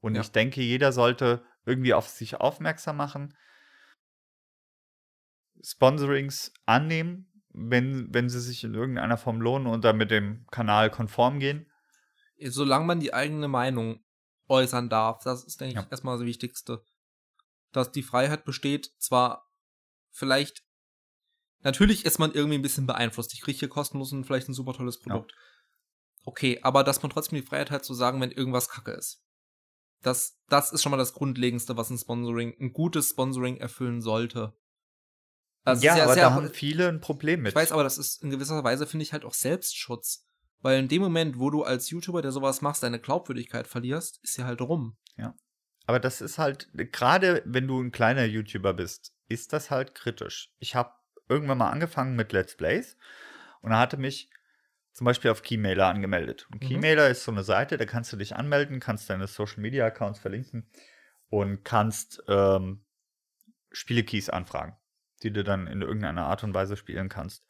Und 0.01 0.15
Ja. 0.15 0.21
ich 0.21 0.31
denke, 0.31 0.63
jeder 0.63 0.93
sollte 0.93 1.45
irgendwie 1.67 1.95
auf 1.95 2.09
sich 2.09 2.37
aufmerksam 2.37 2.97
machen, 2.97 3.35
Sponsorings 5.63 6.53
annehmen, 6.67 7.31
wenn, 7.51 8.13
wenn 8.13 8.29
sie 8.29 8.41
sich 8.41 8.65
in 8.65 8.75
irgendeiner 8.75 9.17
Form 9.17 9.41
lohnen 9.41 9.67
und 9.67 9.85
da 9.85 9.93
mit 9.93 10.11
dem 10.11 10.47
Kanal 10.51 10.91
konform 10.91 11.41
gehen. 11.41 11.71
Solange 12.41 12.87
man 12.87 13.01
die 13.01 13.15
eigene 13.15 13.49
Meinung 13.49 14.05
äußern 14.47 14.89
darf, 14.89 15.23
das 15.25 15.45
ist, 15.45 15.61
denke 15.61 15.75
ich, 15.75 15.81
Ja. 15.81 15.89
erstmal 15.91 16.17
das 16.17 16.27
Wichtigste. 16.27 16.85
Dass 17.73 17.93
die 17.93 18.03
Freiheit 18.03 18.45
besteht, 18.45 18.93
zwar 18.99 19.51
vielleicht, 20.11 20.65
natürlich 21.61 22.05
ist 22.05 22.19
man 22.19 22.33
irgendwie 22.33 22.59
ein 22.59 22.63
bisschen 22.63 22.87
beeinflusst. 22.87 23.35
Ich 23.35 23.41
kriege 23.41 23.59
hier 23.59 23.69
kostenlos 23.69 24.13
ein, 24.13 24.25
vielleicht 24.25 24.49
ein 24.49 24.55
super 24.55 24.73
tolles 24.73 25.01
Produkt. 25.01 25.35
Okay, 26.25 26.61
aber 26.63 26.85
dass 26.85 27.03
man 27.03 27.11
trotzdem 27.11 27.41
die 27.41 27.47
Freiheit 27.47 27.71
hat 27.71 27.85
zu 27.85 27.95
sagen, 27.95 28.21
wenn 28.21 28.31
irgendwas 28.31 28.69
kacke 28.69 28.93
ist. 28.93 29.25
Das, 30.03 30.39
das 30.49 30.73
ist 30.73 30.83
schon 30.83 30.91
mal 30.91 30.97
das 30.97 31.13
Grundlegendste, 31.13 31.77
was 31.77 31.91
ein 31.91 31.99
Sponsoring, 31.99 32.55
ein 32.61 32.73
gutes 32.73 33.11
Sponsoring 33.11 33.57
erfüllen 33.57 34.01
sollte. 34.01 34.57
Das 35.75 35.83
ja, 35.83 35.95
ist 35.97 36.01
aber 36.03 36.17
da 36.17 36.31
haben 36.33 36.51
viele 36.51 36.89
ein 36.89 37.01
Problem 37.01 37.43
mit. 37.43 37.51
ich 37.53 37.57
weiß, 37.57 37.73
aber 37.73 37.85
das 37.85 37.99
ist 37.99 38.23
in 38.23 38.31
gewisser 38.31 38.63
Weise, 38.65 38.87
finde 38.87 39.03
ich, 39.03 39.13
halt 39.13 39.25
auch 39.25 39.35
Selbstschutz. 39.35 40.25
Weil 40.61 40.81
in 40.81 40.89
dem 40.89 41.03
Moment, 41.03 41.39
wo 41.39 41.51
du 41.51 41.63
als 41.63 41.89
YouTuber, 41.91 42.21
der 42.21 42.33
sowas 42.33 42.63
machst, 42.63 42.83
deine 42.83 42.99
Glaubwürdigkeit 42.99 43.69
verlierst, 43.69 44.19
ist 44.23 44.35
sie 44.35 44.45
halt 44.45 44.61
rum. 44.61 44.97
Aber 45.89 46.01
das 46.01 46.21
ist 46.21 46.37
halt, 46.37 46.69
gerade 46.75 47.43
wenn 47.47 47.67
du 47.67 47.81
ein 47.81 47.93
kleiner 47.93 48.27
YouTuber 48.27 48.75
bist, 48.75 49.15
ist 49.27 49.55
das 49.55 49.71
halt 49.71 49.95
kritisch. 49.95 50.53
Ich 50.59 50.75
habe 50.75 50.93
irgendwann 51.31 51.57
mal 51.57 51.71
angefangen 51.71 52.15
mit 52.15 52.31
Let's 52.31 52.57
Plays 52.57 52.99
und 53.63 53.71
da 53.71 53.79
hatte 53.79 53.97
mich 53.97 54.29
zum 54.93 55.07
Beispiel 55.07 55.31
auf 55.31 55.43
Keymailer 55.43 55.87
angemeldet. 55.87 56.47
Und 56.53 56.63
Mhm. 56.63 56.69
Keymailer 56.69 57.09
ist 57.09 57.25
so 57.25 57.33
eine 57.33 57.43
Seite, 57.43 57.79
da 57.79 57.87
kannst 57.87 58.13
du 58.13 58.19
dich 58.19 58.37
anmelden, 58.37 58.81
kannst 58.81 59.09
deine 59.09 59.27
Social 59.29 59.63
Media 59.63 59.87
Accounts 59.87 60.19
verlinken 60.19 60.69
und 61.31 61.65
kannst 61.65 62.23
ähm, 62.29 62.85
Spielekeys 63.73 64.29
anfragen, 64.29 64.77
die 65.23 65.33
du 65.33 65.45
dann 65.45 65.67
in 65.67 65.83
irgendeiner 65.83 66.27
Art 66.27 66.45
und 66.45 66.55
Weise 66.55 66.77
spielen 66.77 67.09
kannst. 67.09 67.47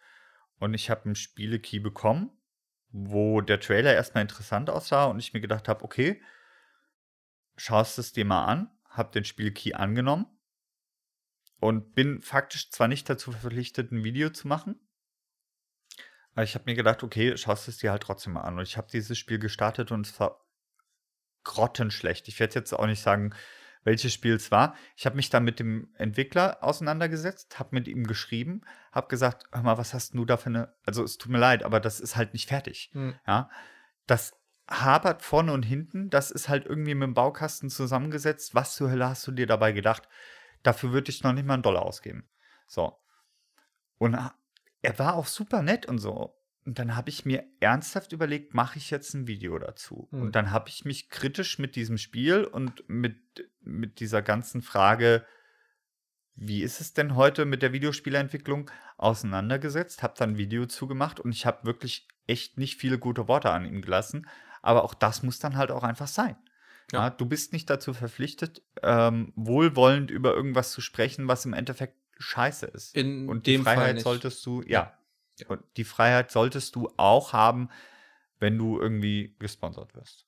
Und 0.59 0.75
ich 0.75 0.91
habe 0.91 1.05
einen 1.05 1.15
Spielekey 1.15 1.81
bekommen, 1.81 2.31
wo 2.91 3.41
der 3.41 3.61
Trailer 3.61 3.95
erstmal 3.95 4.23
interessant 4.23 4.71
aussah 4.71 5.05
und 5.07 5.19
ich 5.19 5.33
mir 5.33 5.41
gedacht 5.41 5.69
habe, 5.69 5.85
okay, 5.85 6.23
schaust 7.57 7.99
es 7.99 8.13
dir 8.13 8.25
mal 8.25 8.45
an, 8.47 8.71
hab 8.89 9.13
den 9.13 9.25
Spielkey 9.25 9.75
angenommen 9.75 10.27
und 11.61 11.95
bin 11.95 12.23
faktisch 12.23 12.71
zwar 12.71 12.89
nicht 12.89 13.09
dazu 13.09 13.33
verpflichtet, 13.33 13.93
ein 13.93 14.05
Video 14.05 14.31
zu 14.31 14.49
machen, 14.49 14.81
aber 16.39 16.45
ich 16.45 16.55
habe 16.55 16.67
mir 16.67 16.77
gedacht, 16.77 17.03
okay, 17.03 17.37
schaust 17.37 17.67
es 17.67 17.79
dir 17.79 17.91
halt 17.91 18.05
trotzdem 18.05 18.35
mal 18.35 18.43
an. 18.43 18.59
Und 18.59 18.63
ich 18.63 18.77
habe 18.77 18.87
dieses 18.93 19.19
Spiel 19.19 19.41
gestartet 19.41 19.91
und 19.91 20.07
es 20.07 20.21
war 20.21 20.47
grottenschlecht. 21.43 22.29
Ich 22.29 22.39
werde 22.39 22.55
jetzt 22.55 22.73
auch 22.73 22.87
nicht 22.87 23.03
sagen, 23.03 23.35
welches 23.89 24.13
Spiel 24.13 24.35
es 24.35 24.51
war. 24.51 24.75
Ich 24.97 25.07
habe 25.07 25.17
mich 25.17 25.31
dann 25.31 25.45
mit 25.45 25.59
dem 25.59 25.89
Entwickler 25.97 26.63
auseinandergesetzt, 26.63 27.59
habe 27.59 27.71
mit 27.73 27.89
ihm 27.89 28.07
geschrieben, 28.07 28.61
habe 28.93 29.09
gesagt, 29.09 29.47
hör 29.51 29.63
mal, 29.63 29.79
was 29.79 29.95
hast 29.95 30.15
du 30.15 30.27
da 30.27 30.37
für 30.37 30.51
eine, 30.51 30.75
also 30.85 31.03
es 31.03 31.17
tut 31.17 31.33
mir 31.33 31.39
leid, 31.39 31.63
aber 31.63 31.81
das 31.81 31.99
ist 31.99 32.15
halt 32.15 32.35
nicht 32.35 32.49
fertig. 32.49 32.91
Hm. 32.93 33.15
Ja, 33.27 33.51
das 34.07 34.35
hapert 34.71 35.23
vorne 35.23 35.53
und 35.55 35.63
hinten, 35.63 36.11
das 36.11 36.31
ist 36.31 36.51
halt 36.51 36.67
irgendwie 36.67 36.95
mit 36.95 37.07
dem 37.07 37.15
Baukasten 37.15 37.71
zusammengesetzt. 37.71 38.55
Was 38.55 38.75
zur 38.75 38.91
Hölle 38.91 39.09
hast 39.09 39.27
du 39.27 39.33
dir 39.33 39.47
dabei 39.47 39.73
gedacht? 39.73 40.07
Dafür 40.63 40.93
würde 40.93 41.11
ich 41.11 41.23
noch 41.23 41.33
nicht 41.33 41.47
mal 41.47 41.55
einen 41.55 41.63
Dollar 41.63 41.83
ausgeben. 41.83 42.29
So. 42.67 42.99
Und 43.97 44.19
er 44.83 44.99
war 44.99 45.15
auch 45.17 45.27
super 45.27 45.63
nett 45.63 45.87
und 45.87 45.99
so. 45.99 46.38
Und 46.65 46.79
dann 46.79 46.97
habe 46.97 47.09
ich 47.09 47.25
mir 47.25 47.45
ernsthaft 47.61 48.13
überlegt, 48.13 48.55
mache 48.55 48.79
ich 48.79 48.91
jetzt 48.91 49.15
ein 49.15 49.27
Video 49.27 49.59
dazu? 49.59 50.09
Hm. 50.11 50.23
Und 50.23 50.37
dann 50.37 50.51
habe 50.51 50.69
ich 50.69 50.85
mich 50.85 51.09
kritisch 51.09 51.59
mit 51.59 51.77
diesem 51.77 51.99
Spiel 51.99 52.45
und 52.45 52.89
mit, 52.89 53.19
mit 53.61 54.01
dieser 54.01 54.23
ganzen 54.23 54.61
Frage, 54.61 55.25
wie 56.35 56.63
ist 56.63 56.81
es 56.81 56.93
denn 56.93 57.17
heute 57.17 57.47
mit 57.47 57.63
der 57.63 57.73
Videospielentwicklung, 57.73 58.71
auseinandergesetzt, 58.97 60.03
habe 60.03 60.15
dann 60.19 60.31
ein 60.31 60.39
Video 60.39 60.67
zugemacht 60.67 61.21
und 61.21 61.33
ich 61.33 61.47
habe 61.47 61.65
wirklich 61.65 62.07
echt 62.27 62.59
nicht 62.59 62.79
viele 62.79 62.99
gute 62.99 63.29
Worte 63.29 63.51
an 63.51 63.65
ihm 63.65 63.81
gelassen. 63.81 64.29
Aber 64.61 64.85
auch 64.85 64.95
das 64.95 65.23
muss 65.23 65.39
dann 65.39 65.57
halt 65.57 65.71
auch 65.71 65.83
einfach 65.83 66.09
sein. 66.09 66.37
Ja. 66.93 67.05
Ja, 67.05 67.11
du 67.11 67.27
bist 67.27 67.53
nicht 67.53 67.69
dazu 67.71 67.93
verpflichtet, 67.93 68.63
ähm, 68.83 69.33
wohlwollend 69.37 70.11
über 70.11 70.35
irgendwas 70.35 70.73
zu 70.73 70.81
sprechen, 70.81 71.29
was 71.29 71.45
im 71.45 71.53
Endeffekt 71.53 71.97
scheiße 72.19 72.67
ist. 72.67 72.97
In 72.97 73.29
Und 73.29 73.47
dem 73.47 73.61
die 73.61 73.65
Freiheit 73.65 74.01
solltest 74.01 74.45
du, 74.47 74.63
ja. 74.63 74.98
Ja. 75.41 75.47
Ja. 75.47 75.57
Und 75.57 75.65
die 75.77 75.85
Freiheit 75.85 76.31
solltest 76.31 76.75
du 76.77 76.91
auch 76.97 77.33
haben, 77.33 77.71
wenn 78.39 78.57
du 78.59 78.81
irgendwie 78.81 79.37
gesponsert 79.39 79.95
wirst. 79.95 80.27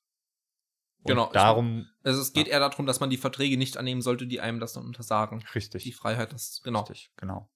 Und 1.02 1.08
Genau, 1.08 1.30
Darum, 1.32 1.88
Also 2.02 2.20
es 2.20 2.32
geht 2.32 2.48
eher 2.48 2.60
darum, 2.60 2.84
dass 2.86 3.00
man 3.00 3.08
die 3.08 3.16
Verträge 3.16 3.56
nicht 3.56 3.76
annehmen 3.76 4.02
sollte, 4.02 4.26
die 4.26 4.40
einem 4.40 4.60
das 4.60 4.74
dann 4.74 4.84
untersagen. 4.84 5.42
richtig. 5.54 5.84
Die 5.84 5.92
Freiheit, 5.92 6.32
das, 6.32 6.60
genau. 6.62 6.80
Richtig, 6.80 7.10
genau. 7.16 7.50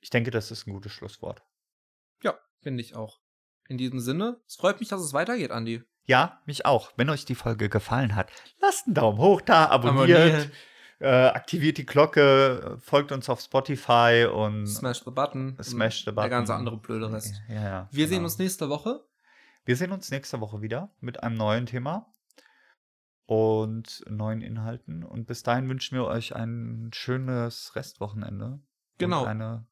Ich 0.00 0.10
denke, 0.10 0.30
das 0.30 0.50
ist 0.50 0.66
ein 0.66 0.72
gutes 0.72 0.92
Schlusswort. 0.92 1.42
Ja, 2.22 2.38
finde 2.60 2.82
ich 2.82 2.94
auch. 2.96 3.20
In 3.68 3.78
diesem 3.78 4.00
Sinne, 4.00 4.40
es 4.46 4.56
freut 4.56 4.80
mich, 4.80 4.88
dass 4.88 5.00
es 5.02 5.12
weitergeht, 5.12 5.50
Andi. 5.50 5.82
Ja, 6.04 6.40
mich 6.46 6.64
auch. 6.64 6.92
Wenn 6.96 7.10
euch 7.10 7.26
die 7.26 7.34
Folge 7.34 7.68
gefallen 7.68 8.16
hat, 8.16 8.30
lasst 8.60 8.86
einen 8.86 8.94
Daumen 8.94 9.18
hoch 9.18 9.40
da, 9.42 9.66
abonniert, 9.66 10.50
Äh, 11.00 11.06
aktiviert 11.28 11.78
die 11.78 11.86
Glocke, 11.86 12.76
folgt 12.80 13.12
uns 13.12 13.28
auf 13.28 13.40
Spotify 13.40 14.26
und 14.32 14.66
Smash 14.66 15.04
the 15.04 15.10
Button. 15.12 15.56
Smash 15.62 16.02
the 16.04 16.10
und 16.10 16.16
Der 16.16 16.22
Button. 16.22 16.30
ganze 16.30 16.54
andere 16.54 16.76
blöde 16.76 17.12
Rest. 17.12 17.40
Ja, 17.48 17.54
ja, 17.62 17.88
Wir 17.92 18.06
sehen 18.08 18.16
genau. 18.16 18.24
uns 18.24 18.38
nächste 18.38 18.68
Woche. 18.68 19.04
Wir 19.64 19.76
sehen 19.76 19.92
uns 19.92 20.10
nächste 20.10 20.40
Woche 20.40 20.60
wieder 20.60 20.90
mit 21.00 21.22
einem 21.22 21.36
neuen 21.36 21.66
Thema 21.66 22.12
und 23.26 24.02
neuen 24.08 24.40
Inhalten. 24.40 25.04
Und 25.04 25.26
bis 25.26 25.42
dahin 25.42 25.68
wünschen 25.68 25.96
wir 25.96 26.04
euch 26.06 26.34
ein 26.34 26.90
schönes 26.92 27.76
Restwochenende. 27.76 28.60
Genau. 28.96 29.22
Und 29.22 29.28
eine 29.28 29.66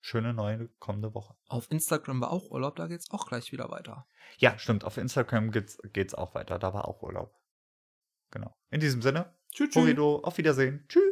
schöne 0.00 0.32
neue 0.34 0.68
kommende 0.78 1.14
Woche. 1.14 1.36
Auf 1.48 1.70
Instagram 1.70 2.20
war 2.20 2.30
auch 2.32 2.50
Urlaub, 2.50 2.76
da 2.76 2.86
geht's 2.86 3.10
auch 3.10 3.26
gleich 3.26 3.52
wieder 3.52 3.70
weiter. 3.70 4.06
Ja, 4.38 4.58
stimmt. 4.58 4.84
Auf 4.84 4.96
Instagram 4.96 5.50
geht's, 5.50 5.78
geht's 5.92 6.14
auch 6.14 6.34
weiter. 6.34 6.58
Da 6.58 6.72
war 6.74 6.88
auch 6.88 7.02
Urlaub. 7.02 7.34
Genau. 8.30 8.54
In 8.70 8.80
diesem 8.80 9.02
Sinne, 9.02 9.34
Tschüss. 9.52 9.74
Horido, 9.74 10.20
auf 10.22 10.38
Wiedersehen. 10.38 10.84
Tschüss. 10.88 11.02